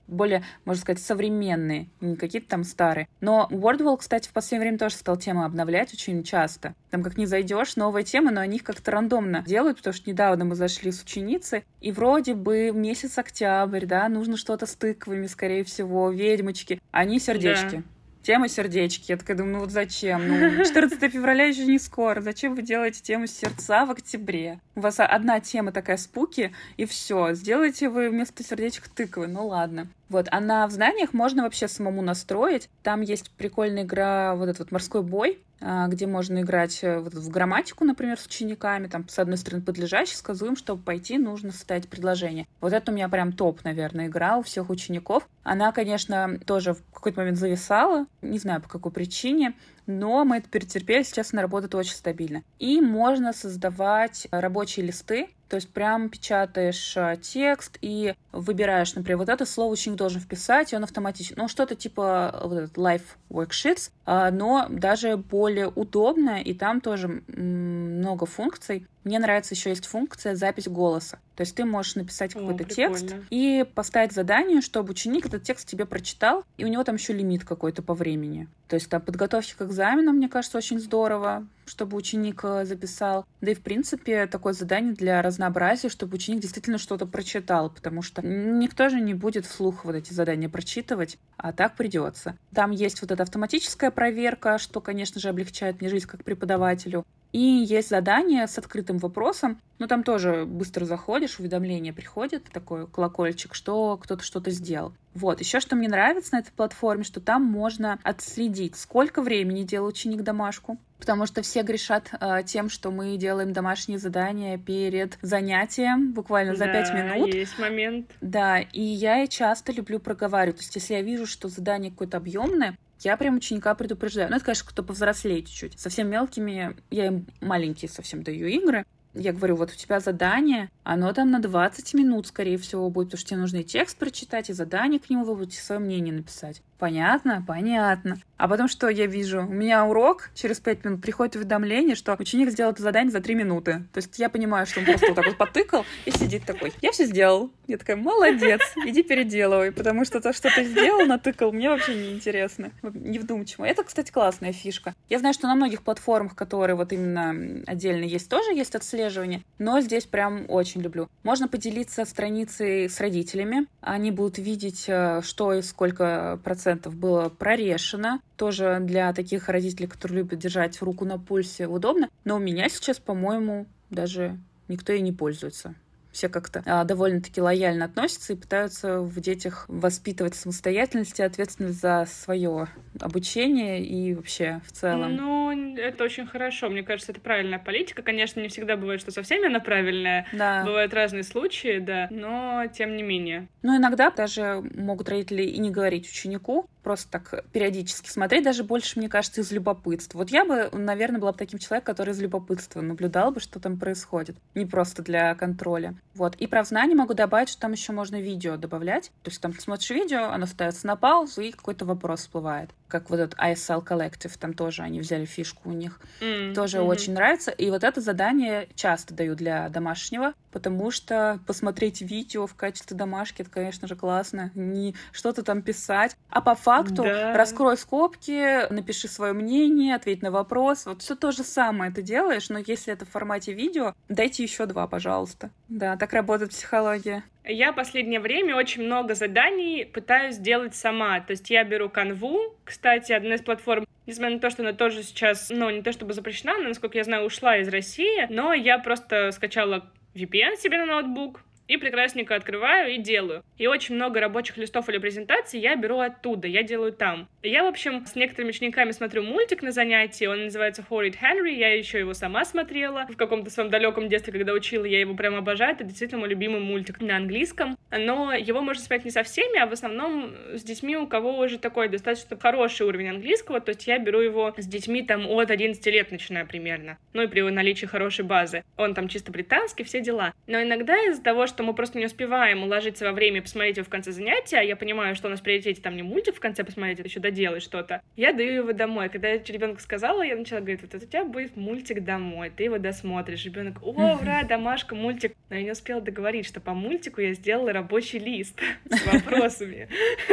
более, 0.06 0.42
можно 0.64 0.80
сказать, 0.80 1.02
современные, 1.02 1.88
не 2.00 2.16
какие-то 2.16 2.48
там 2.48 2.64
старые. 2.64 3.08
Но 3.20 3.48
WordWall, 3.50 3.98
кстати, 3.98 4.28
в 4.28 4.32
последнее 4.32 4.68
время 4.68 4.78
тоже 4.78 4.96
стал 4.96 5.16
тему 5.16 5.44
обновлять 5.44 5.92
очень 5.92 6.22
часто. 6.22 6.74
Там 6.90 7.02
как 7.02 7.16
не 7.16 7.26
зайдешь, 7.26 7.76
новые 7.76 8.04
темы, 8.04 8.30
но 8.30 8.40
они 8.40 8.56
их 8.56 8.64
как-то 8.64 8.90
рандомно 8.90 9.42
делают, 9.46 9.78
потому 9.78 9.94
что 9.94 10.08
недавно 10.08 10.44
мы 10.44 10.54
зашли 10.54 10.92
с 10.92 11.02
ученицей, 11.02 11.64
и 11.80 11.92
вроде 11.92 12.34
бы 12.34 12.70
месяц 12.72 13.18
октябрь, 13.18 13.86
да, 13.86 14.08
нужно 14.08 14.36
что-то 14.36 14.66
с 14.66 14.74
тыквами, 14.74 15.26
скорее 15.26 15.64
всего, 15.64 16.10
ведьмочки. 16.10 16.80
Они 16.90 17.18
сердечки. 17.18 17.76
Да 17.76 17.82
тема 18.26 18.48
сердечки. 18.48 19.12
Я 19.12 19.16
такая 19.16 19.36
думаю, 19.36 19.54
ну 19.54 19.60
вот 19.60 19.70
зачем? 19.70 20.26
Ну, 20.26 20.64
14 20.64 21.12
февраля 21.12 21.44
еще 21.44 21.64
не 21.64 21.78
скоро. 21.78 22.20
Зачем 22.20 22.56
вы 22.56 22.62
делаете 22.62 23.00
тему 23.00 23.28
сердца 23.28 23.86
в 23.86 23.92
октябре? 23.92 24.58
У 24.74 24.80
вас 24.80 24.96
одна 24.98 25.38
тема 25.38 25.70
такая 25.70 25.96
спуки, 25.96 26.52
и 26.76 26.86
все. 26.86 27.34
Сделайте 27.34 27.88
вы 27.88 28.10
вместо 28.10 28.42
сердечек 28.42 28.88
тыквы. 28.88 29.28
Ну 29.28 29.46
ладно. 29.46 29.86
Вот, 30.08 30.28
а 30.30 30.40
на 30.40 30.66
в 30.66 30.70
знаниях 30.70 31.12
можно 31.12 31.42
вообще 31.42 31.68
самому 31.68 32.02
настроить. 32.02 32.68
Там 32.82 33.00
есть 33.00 33.30
прикольная 33.32 33.82
игра, 33.82 34.34
вот 34.34 34.48
этот 34.48 34.60
вот 34.60 34.72
морской 34.72 35.02
бой, 35.02 35.40
а, 35.60 35.88
где 35.88 36.06
можно 36.06 36.40
играть 36.40 36.80
э, 36.82 36.98
вот 36.98 37.14
в 37.14 37.30
грамматику, 37.30 37.84
например, 37.84 38.18
с 38.18 38.26
учениками. 38.26 38.88
Там, 38.88 39.08
с 39.08 39.18
одной 39.18 39.38
стороны, 39.38 39.62
подлежащий, 39.62 40.14
сказуем, 40.14 40.54
чтобы 40.54 40.82
пойти, 40.82 41.18
нужно 41.18 41.50
составить 41.50 41.88
предложение. 41.88 42.46
Вот 42.60 42.72
это 42.72 42.92
у 42.92 42.94
меня 42.94 43.08
прям 43.08 43.32
топ, 43.32 43.64
наверное, 43.64 44.06
игра 44.06 44.36
у 44.36 44.42
всех 44.42 44.68
учеников. 44.68 45.26
Она, 45.42 45.72
конечно, 45.72 46.38
тоже 46.44 46.74
в 46.74 46.82
какой-то 46.92 47.20
момент 47.20 47.38
зависала, 47.38 48.06
не 48.20 48.38
знаю 48.38 48.60
по 48.60 48.68
какой 48.68 48.92
причине, 48.92 49.54
но 49.86 50.24
мы 50.24 50.38
это 50.38 50.48
перетерпели, 50.48 51.02
сейчас 51.04 51.32
она 51.32 51.42
работает 51.42 51.74
очень 51.74 51.94
стабильно. 51.94 52.42
И 52.58 52.80
можно 52.80 53.32
создавать 53.32 54.26
рабочие 54.30 54.84
листы, 54.84 55.28
то 55.48 55.56
есть 55.56 55.70
прям 55.70 56.08
печатаешь 56.08 56.96
а, 56.96 57.16
текст 57.16 57.78
и 57.80 58.14
выбираешь, 58.32 58.94
например, 58.94 59.18
вот 59.18 59.28
это 59.28 59.46
слово 59.46 59.72
ученик 59.72 59.96
должен 59.96 60.20
вписать, 60.20 60.72
и 60.72 60.76
он 60.76 60.84
автоматически, 60.84 61.38
ну, 61.38 61.48
что-то 61.48 61.74
типа 61.74 62.40
вот 62.44 62.58
этот 62.58 62.76
live 62.76 63.02
worksheets, 63.30 63.90
а, 64.04 64.30
но 64.30 64.66
даже 64.68 65.16
более 65.16 65.68
удобно, 65.68 66.42
и 66.42 66.54
там 66.54 66.80
тоже 66.80 67.22
много 67.28 68.26
функций. 68.26 68.86
Мне 69.06 69.20
нравится 69.20 69.54
еще 69.54 69.70
есть 69.70 69.86
функция 69.86 70.34
запись 70.34 70.66
голоса. 70.66 71.20
То 71.36 71.42
есть 71.42 71.54
ты 71.54 71.64
можешь 71.64 71.94
написать 71.94 72.32
какой-то 72.32 72.64
текст 72.64 73.14
и 73.30 73.64
поставить 73.72 74.10
задание, 74.10 74.60
чтобы 74.60 74.90
ученик 74.90 75.26
этот 75.26 75.44
текст 75.44 75.68
тебе 75.68 75.86
прочитал, 75.86 76.42
и 76.56 76.64
у 76.64 76.66
него 76.66 76.82
там 76.82 76.96
еще 76.96 77.12
лимит 77.12 77.44
какой-то 77.44 77.82
по 77.82 77.94
времени. 77.94 78.48
То 78.66 78.74
есть 78.74 78.88
там 78.88 79.00
подготовки 79.00 79.54
к 79.56 79.62
экзаменам, 79.62 80.16
мне 80.16 80.28
кажется, 80.28 80.58
очень 80.58 80.80
здорово, 80.80 81.46
чтобы 81.66 81.96
ученик 81.96 82.40
э, 82.42 82.64
записал. 82.64 83.24
Да 83.40 83.52
и, 83.52 83.54
в 83.54 83.60
принципе, 83.60 84.26
такое 84.26 84.54
задание 84.54 84.92
для 84.92 85.22
разнообразия, 85.22 85.88
чтобы 85.88 86.16
ученик 86.16 86.40
действительно 86.40 86.78
что-то 86.78 87.06
прочитал, 87.06 87.70
потому 87.70 88.02
что 88.02 88.22
никто 88.26 88.88
же 88.88 89.00
не 89.00 89.14
будет 89.14 89.46
вслух 89.46 89.84
вот 89.84 89.94
эти 89.94 90.12
задания 90.12 90.48
прочитывать, 90.48 91.16
а 91.36 91.52
так 91.52 91.76
придется. 91.76 92.36
Там 92.52 92.72
есть 92.72 93.00
вот 93.02 93.12
эта 93.12 93.22
автоматическая 93.22 93.92
проверка, 93.92 94.58
что, 94.58 94.80
конечно 94.80 95.20
же, 95.20 95.28
облегчает 95.28 95.80
мне 95.80 95.90
жизнь 95.90 96.08
как 96.08 96.24
преподавателю. 96.24 97.04
И 97.36 97.66
есть 97.68 97.90
задание 97.90 98.46
с 98.46 98.56
открытым 98.56 98.96
вопросом, 98.96 99.60
но 99.78 99.86
там 99.86 100.04
тоже 100.04 100.46
быстро 100.46 100.86
заходишь, 100.86 101.38
уведомление 101.38 101.92
приходит, 101.92 102.44
такой 102.44 102.86
колокольчик, 102.86 103.54
что 103.54 103.98
кто-то 103.98 104.24
что-то 104.24 104.50
сделал. 104.50 104.94
Вот, 105.12 105.40
еще 105.40 105.60
что 105.60 105.76
мне 105.76 105.86
нравится 105.86 106.34
на 106.34 106.38
этой 106.38 106.52
платформе, 106.52 107.04
что 107.04 107.20
там 107.20 107.44
можно 107.44 107.98
отследить, 108.02 108.76
сколько 108.76 109.20
времени 109.20 109.64
делал 109.64 109.88
ученик 109.88 110.22
домашку, 110.22 110.78
потому 110.98 111.26
что 111.26 111.42
все 111.42 111.60
грешат 111.60 112.10
э, 112.18 112.38
тем, 112.46 112.70
что 112.70 112.90
мы 112.90 113.18
делаем 113.18 113.52
домашние 113.52 113.98
задания 113.98 114.56
перед 114.56 115.18
занятием, 115.20 116.12
буквально 116.12 116.54
за 116.54 116.64
пять 116.64 116.88
да, 116.88 117.02
минут. 117.02 117.34
есть 117.34 117.58
момент. 117.58 118.12
Да, 118.22 118.60
и 118.60 118.80
я 118.80 119.26
часто 119.26 119.72
люблю 119.72 120.00
проговаривать. 120.00 120.56
То 120.56 120.62
есть, 120.62 120.76
если 120.76 120.94
я 120.94 121.02
вижу, 121.02 121.26
что 121.26 121.48
задание 121.48 121.90
какое-то 121.90 122.16
объемное, 122.16 122.78
я 123.06 123.16
прям 123.16 123.36
ученика 123.36 123.72
предупреждаю. 123.76 124.28
Ну, 124.30 124.36
это, 124.36 124.44
конечно, 124.46 124.68
кто 124.68 124.82
повзрослее 124.82 125.42
чуть-чуть. 125.42 125.78
Совсем 125.78 126.10
мелкими, 126.10 126.76
я 126.90 127.06
им 127.06 127.26
маленькие 127.40 127.88
совсем 127.88 128.24
даю 128.24 128.48
игры. 128.48 128.84
Я 129.14 129.32
говорю, 129.32 129.54
вот 129.54 129.70
у 129.70 129.76
тебя 129.76 130.00
задание, 130.00 130.70
оно 130.82 131.12
там 131.12 131.30
на 131.30 131.38
20 131.38 131.94
минут, 131.94 132.26
скорее 132.26 132.58
всего, 132.58 132.90
будет, 132.90 133.10
потому 133.10 133.20
что 133.20 133.30
тебе 133.30 133.38
нужно 133.38 133.58
и 133.58 133.64
текст 133.64 133.96
прочитать, 133.96 134.50
и 134.50 134.52
задание 134.52 134.98
к 134.98 135.08
нему 135.08 135.24
выбрать, 135.24 135.54
и 135.54 135.56
свое 135.56 135.80
мнение 135.80 136.12
написать. 136.12 136.62
Понятно? 136.78 137.42
Понятно. 137.46 138.18
А 138.36 138.48
потом 138.48 138.68
что 138.68 138.88
я 138.88 139.06
вижу? 139.06 139.40
У 139.40 139.52
меня 139.52 139.86
урок, 139.86 140.30
через 140.34 140.60
5 140.60 140.84
минут 140.84 141.00
приходит 141.02 141.36
уведомление, 141.36 141.94
что 141.94 142.14
ученик 142.18 142.50
сделал 142.50 142.72
это 142.72 142.82
задание 142.82 143.10
за 143.10 143.20
3 143.20 143.34
минуты. 143.34 143.84
То 143.94 143.98
есть 143.98 144.18
я 144.18 144.28
понимаю, 144.28 144.66
что 144.66 144.80
он 144.80 144.86
просто 144.86 145.06
вот 145.06 145.16
так 145.16 145.26
вот 145.26 145.38
потыкал 145.38 145.84
и 146.04 146.10
сидит 146.10 146.44
такой. 146.44 146.72
Я 146.82 146.92
все 146.92 147.06
сделал. 147.06 147.50
Я 147.66 147.78
такая, 147.78 147.96
молодец, 147.96 148.60
иди 148.84 149.02
переделывай, 149.02 149.72
потому 149.72 150.04
что 150.04 150.20
то, 150.20 150.32
что 150.32 150.50
ты 150.54 150.64
сделал, 150.64 151.06
натыкал, 151.06 151.50
мне 151.50 151.70
вообще 151.70 151.94
не 151.94 152.12
интересно. 152.12 152.70
Невдумчиво. 152.82 153.64
Это, 153.64 153.82
кстати, 153.82 154.12
классная 154.12 154.52
фишка. 154.52 154.94
Я 155.08 155.18
знаю, 155.18 155.34
что 155.34 155.48
на 155.48 155.54
многих 155.54 155.82
платформах, 155.82 156.34
которые 156.34 156.76
вот 156.76 156.92
именно 156.92 157.62
отдельно 157.66 158.04
есть, 158.04 158.28
тоже 158.28 158.52
есть 158.52 158.74
отслеживание, 158.74 159.42
но 159.58 159.80
здесь 159.80 160.04
прям 160.04 160.44
очень 160.48 160.82
люблю. 160.82 161.08
Можно 161.22 161.48
поделиться 161.48 162.04
страницей 162.04 162.88
с 162.88 163.00
родителями. 163.00 163.66
Они 163.80 164.10
будут 164.10 164.38
видеть, 164.38 164.84
э, 164.88 165.22
что 165.22 165.54
и 165.54 165.62
сколько 165.62 166.38
процентов 166.44 166.65
процентов 166.66 166.96
было 166.96 167.28
прорешено. 167.28 168.20
Тоже 168.36 168.78
для 168.80 169.12
таких 169.12 169.48
родителей, 169.48 169.86
которые 169.86 170.18
любят 170.18 170.40
держать 170.40 170.82
руку 170.82 171.04
на 171.04 171.16
пульсе, 171.16 171.68
удобно. 171.68 172.08
Но 172.24 172.36
у 172.36 172.38
меня 172.40 172.68
сейчас, 172.68 172.98
по-моему, 172.98 173.66
даже 173.90 174.36
никто 174.66 174.92
и 174.92 175.00
не 175.00 175.12
пользуется 175.12 175.76
все 176.16 176.28
как-то 176.30 176.62
а, 176.64 176.84
довольно-таки 176.84 177.40
лояльно 177.40 177.84
относятся 177.84 178.32
и 178.32 178.36
пытаются 178.36 179.00
в 179.00 179.20
детях 179.20 179.66
воспитывать 179.68 180.34
самостоятельность 180.34 181.20
и 181.20 181.22
ответственность 181.22 181.80
за 181.80 182.06
свое 182.08 182.68
обучение 183.00 183.84
и 183.84 184.14
вообще 184.14 184.60
в 184.66 184.72
целом. 184.72 185.14
Ну, 185.14 185.76
это 185.76 186.04
очень 186.04 186.26
хорошо. 186.26 186.70
Мне 186.70 186.82
кажется, 186.82 187.12
это 187.12 187.20
правильная 187.20 187.58
политика. 187.58 188.02
Конечно, 188.02 188.40
не 188.40 188.48
всегда 188.48 188.76
бывает, 188.76 189.00
что 189.00 189.10
со 189.10 189.22
всеми 189.22 189.46
она 189.46 189.60
правильная. 189.60 190.26
Да. 190.32 190.64
Бывают 190.64 190.94
разные 190.94 191.22
случаи, 191.22 191.78
да, 191.78 192.08
но 192.10 192.64
тем 192.72 192.96
не 192.96 193.02
менее. 193.02 193.48
Ну, 193.62 193.76
иногда 193.76 194.10
даже 194.10 194.62
могут 194.74 195.08
родители 195.10 195.42
и 195.42 195.58
не 195.58 195.70
говорить 195.70 196.08
ученику, 196.08 196.66
просто 196.82 197.10
так 197.10 197.44
периодически 197.52 198.08
смотреть, 198.08 198.44
даже 198.44 198.64
больше, 198.64 198.98
мне 198.98 199.08
кажется, 199.08 199.40
из 199.42 199.50
любопытства. 199.52 200.18
Вот 200.18 200.30
я 200.30 200.44
бы, 200.44 200.70
наверное, 200.72 201.20
была 201.20 201.32
бы 201.32 201.38
таким 201.38 201.58
человеком, 201.58 201.92
который 201.92 202.12
из 202.12 202.22
любопытства 202.22 202.80
наблюдал 202.80 203.32
бы, 203.32 203.40
что 203.40 203.60
там 203.60 203.78
происходит, 203.78 204.36
не 204.54 204.64
просто 204.64 205.02
для 205.02 205.34
контроля. 205.34 205.94
Вот. 206.14 206.34
И 206.36 206.46
про 206.46 206.64
знание 206.64 206.96
могу 206.96 207.14
добавить, 207.14 207.48
что 207.48 207.60
там 207.60 207.72
еще 207.72 207.92
можно 207.92 208.20
видео 208.20 208.56
добавлять. 208.56 209.10
То 209.22 209.30
есть 209.30 209.40
там 209.40 209.52
ты 209.52 209.60
смотришь 209.60 209.90
видео, 209.90 210.30
оно 210.30 210.46
ставится 210.46 210.86
на 210.86 210.96
паузу, 210.96 211.42
и 211.42 211.52
какой-то 211.52 211.84
вопрос 211.84 212.20
всплывает. 212.20 212.70
Как 212.88 213.10
вот 213.10 213.20
этот 213.20 213.38
ISL 213.38 213.84
Collective, 213.84 214.32
там 214.38 214.54
тоже 214.54 214.82
они 214.82 215.00
взяли 215.00 215.24
фишку 215.24 215.70
у 215.70 215.72
них. 215.72 216.00
Mm-hmm. 216.20 216.54
Тоже 216.54 216.78
mm-hmm. 216.78 216.86
очень 216.86 217.12
нравится. 217.14 217.50
И 217.50 217.70
вот 217.70 217.84
это 217.84 218.00
задание 218.00 218.68
часто 218.74 219.14
даю 219.14 219.34
для 219.34 219.68
домашнего, 219.68 220.34
потому 220.52 220.90
что 220.90 221.40
посмотреть 221.46 222.00
видео 222.00 222.46
в 222.46 222.54
качестве 222.54 222.96
домашки, 222.96 223.42
это, 223.42 223.50
конечно 223.50 223.88
же, 223.88 223.96
классно. 223.96 224.50
Не 224.54 224.94
что-то 225.12 225.42
там 225.42 225.62
писать, 225.62 226.16
а 226.30 226.40
по 226.40 226.54
факту 226.54 227.02
да. 227.02 227.36
раскрой 227.36 227.76
скобки, 227.76 228.70
напиши 228.72 229.08
свое 229.08 229.32
мнение, 229.32 229.94
ответь 229.94 230.22
на 230.22 230.30
вопрос. 230.30 230.86
Вот 230.86 231.02
все 231.02 231.16
то 231.16 231.32
же 231.32 231.42
самое 231.42 231.90
ты 231.90 232.02
делаешь, 232.02 232.48
но 232.48 232.58
если 232.58 232.92
это 232.92 233.04
в 233.04 233.10
формате 233.10 233.52
видео, 233.52 233.94
дайте 234.08 234.42
еще 234.42 234.66
два, 234.66 234.86
пожалуйста. 234.86 235.50
Да, 235.68 235.96
так 235.96 236.12
работает 236.12 236.50
психология. 236.50 237.24
Я 237.48 237.72
последнее 237.72 238.18
время 238.18 238.56
очень 238.56 238.82
много 238.82 239.14
заданий 239.14 239.84
пытаюсь 239.84 240.36
делать 240.36 240.74
сама. 240.74 241.20
То 241.20 241.30
есть 241.30 241.48
я 241.48 241.62
беру 241.62 241.88
канву, 241.88 242.56
кстати, 242.64 243.12
одна 243.12 243.36
из 243.36 243.42
платформ, 243.42 243.86
несмотря 244.06 244.34
на 244.34 244.40
то, 244.40 244.50
что 244.50 244.62
она 244.62 244.72
тоже 244.72 245.04
сейчас, 245.04 245.50
ну, 245.50 245.70
не 245.70 245.82
то 245.82 245.92
чтобы 245.92 246.12
запрещена, 246.12 246.58
но, 246.58 246.68
насколько 246.68 246.98
я 246.98 247.04
знаю, 247.04 247.24
ушла 247.24 247.58
из 247.58 247.68
России, 247.68 248.26
но 248.30 248.52
я 248.52 248.78
просто 248.78 249.30
скачала 249.30 249.88
VPN 250.14 250.56
себе 250.56 250.78
на 250.78 250.86
ноутбук, 250.86 251.40
и 251.68 251.76
прекрасненько 251.76 252.34
открываю 252.34 252.94
и 252.94 252.98
делаю. 252.98 253.42
И 253.58 253.66
очень 253.66 253.94
много 253.94 254.20
рабочих 254.20 254.56
листов 254.56 254.88
или 254.88 254.98
презентаций 254.98 255.58
я 255.58 255.76
беру 255.76 255.98
оттуда, 255.98 256.46
я 256.46 256.62
делаю 256.62 256.92
там. 256.92 257.28
Я, 257.42 257.64
в 257.64 257.66
общем, 257.66 258.06
с 258.06 258.14
некоторыми 258.14 258.50
учениками 258.50 258.90
смотрю 258.90 259.22
мультик 259.22 259.62
на 259.62 259.72
занятии, 259.72 260.26
он 260.26 260.44
называется 260.44 260.84
Horrid 260.88 261.16
Henry, 261.20 261.54
я 261.54 261.74
еще 261.74 261.98
его 261.98 262.14
сама 262.14 262.44
смотрела 262.44 263.06
в 263.08 263.16
каком-то 263.16 263.50
своем 263.50 263.70
далеком 263.70 264.08
детстве, 264.08 264.32
когда 264.32 264.52
учила, 264.52 264.84
я 264.84 265.00
его 265.00 265.14
прям 265.14 265.34
обожаю, 265.34 265.74
это 265.74 265.84
действительно 265.84 266.20
мой 266.20 266.28
любимый 266.28 266.60
мультик 266.60 267.00
на 267.00 267.16
английском, 267.16 267.76
но 267.90 268.32
его 268.32 268.60
можно 268.60 268.82
смотреть 268.82 269.06
не 269.06 269.10
со 269.10 269.22
всеми, 269.22 269.58
а 269.58 269.66
в 269.66 269.72
основном 269.72 270.34
с 270.52 270.62
детьми, 270.62 270.96
у 270.96 271.06
кого 271.06 271.38
уже 271.38 271.58
такой 271.58 271.88
достаточно 271.88 272.36
хороший 272.38 272.86
уровень 272.86 273.08
английского, 273.08 273.60
то 273.60 273.70
есть 273.70 273.86
я 273.86 273.98
беру 273.98 274.20
его 274.20 274.54
с 274.56 274.66
детьми 274.66 275.02
там 275.02 275.26
от 275.26 275.50
11 275.50 275.84
лет 275.86 276.10
начиная 276.10 276.44
примерно, 276.44 276.98
ну 277.12 277.22
и 277.22 277.26
при 277.26 277.42
наличии 277.56 277.86
хорошей 277.86 278.24
базы. 278.24 278.64
Он 278.76 278.94
там 278.94 279.08
чисто 279.08 279.32
британский, 279.32 279.84
все 279.84 280.00
дела. 280.00 280.32
Но 280.46 280.62
иногда 280.62 280.96
из-за 281.06 281.22
того, 281.22 281.46
что 281.46 281.55
что 281.56 281.62
мы 281.62 281.72
просто 281.72 281.98
не 281.98 282.04
успеваем 282.04 282.64
уложиться 282.64 283.06
во 283.06 283.12
время 283.12 283.38
и 283.38 283.40
посмотреть 283.40 283.78
его 283.78 283.86
в 283.86 283.88
конце 283.88 284.12
занятия, 284.12 284.60
я 284.60 284.76
понимаю, 284.76 285.14
что 285.14 285.28
у 285.28 285.30
нас 285.30 285.40
в 285.40 285.42
приоритете 285.42 285.80
там 285.80 285.96
не 285.96 286.02
мультик 286.02 286.36
в 286.36 286.40
конце 286.40 286.64
посмотреть, 286.64 287.00
это 287.00 287.08
еще 287.08 287.18
доделать 287.18 287.62
что-то, 287.62 288.02
я 288.14 288.34
даю 288.34 288.52
его 288.52 288.72
домой. 288.72 289.08
Когда 289.08 289.28
я 289.28 289.38
ребенку 289.38 289.80
сказала, 289.80 290.20
я 290.20 290.36
начала 290.36 290.60
говорить, 290.60 290.82
вот 290.82 290.94
у 290.94 290.98
тебя 290.98 291.24
будет 291.24 291.56
мультик 291.56 292.04
домой, 292.04 292.52
ты 292.54 292.64
его 292.64 292.76
досмотришь. 292.76 293.46
Ребенок, 293.46 293.78
о, 293.82 294.18
ура, 294.20 294.42
домашка, 294.42 294.94
мультик. 294.94 295.32
Но 295.48 295.56
я 295.56 295.62
не 295.62 295.70
успела 295.70 296.02
договорить, 296.02 296.44
что 296.44 296.60
по 296.60 296.74
мультику 296.74 297.22
я 297.22 297.32
сделала 297.32 297.72
рабочий 297.72 298.18
лист 298.18 298.60
с 298.90 299.06
вопросами. 299.06 299.88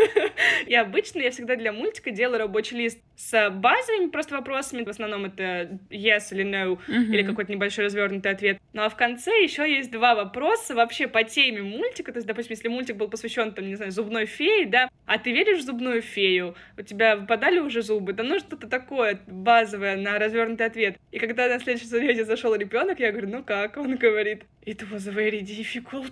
И 0.67 0.75
обычно 0.75 1.19
я 1.19 1.31
всегда 1.31 1.55
для 1.55 1.71
мультика 1.71 2.11
делаю 2.11 2.39
рабочий 2.39 2.75
лист 2.75 2.99
с 3.15 3.49
базовыми 3.49 4.09
просто 4.09 4.35
вопросами. 4.35 4.83
В 4.83 4.89
основном 4.89 5.25
это 5.25 5.79
yes 5.89 6.31
или 6.31 6.43
no, 6.43 6.79
или 6.87 7.23
какой-то 7.23 7.51
небольшой 7.51 7.85
развернутый 7.85 8.31
ответ. 8.31 8.59
Ну 8.73 8.81
а 8.81 8.89
в 8.89 8.95
конце 8.95 9.31
еще 9.43 9.71
есть 9.71 9.91
два 9.91 10.15
вопроса 10.15 10.73
вообще 10.73 11.07
по 11.13 11.23
теме 11.23 11.61
мультика, 11.61 12.11
то 12.11 12.17
есть, 12.17 12.27
допустим, 12.27 12.51
если 12.51 12.67
мультик 12.67 12.97
был 12.97 13.07
посвящен, 13.07 13.53
там, 13.53 13.67
не 13.67 13.75
знаю, 13.75 13.91
зубной 13.91 14.25
фее, 14.25 14.65
да, 14.65 14.89
а 15.05 15.19
ты 15.19 15.31
веришь 15.31 15.59
в 15.59 15.65
зубную 15.65 16.01
фею? 16.01 16.55
У 16.77 16.81
тебя 16.81 17.15
выпадали 17.15 17.59
уже 17.59 17.81
зубы? 17.81 18.13
Да 18.13 18.23
ну 18.23 18.39
что-то 18.39 18.67
такое 18.67 19.19
базовое 19.27 19.95
на 19.95 20.17
развернутый 20.17 20.65
ответ. 20.65 20.97
И 21.11 21.19
когда 21.19 21.47
на 21.47 21.59
следующем 21.59 21.87
занятии 21.87 22.23
зашел 22.23 22.55
ребенок, 22.55 22.99
я 22.99 23.11
говорю, 23.11 23.29
ну 23.29 23.43
как? 23.43 23.77
Он 23.77 23.95
говорит, 23.95 24.43
it 24.65 24.81
was 24.91 25.07
very 25.13 25.41
difficult. 25.41 26.11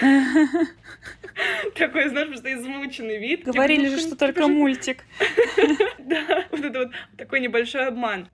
Такой, 1.76 2.08
знаешь, 2.08 2.28
просто 2.28 2.52
измученный 2.52 3.18
вид. 3.18 3.40
Типа, 3.40 3.52
Говорили 3.52 3.88
же, 3.88 3.98
что 3.98 4.16
только 4.16 4.48
мультик. 4.48 5.04
Да, 5.98 6.44
вот 6.50 6.64
это 6.64 6.78
вот 6.80 6.90
такой 7.16 7.38
небольшой 7.38 7.86
обман. 7.86 8.28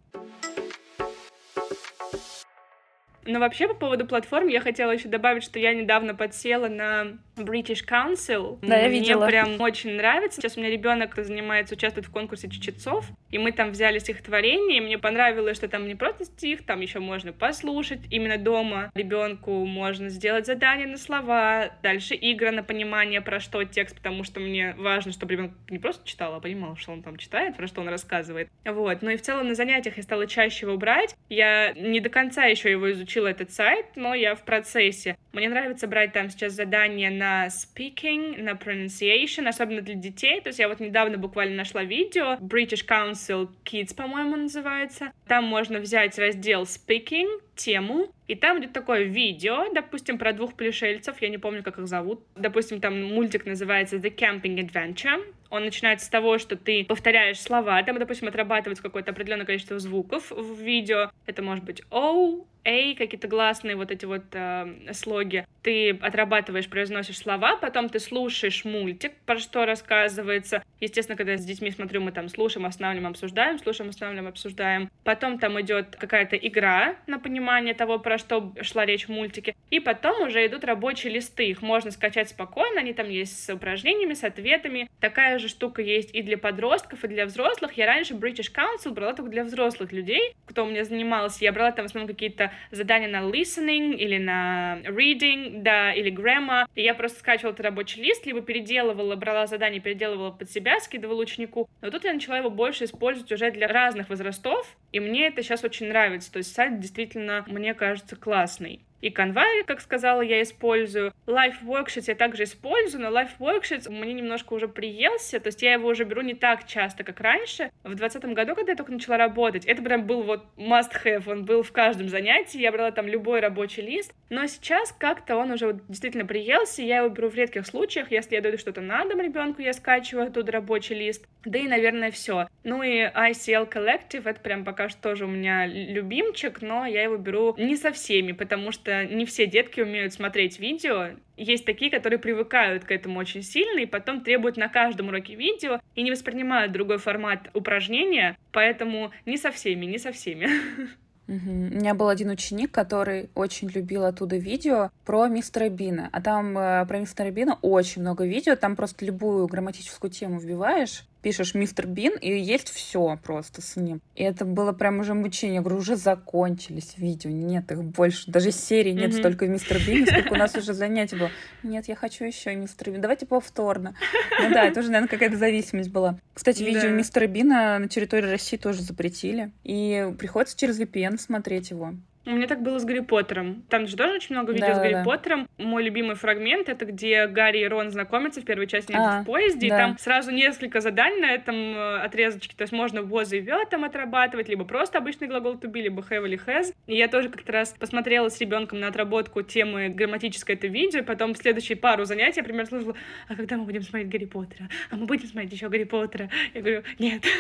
Но 3.27 3.41
вообще 3.41 3.69
по 3.69 3.75
поводу 3.75 4.07
платформ 4.07 4.49
я 4.49 4.61
хотела 4.61 4.93
еще 4.93 5.09
добавить, 5.09 5.43
что 5.43 5.59
я 5.59 5.75
недавно 5.75 6.15
подсела 6.15 6.69
на 6.69 7.19
British 7.37 7.85
Council. 7.87 8.59
Да, 8.63 8.77
я 8.79 8.89
видела. 8.89 9.25
Мне 9.25 9.29
прям 9.29 9.61
очень 9.61 9.97
нравится. 9.97 10.41
Сейчас 10.41 10.57
у 10.57 10.61
меня 10.61 10.71
ребенок 10.71 11.15
занимается, 11.17 11.75
участвует 11.75 12.07
в 12.07 12.11
конкурсе 12.11 12.49
чечетцов, 12.49 13.07
и 13.31 13.39
мы 13.39 13.53
там 13.53 13.73
взяли 13.73 13.99
стихотворение, 13.99 14.79
и 14.79 14.81
мне 14.81 14.99
понравилось, 14.99 15.57
что 15.57 15.69
там 15.69 15.87
не 15.87 15.95
просто 15.95 16.25
стих, 16.25 16.65
там 16.65 16.81
еще 16.81 16.99
можно 16.99 17.33
послушать 17.33 18.01
именно 18.11 18.39
дома. 18.39 18.91
Ребенку 18.95 19.65
можно 19.67 20.09
сделать 20.09 20.47
задание 20.47 20.87
на 20.87 20.97
слова, 20.97 21.71
дальше 21.83 22.17
игра 22.19 22.53
на 22.53 22.63
понимание, 22.63 23.21
про 23.21 23.41
что 23.41 23.63
текст, 23.65 23.97
потому 23.97 24.25
что 24.25 24.41
мне 24.41 24.75
важно, 24.79 25.13
чтобы 25.13 25.33
ребенок 25.33 25.53
не 25.69 25.79
просто 25.79 26.07
читал, 26.07 26.35
а 26.35 26.41
понимал, 26.41 26.77
что 26.77 26.93
он 26.93 27.03
там 27.03 27.17
читает, 27.17 27.57
про 27.57 27.67
что 27.67 27.83
он 27.83 27.89
рассказывает. 27.89 28.49
Вот. 28.65 29.03
Ну 29.03 29.11
и 29.11 29.17
в 29.17 29.23
целом 29.23 29.49
на 29.49 29.55
занятиях 29.55 29.97
я 29.99 30.03
стала 30.03 30.27
чаще 30.27 30.67
его 30.67 30.77
брать. 30.77 31.15
Я 31.29 31.73
не 31.73 32.01
до 32.01 32.09
конца 32.09 32.45
еще 32.45 32.71
его 32.71 32.91
изучила, 32.93 33.27
этот 33.27 33.51
сайт, 33.53 33.87
но 33.97 34.15
я 34.15 34.35
в 34.35 34.43
процессе. 34.43 35.17
Мне 35.33 35.49
нравится 35.49 35.87
брать 35.87 36.13
там 36.13 36.31
сейчас 36.31 36.53
задания 36.53 37.11
на 37.11 37.26
на 37.27 37.47
speaking, 37.47 38.43
на 38.43 38.53
pronunciation, 38.53 39.49
особенно 39.49 39.81
для 39.81 39.95
детей. 39.95 40.41
То 40.41 40.49
есть 40.49 40.59
я 40.59 40.69
вот 40.69 40.81
недавно 40.81 41.19
буквально 41.19 41.57
нашла 41.57 41.83
видео, 41.83 42.35
British 42.35 42.87
Council 42.87 43.49
Kids, 43.65 43.95
по-моему, 43.95 44.37
называется. 44.37 45.13
Там 45.27 45.45
можно 45.45 45.81
взять 45.81 46.19
раздел 46.19 46.63
speaking, 46.63 47.41
тему, 47.57 48.13
и 48.29 48.35
там 48.35 48.61
идет 48.61 48.73
такое 48.73 49.05
видео, 49.05 49.73
допустим, 49.73 50.19
про 50.19 50.33
двух 50.33 50.55
пришельцев, 50.55 51.21
я 51.23 51.29
не 51.29 51.39
помню, 51.39 51.63
как 51.63 51.79
их 51.79 51.87
зовут. 51.87 52.21
Допустим, 52.35 52.81
там 52.81 53.03
мультик 53.03 53.47
называется 53.47 53.97
The 53.97 54.15
Camping 54.15 54.57
Adventure. 54.59 55.23
Он 55.49 55.65
начинается 55.65 56.07
с 56.07 56.09
того, 56.09 56.39
что 56.39 56.57
ты 56.57 56.85
повторяешь 56.85 57.41
слова, 57.41 57.81
там, 57.85 57.99
допустим, 57.99 58.29
отрабатывается 58.29 58.83
какое-то 58.83 59.13
определенное 59.13 59.47
количество 59.47 59.79
звуков 59.79 60.31
в 60.31 60.61
видео. 60.61 61.11
Это 61.27 61.43
может 61.43 61.65
быть 61.65 61.83
O, 61.91 62.47
A, 62.65 62.95
какие-то 62.97 63.29
гласные 63.29 63.77
вот 63.77 63.93
эти 63.93 64.05
вот 64.05 64.25
э, 64.33 64.93
слоги. 64.93 65.47
Ты 65.63 65.91
отрабатываешь, 65.91 66.69
произносишь 66.69 67.19
слова, 67.19 67.57
потом 67.57 67.89
ты 67.89 68.01
слушаешь 68.01 68.65
мультик, 68.65 69.13
про 69.25 69.39
что 69.39 69.67
рассказывается. 69.67 70.65
Естественно, 70.81 71.17
когда 71.17 71.33
я 71.33 71.39
с 71.39 71.45
детьми 71.45 71.71
смотрю, 71.71 72.01
мы 72.01 72.11
там 72.11 72.29
слушаем, 72.29 72.67
останавливаем, 72.67 73.13
обсуждаем, 73.13 73.61
слушаем, 73.61 73.91
останавливаем, 73.91 74.29
обсуждаем. 74.29 74.91
Потом 75.05 75.39
там 75.39 75.61
идет 75.61 75.95
какая-то 75.95 76.35
игра 76.37 76.97
на 77.07 77.21
понимание 77.21 77.46
того, 77.75 77.99
про 77.99 78.19
что 78.19 78.53
шла 78.63 78.85
речь 78.85 79.07
в 79.07 79.11
мультике. 79.11 79.55
И 79.71 79.81
потом 79.81 80.27
уже 80.27 80.47
идут 80.47 80.65
рабочие 80.65 81.13
листы. 81.13 81.49
Их 81.49 81.63
можно 81.63 81.91
скачать 81.91 82.29
спокойно, 82.29 82.81
они 82.81 82.93
там 82.93 83.09
есть 83.09 83.45
с 83.45 83.53
упражнениями, 83.53 84.15
с 84.15 84.25
ответами. 84.25 84.89
Такая 85.01 85.39
же 85.39 85.49
штука 85.49 85.83
есть 85.83 86.15
и 86.15 86.23
для 86.23 86.39
подростков, 86.39 87.05
и 87.05 87.09
для 87.09 87.27
взрослых. 87.27 87.73
Я 87.75 87.87
раньше 87.87 88.15
British 88.15 88.53
Council 88.53 88.93
брала 88.93 89.15
только 89.15 89.31
для 89.31 89.45
взрослых 89.45 89.93
людей, 89.93 90.35
кто 90.47 90.65
у 90.65 90.69
меня 90.69 90.85
занимался. 90.85 91.45
Я 91.45 91.53
брала 91.53 91.73
там 91.73 91.87
в 91.87 91.89
основном 91.89 92.09
какие-то 92.09 92.53
задания 92.71 93.09
на 93.09 93.29
listening 93.29 93.97
или 93.97 94.19
на 94.19 94.79
reading, 94.85 95.63
да, 95.63 95.93
или 95.93 96.13
grammar. 96.13 96.67
И 96.75 96.83
я 96.83 96.95
просто 96.95 97.19
скачивала 97.19 97.53
этот 97.53 97.65
рабочий 97.65 98.03
лист, 98.03 98.27
либо 98.27 98.41
переделывала, 98.41 99.17
брала 99.17 99.47
задание, 99.47 99.81
переделывала 99.81 100.31
под 100.31 100.51
себя, 100.51 100.81
скидывала 100.81 101.21
ученику. 101.21 101.69
Но 101.81 101.91
тут 101.91 102.05
я 102.05 102.13
начала 102.13 102.39
его 102.39 102.51
больше 102.51 102.85
использовать 102.85 103.31
уже 103.33 103.51
для 103.51 103.69
разных 103.69 104.09
возрастов, 104.09 104.77
и 104.93 105.01
мне 105.01 105.27
это 105.27 105.43
сейчас 105.43 105.65
очень 105.65 105.89
нравится. 105.89 106.33
То 106.33 106.39
есть 106.39 106.55
сайт 106.55 106.81
действительно, 106.81 107.36
мне 107.47 107.75
кажется, 107.75 108.17
классный. 108.17 108.81
И 109.01 109.11
Canva, 109.11 109.65
как 109.67 109.81
сказала, 109.81 110.23
я 110.23 110.43
использую. 110.43 111.13
Life 111.27 111.63
Worksheets 111.65 112.05
я 112.09 112.15
также 112.15 112.45
использую, 112.45 113.03
но 113.03 113.11
Life 113.11 113.39
Worksheets 113.39 113.91
мне 113.91 114.13
немножко 114.15 114.55
уже 114.55 114.69
приелся, 114.69 115.41
то 115.41 115.49
есть 115.49 115.63
я 115.63 115.75
его 115.75 115.89
уже 115.89 116.05
беру 116.05 116.23
не 116.23 116.35
так 116.35 116.67
часто, 116.67 117.05
как 117.05 117.21
раньше. 117.21 117.71
В 117.85 117.95
2020 117.95 118.35
году, 118.35 118.55
когда 118.55 118.73
я 118.73 118.77
только 118.77 118.93
начала 118.93 119.17
работать, 119.17 119.65
это 119.65 119.83
прям 119.83 120.07
был 120.07 120.23
вот 120.23 120.45
must-have, 120.57 121.31
он 121.31 121.45
был 121.45 121.63
в 121.63 121.73
каждом 121.73 122.09
занятии, 122.09 122.61
я 122.61 122.73
брала 122.73 122.91
там 122.91 123.07
любой 123.07 123.41
рабочий 123.41 123.83
лист, 123.83 124.13
но 124.31 124.47
сейчас 124.47 124.93
как-то 124.93 125.37
он 125.37 125.51
уже 125.51 125.67
вот 125.67 125.87
действительно 125.89 126.25
приелся, 126.25 126.83
я 126.83 126.99
его 126.99 127.09
беру 127.09 127.29
в 127.29 127.35
редких 127.35 127.67
случаях, 127.67 128.11
если 128.11 128.35
я 128.35 128.41
даю 128.41 128.59
что-то 128.59 128.81
на 128.81 129.05
дом 129.05 129.21
ребенку, 129.21 129.63
я 129.63 129.73
скачиваю 129.73 130.29
оттуда 130.29 130.53
рабочий 130.53 130.95
лист, 130.95 131.27
да 131.45 131.59
и, 131.59 131.69
наверное, 131.69 132.11
все. 132.11 132.49
Ну 132.65 132.83
и 132.83 133.03
ICL 133.03 133.71
Collective, 133.71 134.29
это 134.29 134.41
прям 134.41 134.65
пока 134.65 134.89
что 134.89 135.01
тоже 135.01 135.27
у 135.27 135.29
меня 135.29 135.67
любимчик, 135.67 136.63
но 136.63 136.87
я 136.87 137.03
его 137.05 137.17
беру 137.17 137.55
не 137.59 137.77
со 137.77 137.93
всеми, 137.93 138.33
потому 138.33 138.73
что 138.73 138.86
что 138.87 139.05
не 139.05 139.27
все 139.27 139.49
детки 139.49 139.81
умеют 139.81 140.13
смотреть 140.13 140.61
видео. 140.61 141.17
Есть 141.37 141.65
такие, 141.65 141.91
которые 141.91 142.21
привыкают 142.21 142.85
к 142.85 142.93
этому 142.93 143.19
очень 143.19 143.43
сильно 143.43 143.81
и 143.81 143.87
потом 143.87 144.21
требуют 144.21 144.57
на 144.57 144.69
каждом 144.69 145.09
уроке 145.09 145.35
видео 145.35 145.81
и 145.97 146.03
не 146.03 146.13
воспринимают 146.13 146.71
другой 146.71 146.99
формат 146.99 147.51
упражнения, 147.53 148.39
поэтому 148.53 149.11
не 149.27 149.37
со 149.37 149.51
всеми, 149.51 149.87
не 149.87 149.99
со 149.99 150.13
всеми. 150.13 150.49
Угу. 151.29 151.51
У 151.51 151.75
меня 151.75 151.95
был 151.95 152.09
один 152.09 152.31
ученик, 152.31 152.71
который 152.71 153.31
очень 153.35 153.69
любил 153.69 154.05
оттуда 154.05 154.37
видео 154.37 154.91
про 155.05 155.27
мистера 155.27 155.69
Бина. 155.69 156.09
А 156.13 156.23
там 156.23 156.57
э, 156.57 156.87
про 156.87 157.01
мистера 157.01 157.33
Бина 157.33 157.59
очень 157.63 158.03
много 158.03 158.25
видео. 158.25 158.55
Там 158.55 158.77
просто 158.77 159.05
любую 159.05 159.49
грамматическую 159.49 160.09
тему 160.09 160.39
вбиваешь, 160.39 161.03
пишешь 161.27 161.55
мистер 161.55 161.89
Бин, 161.89 162.17
и 162.21 162.39
есть 162.39 162.69
все 162.69 163.19
просто 163.21 163.61
с 163.61 163.75
ним. 163.75 164.01
И 164.15 164.23
это 164.23 164.45
было 164.45 164.71
прям 164.71 165.01
уже 165.01 165.13
мучение. 165.13 165.57
Я 165.57 165.61
говорю, 165.61 165.79
уже 165.79 165.97
закончились 165.97 166.95
видео, 166.99 167.31
нет 167.31 167.73
их 167.73 167.83
больше. 167.83 168.31
Даже 168.31 168.53
серии 168.53 168.93
нет 168.93 169.11
mm-hmm. 169.11 169.19
столько 169.19 169.49
мистер 169.49 169.81
Бин, 169.85 170.07
сколько 170.07 170.35
у 170.35 170.37
нас 170.37 170.55
уже 170.57 170.73
занятий 170.73 171.17
было. 171.17 171.33
Нет, 171.65 171.89
я 171.89 171.97
хочу 171.97 172.25
еще 172.25 172.55
мистер 172.55 172.93
Бин. 172.93 173.01
Давайте 173.01 173.27
повторно. 173.27 173.97
Ну 174.41 174.51
да, 174.51 174.67
это 174.67 174.79
уже, 174.79 174.91
наверное, 174.91 175.09
какая-то 175.09 175.37
зависимость 175.37 175.91
была. 175.91 176.17
Кстати, 176.33 176.63
видео 176.63 176.91
мистера 176.91 177.27
Бина 177.27 177.77
на 177.81 177.89
территории 177.89 178.31
России 178.31 178.57
тоже 178.57 178.83
запретили. 178.83 179.51
И 179.65 180.09
приходится 180.21 180.57
через 180.57 180.79
VPN 180.79 181.19
смотреть 181.19 181.71
его. 181.71 181.95
У 182.27 182.31
меня 182.31 182.49
так 182.49 182.61
было 182.61 182.79
с 182.81 182.85
Гарри 182.85 183.01
Поттером. 183.01 183.63
Там 183.69 183.87
же 183.87 183.97
тоже 183.97 184.15
очень 184.15 184.35
много 184.35 184.53
видео 184.53 184.67
да, 184.67 184.75
с 184.75 184.79
Гарри 184.79 184.93
да. 184.95 185.05
Поттером. 185.05 185.49
Мой 185.59 185.85
любимый 185.85 186.17
фрагмент— 186.17 186.69
это 186.69 186.85
где 186.85 187.29
Гарри 187.29 187.61
и 187.61 187.69
Рон 187.69 187.91
знакомятся 187.91 188.41
в 188.41 188.45
первой 188.45 188.67
части 188.67 188.93
а, 188.93 189.23
в 189.23 189.27
поезде, 189.27 189.69
да. 189.69 189.77
и 189.77 189.79
там 189.79 189.99
сразу 189.99 190.33
несколько 190.33 190.81
заданий 190.81 191.21
на 191.21 191.33
этом 191.33 191.55
э, 191.55 191.99
отрезочке. 192.01 192.57
То 192.57 192.63
есть 192.63 192.73
можно 192.73 192.99
was 192.99 193.37
и 193.37 193.41
were 193.41 193.65
там 193.71 193.85
отрабатывать, 193.85 194.49
либо 194.49 194.65
просто 194.65 194.99
обычный 194.99 195.29
глагол 195.29 195.55
to 195.55 195.71
be, 195.71 195.81
либо 195.81 196.03
have 196.03 196.27
или 196.27 196.39
has. 196.47 196.75
И 196.89 196.97
я 196.97 197.07
тоже 197.07 197.29
как-то 197.29 197.53
раз 197.53 197.75
посмотрела 197.79 198.29
с 198.29 198.41
ребенком 198.41 198.81
на 198.81 198.89
отработку 198.89 199.43
темы 199.43 199.89
грамматической 199.89 200.57
это 200.57 200.67
видео, 200.67 201.05
потом 201.05 201.33
в 201.33 201.37
следующие 201.37 201.77
пару 201.77 202.05
занятий 202.07 202.41
я 202.41 202.45
примерно 202.45 202.69
слушала, 202.69 202.97
а 203.29 203.37
когда 203.37 203.57
мы 203.57 203.65
будем 203.65 203.83
смотреть 203.83 204.11
Гарри 204.11 204.25
Поттера? 204.25 204.69
А 204.91 204.97
мы 204.97 205.07
будем 205.07 205.29
смотреть 205.29 205.53
еще 205.53 205.69
Гарри 205.69 205.85
Поттера? 205.85 206.29
Я 206.55 206.61
говорю, 206.61 206.83
нет. 206.99 207.23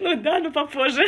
Ну 0.00 0.16
да, 0.16 0.38
но 0.38 0.50
попозже. 0.50 1.04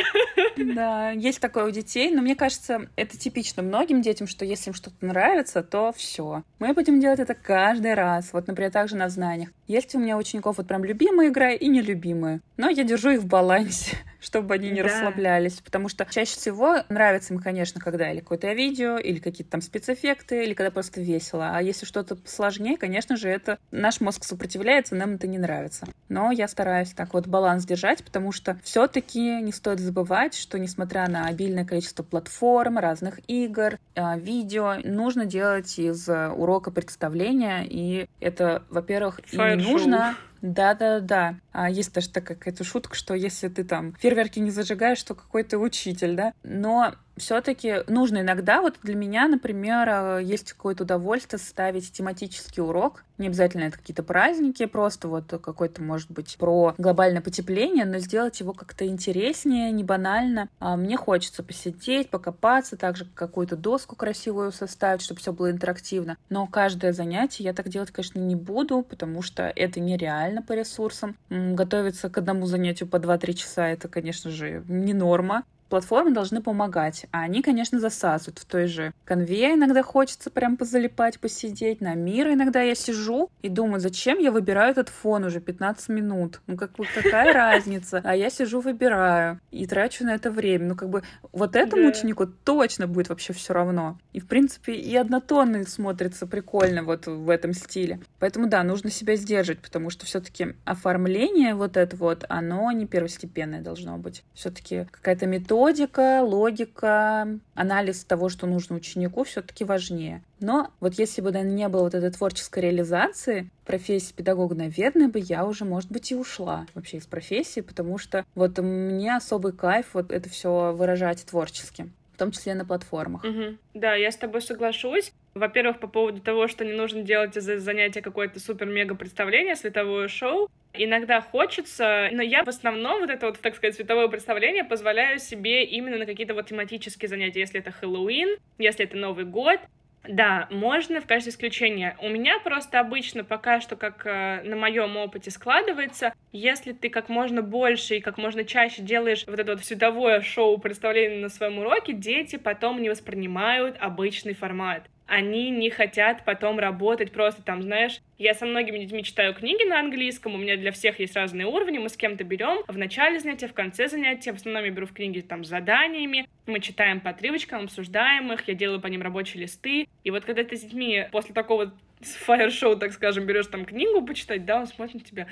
Да, 0.55 1.11
есть 1.11 1.39
такое 1.39 1.65
у 1.65 1.71
детей, 1.71 2.09
но 2.09 2.23
мне 2.23 2.35
кажется, 2.35 2.89
это 2.95 3.06
типично 3.15 3.61
многим 3.61 4.01
детям, 4.01 4.25
что 4.25 4.43
если 4.43 4.71
им 4.71 4.73
что-то 4.73 5.05
нравится, 5.05 5.61
то 5.61 5.93
все. 5.95 6.43
Мы 6.59 6.73
будем 6.73 6.99
делать 6.99 7.19
это 7.19 7.35
каждый 7.35 7.93
раз. 7.93 8.33
Вот, 8.33 8.47
например, 8.47 8.71
также 8.71 8.95
на 8.95 9.07
знаниях. 9.07 9.49
Есть 9.67 9.93
у 9.93 9.99
меня 9.99 10.17
учеников 10.17 10.57
вот 10.57 10.67
прям 10.67 10.83
любимая 10.83 11.29
игра 11.29 11.51
и 11.51 11.67
нелюбимая. 11.67 12.41
Но 12.57 12.69
я 12.69 12.83
держу 12.83 13.11
их 13.11 13.19
в 13.21 13.27
балансе, 13.27 13.97
чтобы 14.19 14.55
они 14.55 14.69
не 14.69 14.81
да. 14.81 14.89
расслаблялись. 14.89 15.61
Потому 15.61 15.89
что 15.89 16.05
чаще 16.05 16.35
всего 16.35 16.77
нравится 16.89 17.33
им, 17.33 17.39
конечно, 17.39 17.81
когда 17.81 18.11
или 18.11 18.19
какое-то 18.19 18.51
видео, 18.53 18.97
или 18.97 19.19
какие-то 19.19 19.51
там 19.51 19.61
спецэффекты, 19.61 20.43
или 20.43 20.53
когда 20.53 20.71
просто 20.71 21.01
весело. 21.01 21.51
А 21.53 21.61
если 21.61 21.85
что-то 21.85 22.17
сложнее, 22.25 22.77
конечно 22.77 23.17
же, 23.17 23.29
это 23.29 23.59
наш 23.71 24.01
мозг 24.01 24.23
сопротивляется, 24.23 24.95
нам 24.95 25.15
это 25.15 25.27
не 25.27 25.37
нравится. 25.37 25.87
Но 26.09 26.31
я 26.31 26.47
стараюсь 26.47 26.91
так 26.91 27.13
вот 27.13 27.27
баланс 27.27 27.65
держать, 27.65 28.03
потому 28.03 28.31
что 28.31 28.59
все-таки 28.63 29.41
не 29.41 29.51
стоит 29.51 29.79
забывать, 29.79 30.35
что 30.35 30.57
несмотря 30.59 31.07
на 31.07 31.25
обильное 31.25 31.65
количество 31.65 32.03
платформ, 32.03 32.77
разных 32.77 33.19
игр, 33.27 33.77
а, 33.95 34.17
видео. 34.17 34.75
Нужно 34.83 35.25
делать 35.25 35.77
из 35.79 36.07
э, 36.07 36.29
урока 36.29 36.71
представления, 36.71 37.65
и 37.67 38.07
это, 38.19 38.63
во-первых, 38.69 39.19
и 39.31 39.37
не 39.37 39.55
нужно, 39.55 40.15
да-да-да. 40.41 41.35
А 41.51 41.69
есть 41.69 41.93
даже 41.93 42.09
такая 42.09 42.37
какая-то 42.37 42.63
шутка, 42.63 42.95
что 42.95 43.13
если 43.13 43.47
ты 43.47 43.63
там 43.63 43.93
фейерверки 43.99 44.39
не 44.39 44.51
зажигаешь, 44.51 45.01
то 45.03 45.15
какой 45.15 45.43
то 45.43 45.57
учитель, 45.57 46.15
да? 46.15 46.33
Но 46.43 46.93
все-таки 47.17 47.83
нужно 47.87 48.21
иногда, 48.21 48.61
вот 48.61 48.75
для 48.83 48.95
меня, 48.95 49.27
например, 49.27 49.87
э, 49.89 50.23
есть 50.23 50.53
какое-то 50.53 50.83
удовольствие 50.83 51.39
ставить 51.39 51.91
тематический 51.91 52.61
урок. 52.61 53.03
Не 53.17 53.27
обязательно 53.27 53.63
это 53.63 53.77
какие-то 53.77 54.03
праздники, 54.03 54.65
просто 54.65 55.07
вот 55.07 55.25
какой-то, 55.41 55.81
может 55.81 56.11
быть, 56.11 56.37
про 56.37 56.75
глобальное 56.77 57.21
потепление, 57.21 57.85
но 57.85 57.97
сделать 57.97 58.39
его 58.39 58.53
как-то 58.53 58.85
интереснее, 58.85 59.71
не 59.71 59.83
банально. 59.83 60.49
А 60.59 60.75
мне 60.75 60.97
хочется 60.97 61.41
посидеть, 61.41 62.09
покопаться, 62.09 62.77
также 62.77 63.05
какую-то 63.05 63.55
доску 63.55 63.95
красивую 63.95 64.51
составить, 64.51 65.01
чтобы 65.01 65.19
все 65.19 65.33
было 65.33 65.49
интерактивно. 65.49 66.17
Но 66.29 66.45
каждое 66.45 66.93
занятие 66.93 67.45
я 67.45 67.53
так 67.53 67.69
делать, 67.69 67.91
конечно, 67.91 68.19
не 68.19 68.35
буду, 68.35 68.83
потому 68.83 69.23
что 69.23 69.51
это 69.55 69.79
нереально 69.79 70.43
по 70.43 70.53
ресурсам. 70.53 71.15
Готовиться 71.29 72.09
к 72.09 72.17
одному 72.19 72.45
занятию 72.45 72.87
по 72.87 72.97
2-3 72.97 73.33
часа, 73.33 73.67
это, 73.67 73.87
конечно 73.87 74.29
же, 74.29 74.63
не 74.67 74.93
норма 74.93 75.43
платформы 75.69 76.11
должны 76.11 76.41
помогать, 76.41 77.05
а 77.11 77.21
они, 77.21 77.41
конечно, 77.41 77.79
засасывают 77.79 78.39
в 78.39 78.45
той 78.45 78.67
же 78.67 78.93
конве. 79.05 79.53
Иногда 79.53 79.83
хочется 79.83 80.29
прям 80.29 80.57
позалипать, 80.57 81.19
посидеть. 81.19 81.81
На 81.81 81.95
мир 81.95 82.29
иногда 82.29 82.61
я 82.61 82.75
сижу 82.75 83.29
и 83.41 83.49
думаю, 83.49 83.79
зачем 83.79 84.19
я 84.19 84.31
выбираю 84.31 84.71
этот 84.71 84.89
фон 84.89 85.25
уже 85.25 85.39
15 85.39 85.89
минут? 85.89 86.41
Ну, 86.47 86.57
как 86.57 86.71
какая 86.93 87.33
разница? 87.33 88.01
А 88.03 88.15
я 88.15 88.29
сижу, 88.29 88.61
выбираю 88.61 89.39
и 89.51 89.65
трачу 89.65 90.05
на 90.05 90.15
это 90.15 90.31
время. 90.31 90.67
Ну, 90.67 90.75
как 90.75 90.89
бы, 90.89 91.03
вот 91.31 91.55
этому 91.55 91.87
ученику 91.87 92.25
точно 92.25 92.87
будет 92.87 93.09
вообще 93.09 93.33
все 93.33 93.53
равно. 93.53 93.97
И, 94.13 94.19
в 94.19 94.27
принципе, 94.27 94.73
и 94.73 94.95
однотонный 94.95 95.65
смотрится 95.65 96.27
прикольно 96.27 96.83
вот 96.83 97.07
в 97.07 97.29
этом 97.29 97.53
стиле. 97.53 97.99
Поэтому, 98.19 98.47
да, 98.47 98.63
нужно 98.63 98.89
себя 98.89 99.15
сдерживать, 99.15 99.61
потому 99.61 99.89
что 99.89 100.05
все-таки 100.05 100.55
оформление 100.65 101.55
вот 101.55 101.77
это 101.77 101.95
вот, 101.97 102.25
оно 102.29 102.71
не 102.71 102.85
первостепенное 102.85 103.61
должно 103.61 103.97
быть. 103.97 104.23
Все-таки 104.33 104.87
какая-то 104.91 105.25
методика 105.25 105.56
методика, 105.57 106.21
логика, 106.21 107.27
анализ 107.55 108.03
того, 108.03 108.29
что 108.29 108.45
нужно 108.45 108.75
ученику, 108.75 109.23
все-таки 109.23 109.63
важнее. 109.63 110.21
Но 110.39 110.71
вот 110.79 110.93
если 110.93 111.21
бы 111.21 111.31
не 111.31 111.67
было 111.67 111.83
вот 111.83 111.95
этой 111.95 112.11
творческой 112.11 112.59
реализации, 112.59 113.49
профессии 113.65 114.13
педагога, 114.13 114.55
наверное, 114.55 115.07
бы 115.07 115.19
я 115.19 115.45
уже, 115.45 115.65
может 115.65 115.91
быть, 115.91 116.11
и 116.11 116.15
ушла 116.15 116.67
вообще 116.75 116.97
из 116.97 117.07
профессии, 117.07 117.61
потому 117.61 117.97
что 117.97 118.23
вот 118.35 118.59
мне 118.59 119.15
особый 119.15 119.51
кайф 119.51 119.87
вот 119.93 120.11
это 120.11 120.29
все 120.29 120.73
выражать 120.73 121.25
творчески 121.25 121.89
в 122.13 122.19
том 122.19 122.31
числе 122.31 122.55
на 122.55 122.65
платформах. 122.65 123.23
Угу. 123.23 123.57
Да, 123.75 123.93
я 123.93 124.11
с 124.11 124.17
тобой 124.17 124.41
соглашусь. 124.41 125.13
Во-первых, 125.35 125.79
по 125.79 125.85
поводу 125.85 126.19
того, 126.19 126.47
что 126.47 126.65
не 126.65 126.73
нужно 126.73 127.03
делать 127.03 127.37
из 127.37 127.43
занятия 127.61 128.01
какое-то 128.01 128.39
супер-мега 128.39 128.95
представление, 128.95 129.55
световое 129.55 130.07
шоу. 130.07 130.49
Иногда 130.77 131.21
хочется, 131.21 132.09
но 132.11 132.21
я 132.21 132.43
в 132.43 132.47
основном 132.47 133.01
вот 133.01 133.09
это 133.09 133.27
вот, 133.27 133.39
так 133.39 133.55
сказать, 133.55 133.75
световое 133.75 134.07
представление 134.07 134.63
позволяю 134.63 135.19
себе 135.19 135.63
именно 135.63 135.97
на 135.97 136.05
какие-то 136.05 136.33
вот 136.33 136.47
тематические 136.47 137.09
занятия, 137.09 137.39
если 137.39 137.59
это 137.59 137.71
Хэллоуин, 137.71 138.37
если 138.57 138.85
это 138.85 138.97
Новый 138.97 139.25
год, 139.25 139.59
да, 140.07 140.47
можно 140.51 141.01
в 141.01 141.05
качестве 141.05 141.31
исключения. 141.31 141.97
У 142.01 142.07
меня 142.07 142.39
просто 142.39 142.79
обычно 142.79 143.23
пока 143.23 143.59
что, 143.59 143.75
как 143.75 144.05
э, 144.05 144.41
на 144.43 144.55
моем 144.55 144.95
опыте 144.97 145.31
складывается, 145.31 146.13
если 146.31 146.71
ты 146.71 146.89
как 146.89 147.09
можно 147.09 147.41
больше 147.41 147.97
и 147.97 147.99
как 147.99 148.17
можно 148.17 148.45
чаще 148.45 148.81
делаешь 148.81 149.25
вот 149.27 149.39
это 149.39 149.53
вот 149.53 149.63
световое 149.63 150.21
шоу 150.21 150.57
представление 150.59 151.19
на 151.19 151.29
своем 151.29 151.59
уроке, 151.59 151.93
дети 151.93 152.37
потом 152.37 152.81
не 152.81 152.89
воспринимают 152.89 153.75
обычный 153.79 154.33
формат 154.33 154.83
они 155.07 155.49
не 155.49 155.69
хотят 155.69 156.23
потом 156.25 156.59
работать 156.59 157.11
просто 157.11 157.41
там, 157.41 157.63
знаешь, 157.63 158.01
я 158.17 158.33
со 158.33 158.45
многими 158.45 158.79
детьми 158.79 159.03
читаю 159.03 159.33
книги 159.33 159.67
на 159.67 159.79
английском, 159.79 160.35
у 160.35 160.37
меня 160.37 160.57
для 160.57 160.71
всех 160.71 160.99
есть 160.99 161.15
разные 161.15 161.47
уровни, 161.47 161.77
мы 161.77 161.89
с 161.89 161.97
кем-то 161.97 162.23
берем 162.23 162.63
в 162.67 162.77
начале 162.77 163.19
занятия, 163.19 163.47
в 163.47 163.53
конце 163.53 163.87
занятия, 163.87 164.33
в 164.33 164.35
основном 164.35 164.65
я 164.65 164.71
беру 164.71 164.85
в 164.85 164.93
книги 164.93 165.21
там 165.21 165.43
с 165.43 165.47
заданиями, 165.47 166.27
мы 166.45 166.59
читаем 166.59 166.99
по 166.99 167.09
отрывочкам, 167.09 167.63
обсуждаем 167.65 168.31
их, 168.31 168.47
я 168.47 168.53
делаю 168.53 168.81
по 168.81 168.87
ним 168.87 169.01
рабочие 169.01 169.41
листы, 169.41 169.87
и 170.03 170.11
вот 170.11 170.25
когда 170.25 170.43
ты 170.43 170.57
с 170.57 170.61
детьми 170.61 171.07
после 171.11 171.33
такого 171.33 171.73
фаер-шоу, 172.01 172.77
так 172.77 172.91
скажем, 172.91 173.25
берешь 173.25 173.47
там 173.47 173.65
книгу 173.65 174.05
почитать, 174.05 174.45
да, 174.45 174.59
он 174.59 174.67
смотрит 174.67 174.95
на 174.95 175.01
тебя, 175.01 175.27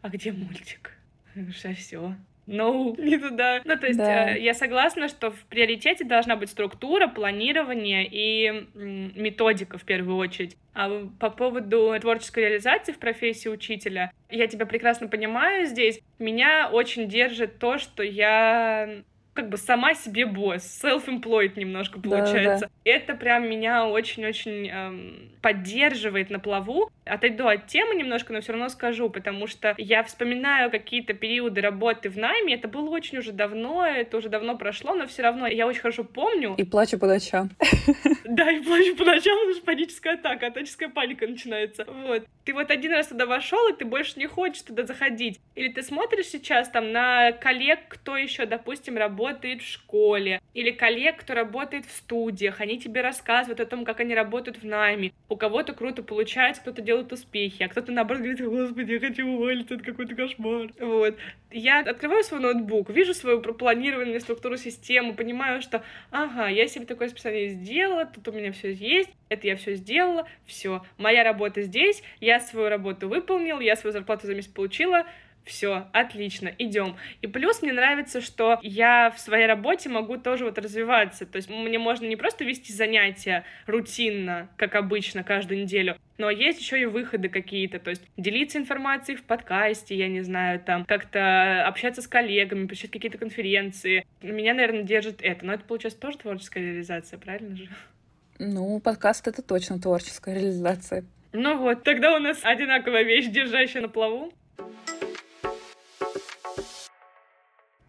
а 0.00 0.08
где 0.08 0.32
мультик? 0.32 0.92
Что 1.52 1.74
все 1.74 2.14
no, 2.48 2.94
не 2.98 3.18
туда. 3.18 3.60
Ну, 3.64 3.76
то 3.76 3.86
есть 3.86 3.98
да. 3.98 4.30
э, 4.30 4.40
я 4.40 4.54
согласна, 4.54 5.08
что 5.08 5.30
в 5.30 5.44
приоритете 5.44 6.04
должна 6.04 6.36
быть 6.36 6.50
структура, 6.50 7.06
планирование 7.06 8.08
и 8.10 8.66
методика 8.74 9.78
в 9.78 9.84
первую 9.84 10.16
очередь. 10.16 10.56
А 10.74 11.06
по 11.18 11.30
поводу 11.30 11.94
творческой 12.00 12.44
реализации 12.44 12.92
в 12.92 12.98
профессии 12.98 13.48
учителя, 13.48 14.12
я 14.30 14.46
тебя 14.46 14.66
прекрасно 14.66 15.08
понимаю 15.08 15.66
здесь. 15.66 16.00
Меня 16.18 16.70
очень 16.72 17.08
держит 17.08 17.58
то, 17.58 17.78
что 17.78 18.02
я 18.02 19.02
как 19.38 19.50
бы 19.50 19.56
сама 19.56 19.94
себе 19.94 20.26
босс, 20.26 20.82
self-employed 20.82 21.52
немножко 21.60 22.00
получается. 22.00 22.66
Да, 22.66 22.70
да. 22.84 22.90
Это 22.90 23.14
прям 23.14 23.48
меня 23.48 23.86
очень-очень 23.86 24.68
эм, 24.68 25.30
поддерживает 25.40 26.28
на 26.28 26.40
плаву. 26.40 26.90
Отойду 27.04 27.46
от 27.46 27.68
темы 27.68 27.94
немножко, 27.94 28.32
но 28.32 28.40
все 28.40 28.50
равно 28.50 28.68
скажу, 28.68 29.08
потому 29.10 29.46
что 29.46 29.76
я 29.78 30.02
вспоминаю 30.02 30.72
какие-то 30.72 31.14
периоды 31.14 31.60
работы 31.60 32.10
в 32.10 32.18
найме, 32.18 32.54
это 32.54 32.66
было 32.66 32.90
очень 32.90 33.18
уже 33.18 33.30
давно, 33.30 33.86
это 33.86 34.16
уже 34.16 34.28
давно 34.28 34.58
прошло, 34.58 34.94
но 34.94 35.06
все 35.06 35.22
равно 35.22 35.46
я 35.46 35.68
очень 35.68 35.82
хорошо 35.82 36.02
помню. 36.02 36.56
И 36.58 36.64
плачу 36.64 36.98
по 36.98 37.06
ночам. 37.06 37.50
Да, 38.24 38.50
и 38.50 38.60
плачу 38.60 38.94
по 38.94 39.04
ночам, 39.04 39.36
потому 39.36 39.54
что 39.54 39.64
паническая 39.64 40.14
атака, 40.14 40.48
атаческая 40.48 40.90
паника 40.90 41.26
начинается. 41.26 41.86
Вот. 41.86 42.24
Ты 42.44 42.52
вот 42.52 42.70
один 42.70 42.92
раз 42.92 43.06
туда 43.06 43.24
вошел, 43.24 43.68
и 43.68 43.76
ты 43.76 43.84
больше 43.84 44.18
не 44.18 44.26
хочешь 44.26 44.62
туда 44.62 44.84
заходить. 44.84 45.40
Или 45.54 45.72
ты 45.72 45.82
смотришь 45.82 46.26
сейчас 46.26 46.68
там 46.68 46.92
на 46.92 47.32
коллег, 47.32 47.80
кто 47.88 48.16
еще, 48.16 48.44
допустим, 48.44 48.96
работает 48.96 49.27
в 49.34 49.62
школе, 49.62 50.40
или 50.54 50.70
коллег, 50.70 51.20
кто 51.20 51.34
работает 51.34 51.86
в 51.86 51.90
студиях, 51.90 52.60
они 52.60 52.78
тебе 52.78 53.00
рассказывают 53.00 53.60
о 53.60 53.66
том, 53.66 53.84
как 53.84 54.00
они 54.00 54.14
работают 54.14 54.58
в 54.58 54.64
найме. 54.64 55.12
У 55.28 55.36
кого-то 55.36 55.72
круто 55.72 56.02
получается, 56.02 56.62
кто-то 56.62 56.82
делает 56.82 57.12
успехи, 57.12 57.62
а 57.62 57.68
кто-то 57.68 57.92
наоборот 57.92 58.22
говорит, 58.22 58.44
господи, 58.44 58.92
я 58.92 59.00
хочу 59.00 59.26
уволиться, 59.26 59.74
это 59.74 59.84
какой-то 59.84 60.14
кошмар. 60.14 60.70
Вот. 60.80 61.16
Я 61.50 61.80
открываю 61.80 62.24
свой 62.24 62.40
ноутбук, 62.40 62.90
вижу 62.90 63.14
свою 63.14 63.40
планированную 63.40 64.20
структуру 64.20 64.56
системы, 64.56 65.14
понимаю, 65.14 65.62
что, 65.62 65.82
ага, 66.10 66.48
я 66.48 66.66
себе 66.66 66.86
такое 66.86 67.08
списание 67.08 67.48
сделала, 67.48 68.06
тут 68.06 68.28
у 68.28 68.32
меня 68.32 68.52
все 68.52 68.72
есть, 68.72 69.10
это 69.28 69.46
я 69.46 69.56
все 69.56 69.74
сделала, 69.74 70.28
все, 70.46 70.82
моя 70.96 71.24
работа 71.24 71.62
здесь, 71.62 72.02
я 72.20 72.40
свою 72.40 72.68
работу 72.68 73.08
выполнил, 73.08 73.60
я 73.60 73.76
свою 73.76 73.92
зарплату 73.92 74.26
за 74.26 74.34
месяц 74.34 74.50
получила, 74.50 75.06
все, 75.48 75.88
отлично, 75.92 76.52
идем. 76.58 76.96
И 77.22 77.26
плюс 77.26 77.62
мне 77.62 77.72
нравится, 77.72 78.20
что 78.20 78.58
я 78.62 79.10
в 79.10 79.18
своей 79.18 79.46
работе 79.46 79.88
могу 79.88 80.16
тоже 80.18 80.44
вот 80.44 80.58
развиваться. 80.58 81.26
То 81.26 81.36
есть 81.36 81.50
мне 81.50 81.78
можно 81.78 82.06
не 82.06 82.16
просто 82.16 82.44
вести 82.44 82.72
занятия 82.72 83.44
рутинно, 83.66 84.48
как 84.56 84.74
обычно, 84.74 85.24
каждую 85.24 85.62
неделю, 85.62 85.96
но 86.18 86.30
есть 86.30 86.60
еще 86.60 86.80
и 86.80 86.84
выходы 86.84 87.28
какие-то, 87.28 87.78
то 87.78 87.90
есть 87.90 88.02
делиться 88.16 88.58
информацией 88.58 89.16
в 89.16 89.22
подкасте, 89.22 89.94
я 89.96 90.08
не 90.08 90.22
знаю, 90.22 90.60
там 90.60 90.84
как-то 90.84 91.64
общаться 91.66 92.02
с 92.02 92.08
коллегами, 92.08 92.66
посещать 92.66 92.90
какие-то 92.90 93.18
конференции. 93.18 94.04
Меня, 94.20 94.54
наверное, 94.54 94.82
держит 94.82 95.22
это, 95.22 95.46
но 95.46 95.54
это, 95.54 95.64
получается, 95.64 96.00
тоже 96.00 96.18
творческая 96.18 96.64
реализация, 96.64 97.18
правильно 97.18 97.56
же? 97.56 97.68
Ну, 98.38 98.78
подкаст— 98.80 99.26
это 99.28 99.42
точно 99.42 99.80
творческая 99.80 100.34
реализация. 100.34 101.04
Ну 101.32 101.58
вот, 101.58 101.82
тогда 101.84 102.16
у 102.16 102.18
нас 102.18 102.38
одинаковая 102.42 103.02
вещь, 103.02 103.26
держащая 103.26 103.82
на 103.82 103.88
плаву. 103.88 104.32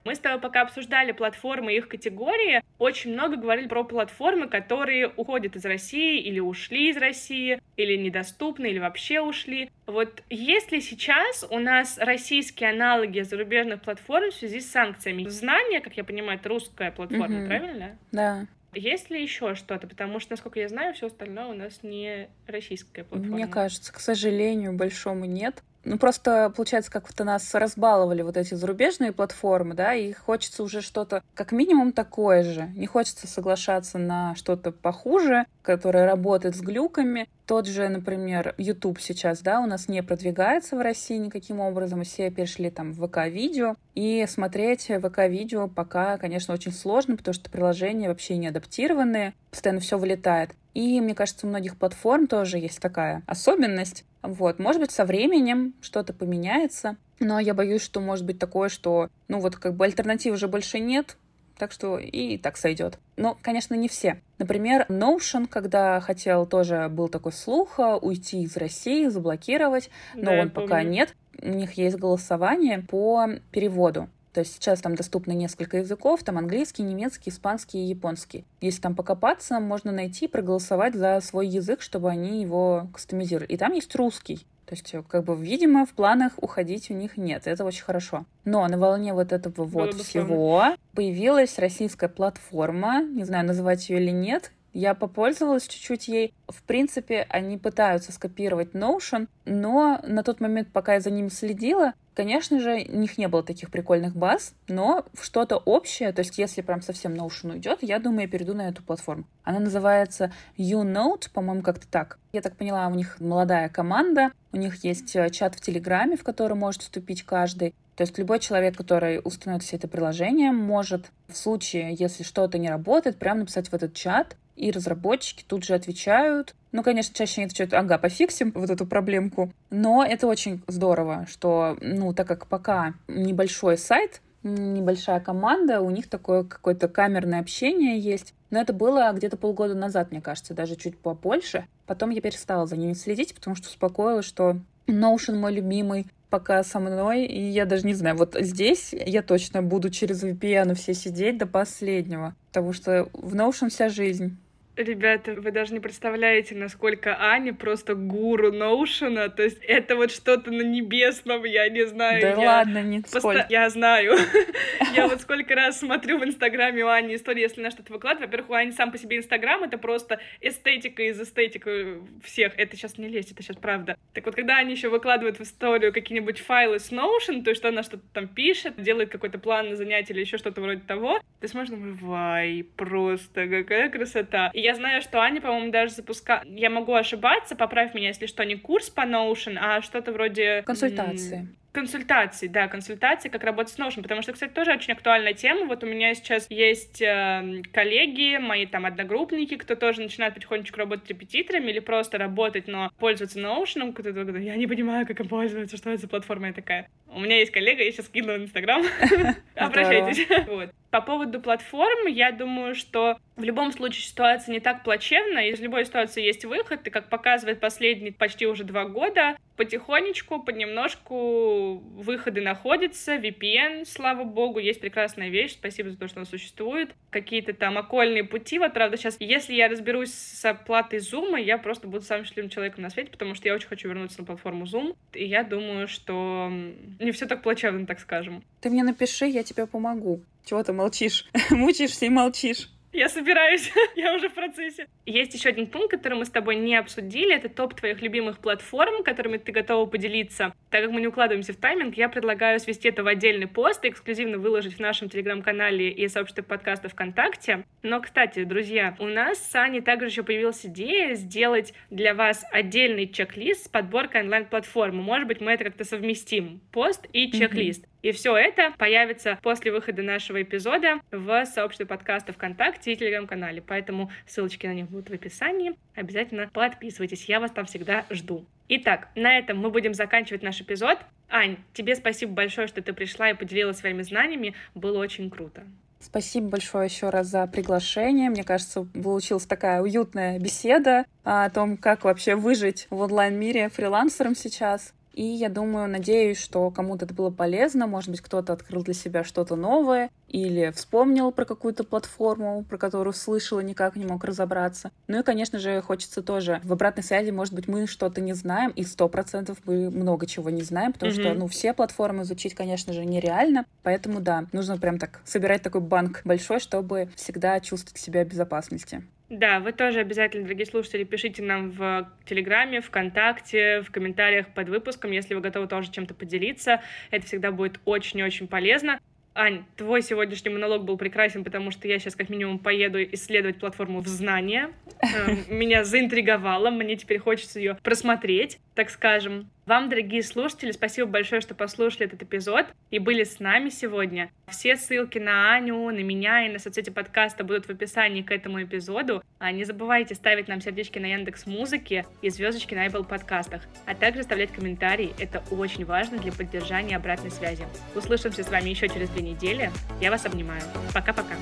Мы 0.09 0.15
с 0.15 0.19
тобой 0.19 0.41
пока 0.41 0.61
обсуждали 0.61 1.11
платформы 1.11 1.71
и 1.71 1.77
их 1.77 1.87
категории, 1.87 2.63
очень 2.79 3.13
много 3.13 3.35
говорили 3.35 3.67
про 3.67 3.83
платформы, 3.83 4.47
которые 4.47 5.07
уходят 5.07 5.55
из 5.55 5.63
России 5.65 6.19
или 6.19 6.39
ушли 6.39 6.89
из 6.89 6.97
России, 6.97 7.61
или 7.77 7.95
недоступны, 7.95 8.71
или 8.71 8.79
вообще 8.79 9.21
ушли. 9.21 9.69
Вот 9.85 10.23
есть 10.31 10.71
ли 10.71 10.81
сейчас 10.81 11.45
у 11.47 11.59
нас 11.59 11.99
российские 11.99 12.71
аналоги 12.71 13.19
зарубежных 13.19 13.83
платформ 13.83 14.31
в 14.31 14.33
связи 14.33 14.61
с 14.61 14.71
санкциями? 14.71 15.27
Знание, 15.27 15.79
как 15.79 15.95
я 15.95 16.03
понимаю, 16.03 16.39
это 16.39 16.49
русская 16.49 16.89
платформа, 16.89 17.41
mm-hmm. 17.41 17.47
правильно? 17.47 17.97
Да. 18.11 18.47
Есть 18.73 19.11
ли 19.11 19.21
еще 19.21 19.53
что-то? 19.53 19.85
Потому 19.85 20.19
что, 20.19 20.31
насколько 20.31 20.59
я 20.59 20.69
знаю, 20.69 20.95
все 20.95 21.05
остальное 21.05 21.45
у 21.45 21.53
нас 21.53 21.83
не 21.83 22.29
российская 22.47 23.03
платформа. 23.03 23.35
Мне 23.35 23.45
кажется, 23.45 23.93
к 23.93 23.99
сожалению, 23.99 24.73
большому 24.73 25.25
нет. 25.25 25.61
Ну, 25.89 25.97
просто, 25.97 26.53
получается, 26.55 26.91
как-то 26.91 27.23
нас 27.23 27.51
разбаловали 27.55 28.21
вот 28.21 28.37
эти 28.37 28.53
зарубежные 28.53 29.11
платформы, 29.11 29.73
да, 29.73 29.95
и 29.95 30.13
хочется 30.13 30.61
уже 30.61 30.81
что-то, 30.81 31.23
как 31.33 31.51
минимум, 31.51 31.93
такое 31.93 32.43
же. 32.43 32.69
Не 32.75 32.85
хочется 32.85 33.25
соглашаться 33.25 33.97
на 33.97 34.35
что-то 34.35 34.71
похуже, 34.71 35.47
которое 35.63 36.05
работает 36.05 36.55
с 36.55 36.61
глюками. 36.61 37.27
Тот 37.47 37.65
же, 37.65 37.89
например, 37.89 38.53
YouTube 38.59 38.99
сейчас, 39.01 39.39
да, 39.39 39.61
у 39.61 39.65
нас 39.65 39.87
не 39.87 40.03
продвигается 40.03 40.75
в 40.75 40.81
России 40.81 41.17
никаким 41.17 41.59
образом. 41.59 42.03
Все 42.03 42.29
перешли 42.29 42.69
там 42.69 42.91
в 42.91 43.07
ВК-видео. 43.07 43.75
И 43.95 44.23
смотреть 44.29 44.91
ВК-видео 44.91 45.67
пока, 45.67 46.19
конечно, 46.19 46.53
очень 46.53 46.71
сложно, 46.71 47.17
потому 47.17 47.33
что 47.33 47.49
приложения 47.49 48.09
вообще 48.09 48.37
не 48.37 48.49
адаптированные. 48.49 49.33
Постоянно 49.49 49.79
все 49.81 49.97
вылетает. 49.97 50.51
И, 50.75 51.01
мне 51.01 51.15
кажется, 51.15 51.47
у 51.47 51.49
многих 51.49 51.77
платформ 51.77 52.27
тоже 52.27 52.59
есть 52.59 52.79
такая 52.79 53.23
особенность. 53.25 54.05
Вот, 54.21 54.59
может 54.59 54.81
быть, 54.81 54.91
со 54.91 55.05
временем 55.05 55.73
что-то 55.81 56.13
поменяется, 56.13 56.97
но 57.19 57.39
я 57.39 57.53
боюсь, 57.53 57.81
что 57.81 57.99
может 57.99 58.25
быть 58.25 58.39
такое, 58.39 58.69
что, 58.69 59.09
ну 59.27 59.39
вот, 59.39 59.55
как 59.55 59.75
бы 59.75 59.85
альтернативы 59.85 60.35
уже 60.35 60.47
больше 60.47 60.79
нет, 60.79 61.17
так 61.57 61.71
что 61.71 61.97
и 61.97 62.37
так 62.37 62.57
сойдет. 62.57 62.97
Но, 63.17 63.37
конечно, 63.41 63.75
не 63.75 63.87
все. 63.89 64.21
Например, 64.37 64.85
Notion, 64.89 65.47
когда 65.47 65.99
хотел, 65.99 66.45
тоже 66.45 66.87
был 66.89 67.09
такой 67.09 67.33
слух 67.33 67.79
а, 67.79 67.97
уйти 67.97 68.43
из 68.43 68.55
России, 68.57 69.07
заблокировать, 69.07 69.89
но 70.15 70.31
да, 70.31 70.41
он 70.41 70.49
пока 70.49 70.83
нет. 70.83 71.13
У 71.41 71.49
них 71.49 71.73
есть 71.73 71.97
голосование 71.97 72.79
по 72.79 73.27
переводу. 73.51 74.09
То 74.33 74.41
есть 74.41 74.53
сейчас 74.53 74.81
там 74.81 74.95
доступно 74.95 75.31
несколько 75.31 75.77
языков, 75.77 76.23
там 76.23 76.37
английский, 76.37 76.83
немецкий, 76.83 77.31
испанский 77.31 77.79
и 77.79 77.87
японский. 77.89 78.45
Если 78.61 78.81
там 78.81 78.95
покопаться, 78.95 79.59
можно 79.59 79.91
найти 79.91 80.25
и 80.25 80.27
проголосовать 80.27 80.95
за 80.95 81.19
свой 81.21 81.47
язык, 81.47 81.81
чтобы 81.81 82.09
они 82.09 82.41
его 82.41 82.87
кастомизировали. 82.93 83.47
И 83.47 83.57
там 83.57 83.73
есть 83.73 83.95
русский. 83.95 84.45
То 84.65 84.75
есть, 84.75 84.93
как 85.07 85.23
бы, 85.23 85.35
видимо, 85.35 85.87
в 85.87 85.93
планах 85.93 86.33
уходить 86.37 86.91
у 86.91 86.93
них 86.93 87.17
нет. 87.17 87.47
Это 87.47 87.65
очень 87.65 87.83
хорошо. 87.83 88.25
Но 88.45 88.67
на 88.67 88.77
волне 88.77 89.15
вот 89.15 89.31
этого 89.31 89.63
вот 89.65 89.95
всего 89.95 90.63
появилась 90.93 91.57
российская 91.57 92.07
платформа, 92.07 93.01
не 93.01 93.23
знаю, 93.23 93.47
называть 93.47 93.89
ее 93.89 93.99
или 93.99 94.11
нет, 94.11 94.51
я 94.73 94.93
попользовалась 94.93 95.67
чуть-чуть 95.67 96.07
ей. 96.07 96.33
В 96.47 96.61
принципе, 96.63 97.25
они 97.29 97.57
пытаются 97.57 98.11
скопировать 98.11 98.73
Notion, 98.73 99.27
но 99.45 99.99
на 100.05 100.23
тот 100.23 100.39
момент, 100.39 100.69
пока 100.71 100.95
я 100.95 100.99
за 100.99 101.11
ними 101.11 101.29
следила, 101.29 101.93
конечно 102.13 102.59
же, 102.59 102.85
у 102.89 102.97
них 102.97 103.17
не 103.17 103.27
было 103.27 103.43
таких 103.43 103.71
прикольных 103.71 104.15
баз, 104.15 104.53
но 104.67 105.05
что-то 105.19 105.57
общее, 105.57 106.11
то 106.11 106.19
есть 106.19 106.37
если 106.37 106.61
прям 106.61 106.81
совсем 106.81 107.13
Notion 107.13 107.53
уйдет, 107.53 107.79
я 107.81 107.99
думаю, 107.99 108.23
я 108.23 108.27
перейду 108.27 108.53
на 108.53 108.67
эту 108.67 108.83
платформу. 108.83 109.25
Она 109.43 109.59
называется 109.59 110.31
YouNote, 110.57 111.31
по-моему, 111.33 111.61
как-то 111.61 111.87
так. 111.87 112.19
Я 112.31 112.41
так 112.41 112.55
поняла, 112.55 112.87
у 112.87 112.93
них 112.93 113.19
молодая 113.19 113.69
команда, 113.69 114.31
у 114.51 114.57
них 114.57 114.83
есть 114.83 115.15
э, 115.15 115.29
чат 115.29 115.55
в 115.55 115.61
Телеграме, 115.61 116.17
в 116.17 116.23
который 116.23 116.55
может 116.55 116.81
вступить 116.81 117.23
каждый. 117.23 117.73
То 117.95 118.03
есть 118.03 118.17
любой 118.17 118.39
человек, 118.39 118.77
который 118.77 119.19
установит 119.23 119.63
все 119.63 119.75
это 119.75 119.87
приложение, 119.87 120.51
может 120.51 121.11
в 121.27 121.35
случае, 121.35 121.95
если 121.99 122.23
что-то 122.23 122.57
не 122.57 122.69
работает, 122.69 123.17
прям 123.17 123.39
написать 123.39 123.69
в 123.69 123.73
этот 123.73 123.93
чат, 123.93 124.37
и 124.59 124.71
разработчики 124.71 125.43
тут 125.47 125.63
же 125.63 125.73
отвечают. 125.73 126.53
Ну, 126.71 126.83
конечно, 126.83 127.15
чаще 127.15 127.41
они 127.41 127.45
отвечают, 127.45 127.73
ага, 127.73 127.97
пофиксим 127.97 128.51
вот 128.53 128.69
эту 128.69 128.85
проблемку. 128.85 129.51
Но 129.69 130.05
это 130.05 130.27
очень 130.27 130.61
здорово, 130.67 131.25
что, 131.27 131.77
ну, 131.81 132.13
так 132.13 132.27
как 132.27 132.47
пока 132.47 132.93
небольшой 133.07 133.77
сайт, 133.77 134.21
небольшая 134.43 135.19
команда, 135.19 135.81
у 135.81 135.89
них 135.89 136.09
такое 136.09 136.43
какое-то 136.43 136.87
камерное 136.87 137.39
общение 137.39 137.97
есть. 137.97 138.33
Но 138.49 138.59
это 138.59 138.73
было 138.73 139.11
где-то 139.13 139.37
полгода 139.37 139.75
назад, 139.75 140.11
мне 140.11 140.21
кажется, 140.21 140.53
даже 140.53 140.75
чуть 140.75 140.97
побольше. 140.97 141.65
Потом 141.87 142.09
я 142.09 142.21
перестала 142.21 142.67
за 142.67 142.75
ними 142.75 142.93
следить, 142.93 143.33
потому 143.33 143.55
что 143.55 143.67
успокоилась, 143.67 144.25
что 144.25 144.57
Notion 144.87 145.35
мой 145.35 145.53
любимый 145.53 146.07
пока 146.29 146.63
со 146.63 146.79
мной, 146.79 147.25
и 147.25 147.41
я 147.41 147.65
даже 147.65 147.85
не 147.85 147.93
знаю, 147.93 148.15
вот 148.15 148.35
здесь 148.39 148.93
я 148.93 149.23
точно 149.23 149.63
буду 149.63 149.89
через 149.89 150.23
VPN 150.23 150.75
все 150.75 150.93
сидеть 150.93 151.37
до 151.37 151.47
последнего, 151.47 152.35
потому 152.47 152.73
что 152.73 153.09
в 153.13 153.35
Notion 153.35 153.69
вся 153.69 153.89
жизнь. 153.89 154.37
Ребята, 154.75 155.33
вы 155.33 155.51
даже 155.51 155.73
не 155.73 155.79
представляете, 155.79 156.55
насколько 156.55 157.17
Аня 157.19 157.53
просто 157.53 157.95
гуру 157.95 158.51
Ноушена. 158.53 159.29
То 159.29 159.43
есть 159.43 159.59
это 159.63 159.95
вот 159.95 160.11
что-то 160.11 160.51
на 160.51 160.61
небесном, 160.61 161.43
я 161.43 161.67
не 161.67 161.85
знаю. 161.85 162.21
Да 162.21 162.29
я 162.29 162.37
ладно, 162.37 162.81
не 162.81 163.01
поста... 163.01 163.45
Я 163.49 163.69
знаю. 163.69 164.17
я 164.95 165.07
вот 165.07 165.19
сколько 165.21 165.53
раз 165.53 165.79
смотрю 165.79 166.19
в 166.19 166.23
Инстаграме 166.23 166.83
у 166.85 166.87
Ани 166.87 167.15
истории, 167.15 167.41
если 167.41 167.59
она 167.59 167.71
что-то 167.71 167.91
выкладывает. 167.91 168.29
Во-первых, 168.29 168.51
у 168.51 168.53
Ани 168.53 168.71
сам 168.71 168.91
по 168.91 168.97
себе 168.97 169.17
Инстаграм— 169.17 169.63
это 169.65 169.77
просто 169.77 170.19
эстетика 170.39 171.03
из 171.03 171.19
эстетики 171.19 172.01
всех. 172.23 172.53
Это 172.57 172.77
сейчас 172.77 172.97
не 172.97 173.09
лезть, 173.09 173.31
это 173.31 173.43
сейчас 173.43 173.57
правда. 173.57 173.97
Так 174.13 174.25
вот, 174.25 174.35
когда 174.35 174.55
Аня 174.55 174.71
еще 174.71 174.87
выкладывает 174.87 175.39
в 175.39 175.43
историю 175.43 175.91
какие-нибудь 175.91 176.39
файлы 176.39 176.79
с 176.79 176.91
Notion, 176.91 177.43
то 177.43 177.49
есть 177.49 177.59
что 177.59 177.67
она 177.67 177.83
что-то 177.83 178.03
там 178.13 178.27
пишет, 178.27 178.81
делает 178.81 179.09
какой-то 179.09 179.39
план 179.39 179.69
на 179.69 179.75
занятие 179.75 180.13
или 180.13 180.21
еще 180.21 180.37
что-то 180.37 180.61
вроде 180.61 180.81
того, 180.81 181.19
ты 181.41 181.47
смотришь, 181.47 181.71
думаешь, 181.71 181.97
вай, 182.01 182.65
просто 182.75 183.47
какая 183.47 183.89
красота. 183.89 184.51
И 184.53 184.61
я 184.61 184.68
знаю, 184.75 185.01
что 185.01 185.19
Аня, 185.21 185.41
по-моему, 185.41 185.71
даже 185.71 185.93
запускала... 185.93 186.43
Я 186.45 186.69
могу 186.69 186.93
ошибаться, 186.93 187.55
поправь 187.55 187.93
меня, 187.93 188.09
если 188.09 188.25
что, 188.25 188.43
не 188.43 188.55
курс 188.55 188.89
по 188.89 189.01
Notion, 189.01 189.57
а 189.59 189.81
что-то 189.81 190.11
вроде... 190.11 190.63
Консультации. 190.63 191.47
Консультации, 191.71 192.47
да, 192.47 192.67
консультации, 192.67 193.29
как 193.29 193.43
работать 193.43 193.71
с 193.71 193.77
Notion, 193.77 194.01
потому 194.01 194.23
что, 194.23 194.33
кстати, 194.33 194.51
тоже 194.51 194.71
очень 194.71 194.93
актуальная 194.93 195.33
тема. 195.33 195.65
Вот 195.65 195.83
у 195.83 195.87
меня 195.87 196.15
сейчас 196.15 196.47
есть 196.49 196.99
э, 196.99 197.61
коллеги, 197.71 198.37
мои 198.37 198.65
там 198.65 198.87
одногруппники, 198.87 199.55
кто 199.55 199.75
тоже 199.75 200.01
начинает 200.01 200.33
потихонечку 200.33 200.79
работать 200.79 201.07
репетиторами 201.07 201.69
или 201.69 201.79
просто 201.79 202.17
работать, 202.17 202.67
но 202.67 202.89
пользоваться 202.97 203.39
Notion, 203.39 203.93
кто-то 203.93 204.37
я 204.37 204.55
не 204.55 204.65
понимаю, 204.65 205.05
как 205.05 205.19
им 205.19 205.27
пользоваться, 205.27 205.77
что 205.77 205.91
это 205.91 206.01
за 206.01 206.07
платформа 206.07 206.47
я 206.47 206.53
такая. 206.53 206.89
У 207.11 207.19
меня 207.19 207.39
есть 207.39 207.51
коллега, 207.51 207.83
я 207.83 207.91
сейчас 207.91 208.05
скину 208.05 208.33
в 208.33 208.37
Инстаграм, 208.37 208.83
обращайтесь. 209.55 210.27
Вот. 210.47 210.69
По 210.91 211.01
поводу 211.01 211.39
платформ, 211.39 212.07
я 212.07 212.31
думаю, 212.31 212.73
что 212.73 213.17
в 213.35 213.43
любом 213.43 213.71
случае 213.71 214.03
ситуация 214.03 214.51
не 214.53 214.59
так 214.59 214.83
плачевна, 214.83 215.43
из 215.43 215.59
любой 215.59 215.85
ситуации 215.85 216.23
есть 216.23 216.45
выход, 216.45 216.85
и 216.87 216.89
как 216.89 217.09
показывает 217.09 217.59
последние 217.59 218.11
почти 218.11 218.47
уже 218.47 218.63
два 218.63 218.85
года, 218.85 219.37
потихонечку, 219.55 220.41
понемножку 220.41 221.77
выходы 221.77 222.41
находятся, 222.41 223.17
VPN, 223.17 223.85
слава 223.85 224.23
богу, 224.23 224.59
есть 224.59 224.81
прекрасная 224.81 225.29
вещь, 225.29 225.53
спасибо 225.53 225.91
за 225.91 225.97
то, 225.97 226.07
что 226.07 226.19
она 226.19 226.25
существует, 226.25 226.95
какие-то 227.11 227.53
там 227.53 227.77
окольные 227.77 228.23
пути, 228.23 228.57
вот 228.57 228.73
правда 228.73 228.97
сейчас, 228.97 229.17
если 229.19 229.53
я 229.53 229.69
разберусь 229.69 230.13
с 230.13 230.43
оплатой 230.45 230.99
Zoom, 230.99 231.39
я 231.39 231.57
просто 231.57 231.87
буду 231.87 232.03
самым 232.03 232.25
счастливым 232.25 232.49
человеком 232.49 232.83
на 232.83 232.89
свете, 232.89 233.11
потому 233.11 233.35
что 233.35 233.47
я 233.47 233.53
очень 233.53 233.67
хочу 233.67 233.87
вернуться 233.87 234.19
на 234.19 234.25
платформу 234.25 234.65
Zoom, 234.65 234.95
и 235.13 235.25
я 235.25 235.43
думаю, 235.43 235.87
что 235.87 236.51
не 236.99 237.11
все 237.11 237.25
так 237.25 237.41
плачевно, 237.41 237.85
так 237.85 237.99
скажем. 237.99 238.43
Ты 238.61 238.69
мне 238.69 238.83
напиши, 238.83 239.25
я 239.25 239.43
тебе 239.43 239.65
помогу. 239.65 240.21
Чего 240.45 240.63
ты 240.63 240.73
молчишь? 240.73 241.29
Мучаешься 241.49 242.05
и 242.05 242.09
молчишь. 242.09 242.69
Я 242.91 243.07
собираюсь, 243.07 243.71
я 243.95 244.15
уже 244.15 244.29
в 244.29 244.33
процессе. 244.33 244.87
Есть 245.05 245.33
еще 245.33 245.49
один 245.49 245.67
пункт, 245.67 245.91
который 245.91 246.17
мы 246.17 246.25
с 246.25 246.29
тобой 246.29 246.55
не 246.55 246.75
обсудили. 246.75 247.35
Это 247.35 247.47
топ 247.47 247.75
твоих 247.75 248.01
любимых 248.01 248.39
платформ, 248.39 249.03
которыми 249.03 249.37
ты 249.37 249.51
готова 249.51 249.85
поделиться. 249.85 250.53
Так 250.71 250.83
как 250.83 250.91
мы 250.91 251.01
не 251.01 251.07
укладываемся 251.07 251.53
в 251.53 251.57
тайминг, 251.57 251.95
я 251.97 252.09
предлагаю 252.09 252.59
свести 252.59 252.89
это 252.89 253.03
в 253.03 253.07
отдельный 253.07 253.47
пост 253.47 253.85
и 253.85 253.89
эксклюзивно 253.89 254.37
выложить 254.39 254.75
в 254.75 254.79
нашем 254.79 255.09
телеграм-канале 255.09 255.89
и 255.89 256.07
сообществе 256.07 256.43
подкаста 256.43 256.89
ВКонтакте. 256.89 257.65
Но, 257.83 258.01
кстати, 258.01 258.43
друзья, 258.43 258.95
у 258.99 259.05
нас 259.05 259.37
с 259.37 259.55
Аней 259.55 259.81
также 259.81 260.07
еще 260.07 260.23
появилась 260.23 260.65
идея 260.65 261.13
сделать 261.13 261.73
для 261.91 262.13
вас 262.15 262.43
отдельный 262.51 263.07
чек-лист 263.07 263.65
с 263.65 263.67
подборкой 263.67 264.21
онлайн-платформы. 264.21 265.03
Может 265.03 265.27
быть, 265.27 265.41
мы 265.41 265.51
это 265.51 265.65
как-то 265.65 265.83
совместим. 265.83 266.61
Пост 266.71 267.05
и 267.13 267.31
чек-лист. 267.31 267.83
Mm-hmm. 267.83 267.98
И 268.01 268.11
все 268.11 268.35
это 268.37 268.73
появится 268.77 269.37
после 269.41 269.71
выхода 269.71 270.01
нашего 270.01 270.41
эпизода 270.41 270.99
в 271.11 271.45
сообществе 271.45 271.85
подкаста 271.85 272.31
ВКонтакте 272.31 272.93
и 272.93 272.95
Телеграм-канале. 272.95 273.61
Поэтому 273.61 274.09
ссылочки 274.25 274.65
на 274.67 274.73
них 274.73 274.87
будут 274.89 275.09
в 275.09 275.13
описании. 275.13 275.75
Обязательно 275.95 276.49
подписывайтесь, 276.53 277.25
я 277.25 277.39
вас 277.39 277.51
там 277.51 277.65
всегда 277.65 278.05
жду. 278.09 278.45
Итак, 278.69 279.09
на 279.15 279.37
этом 279.37 279.57
мы 279.57 279.69
будем 279.69 279.93
заканчивать 279.93 280.43
наш 280.43 280.61
эпизод. 280.61 280.99
Ань, 281.29 281.57
тебе 281.73 281.95
спасибо 281.95 282.33
большое, 282.33 282.67
что 282.67 282.81
ты 282.81 282.93
пришла 282.93 283.31
и 283.31 283.33
поделилась 283.33 283.77
своими 283.77 284.01
знаниями. 284.01 284.53
Было 284.75 284.99
очень 284.99 285.29
круто. 285.29 285.63
Спасибо 285.99 286.47
большое 286.47 286.85
еще 286.85 287.09
раз 287.09 287.27
за 287.27 287.45
приглашение. 287.47 288.29
Мне 288.29 288.45
кажется, 288.45 288.87
получилась 289.03 289.45
такая 289.45 289.81
уютная 289.81 290.39
беседа 290.39 291.05
о 291.25 291.49
том, 291.49 291.75
как 291.75 292.05
вообще 292.05 292.35
выжить 292.35 292.87
в 292.89 293.01
онлайн-мире 293.01 293.67
фрилансером 293.69 294.33
сейчас. 294.33 294.93
И 295.19 295.23
я 295.25 295.49
думаю, 295.49 295.89
надеюсь, 295.89 296.39
что 296.39 296.71
кому-то 296.71 297.03
это 297.03 297.13
было 297.13 297.29
полезно. 297.29 297.87
Может 297.87 298.09
быть, 298.09 298.21
кто-то 298.21 298.53
открыл 298.53 298.83
для 298.83 298.93
себя 298.93 299.25
что-то 299.25 299.57
новое 299.57 300.11
или 300.29 300.71
вспомнил 300.73 301.33
про 301.33 301.43
какую-то 301.43 301.83
платформу, 301.83 302.63
про 302.63 302.77
которую 302.77 303.11
слышал 303.11 303.59
и 303.59 303.65
никак 303.65 303.97
не 303.97 304.05
мог 304.05 304.23
разобраться. 304.23 304.91
Ну 305.07 305.19
и, 305.19 305.23
конечно 305.23 305.59
же, 305.59 305.81
хочется 305.81 306.23
тоже 306.23 306.61
в 306.63 306.71
обратной 306.71 307.03
связи, 307.03 307.31
может 307.31 307.53
быть, 307.53 307.67
мы 307.67 307.85
что-то 307.85 308.21
не 308.21 308.31
знаем, 308.31 308.71
и 308.71 308.85
сто 308.85 309.09
процентов 309.09 309.57
мы 309.65 309.89
много 309.89 310.25
чего 310.25 310.49
не 310.51 310.61
знаем, 310.61 310.93
потому 310.93 311.11
mm-hmm. 311.11 311.21
что, 311.21 311.33
ну, 311.33 311.47
все 311.47 311.73
платформы 311.73 312.23
изучить, 312.23 312.55
конечно 312.55 312.93
же, 312.93 313.03
нереально. 313.03 313.65
Поэтому, 313.83 314.21
да, 314.21 314.45
нужно 314.53 314.77
прям 314.77 314.99
так 314.99 315.19
собирать 315.25 315.63
такой 315.63 315.81
банк 315.81 316.21
большой, 316.23 316.61
чтобы 316.61 317.09
всегда 317.17 317.59
чувствовать 317.59 317.99
себя 317.99 318.23
в 318.23 318.29
безопасности. 318.29 319.03
Да, 319.29 319.59
вы 319.59 319.73
тоже 319.73 319.99
обязательно, 319.99 320.43
дорогие 320.43 320.65
слушатели, 320.65 321.03
пишите 321.03 321.43
нам 321.43 321.69
в 321.69 322.09
Телеграме, 322.25 322.81
ВКонтакте, 322.81 323.81
в 323.81 323.91
комментариях 323.91 324.47
под 324.47 324.69
выпуском, 324.69 325.11
если 325.11 325.35
вы 325.35 325.41
готовы 325.41 325.67
тоже 325.67 325.91
чем-то 325.91 326.15
поделиться. 326.15 326.81
Это 327.11 327.27
всегда 327.27 327.51
будет 327.51 327.79
очень-очень 327.85 328.47
полезно. 328.47 328.99
Ань, 329.35 329.63
твой 329.77 330.01
сегодняшний 330.01 330.49
монолог 330.49 330.83
был 330.83 330.97
прекрасен, 330.97 331.43
потому 331.43 331.69
что 331.69 331.87
я 331.87 331.99
сейчас 331.99 332.15
как 332.15 332.29
минимум 332.29 332.57
поеду 332.57 333.01
исследовать 333.03 333.57
платформу 333.59 334.01
в 334.01 334.07
знания. 334.07 334.71
Эм, 335.01 335.45
меня 335.47 335.83
заинтриговало, 335.83 336.71
мне 336.71 336.95
теперь 336.95 337.19
хочется 337.19 337.59
ее 337.59 337.77
просмотреть, 337.83 338.59
так 338.73 338.89
скажем. 338.89 339.49
Вам, 339.69 339.87
дорогие 339.87 340.23
слушатели, 340.23 340.71
спасибо 340.71 341.07
большое, 341.07 341.41
что 341.41 341.53
послушали 341.53 342.07
этот 342.07 342.23
эпизод 342.23 342.65
и 342.89 342.97
были 342.97 343.23
с 343.23 343.39
нами 343.39 343.69
сегодня. 343.69 344.31
Все 344.47 344.75
ссылки 344.75 345.19
на 345.19 345.53
Аню, 345.53 345.91
на 345.91 345.99
меня 345.99 346.47
и 346.47 346.49
на 346.49 346.57
соцсети 346.57 346.89
подкаста 346.89 347.43
будут 347.43 347.67
в 347.67 347.69
описании 347.69 348.23
к 348.23 348.31
этому 348.31 348.63
эпизоду. 348.63 349.21
А 349.37 349.51
не 349.51 349.65
забывайте 349.65 350.15
ставить 350.15 350.47
нам 350.47 350.59
сердечки 350.59 350.97
на 350.97 351.05
Яндекс 351.05 351.45
Музыке 351.45 352.07
и 352.23 352.31
звездочки 352.31 352.73
на 352.73 352.87
Apple 352.87 353.07
подкастах, 353.07 353.61
а 353.85 353.93
также 353.93 354.21
оставлять 354.21 354.51
комментарии. 354.51 355.13
Это 355.19 355.43
очень 355.51 355.85
важно 355.85 356.17
для 356.17 356.31
поддержания 356.31 356.95
обратной 356.95 357.29
связи. 357.29 357.67
Услышимся 357.93 358.43
с 358.43 358.49
вами 358.49 358.71
еще 358.71 358.89
через 358.89 359.07
две 359.11 359.21
недели. 359.21 359.69
Я 360.01 360.09
вас 360.09 360.25
обнимаю. 360.25 360.63
Пока-пока. 360.95 361.35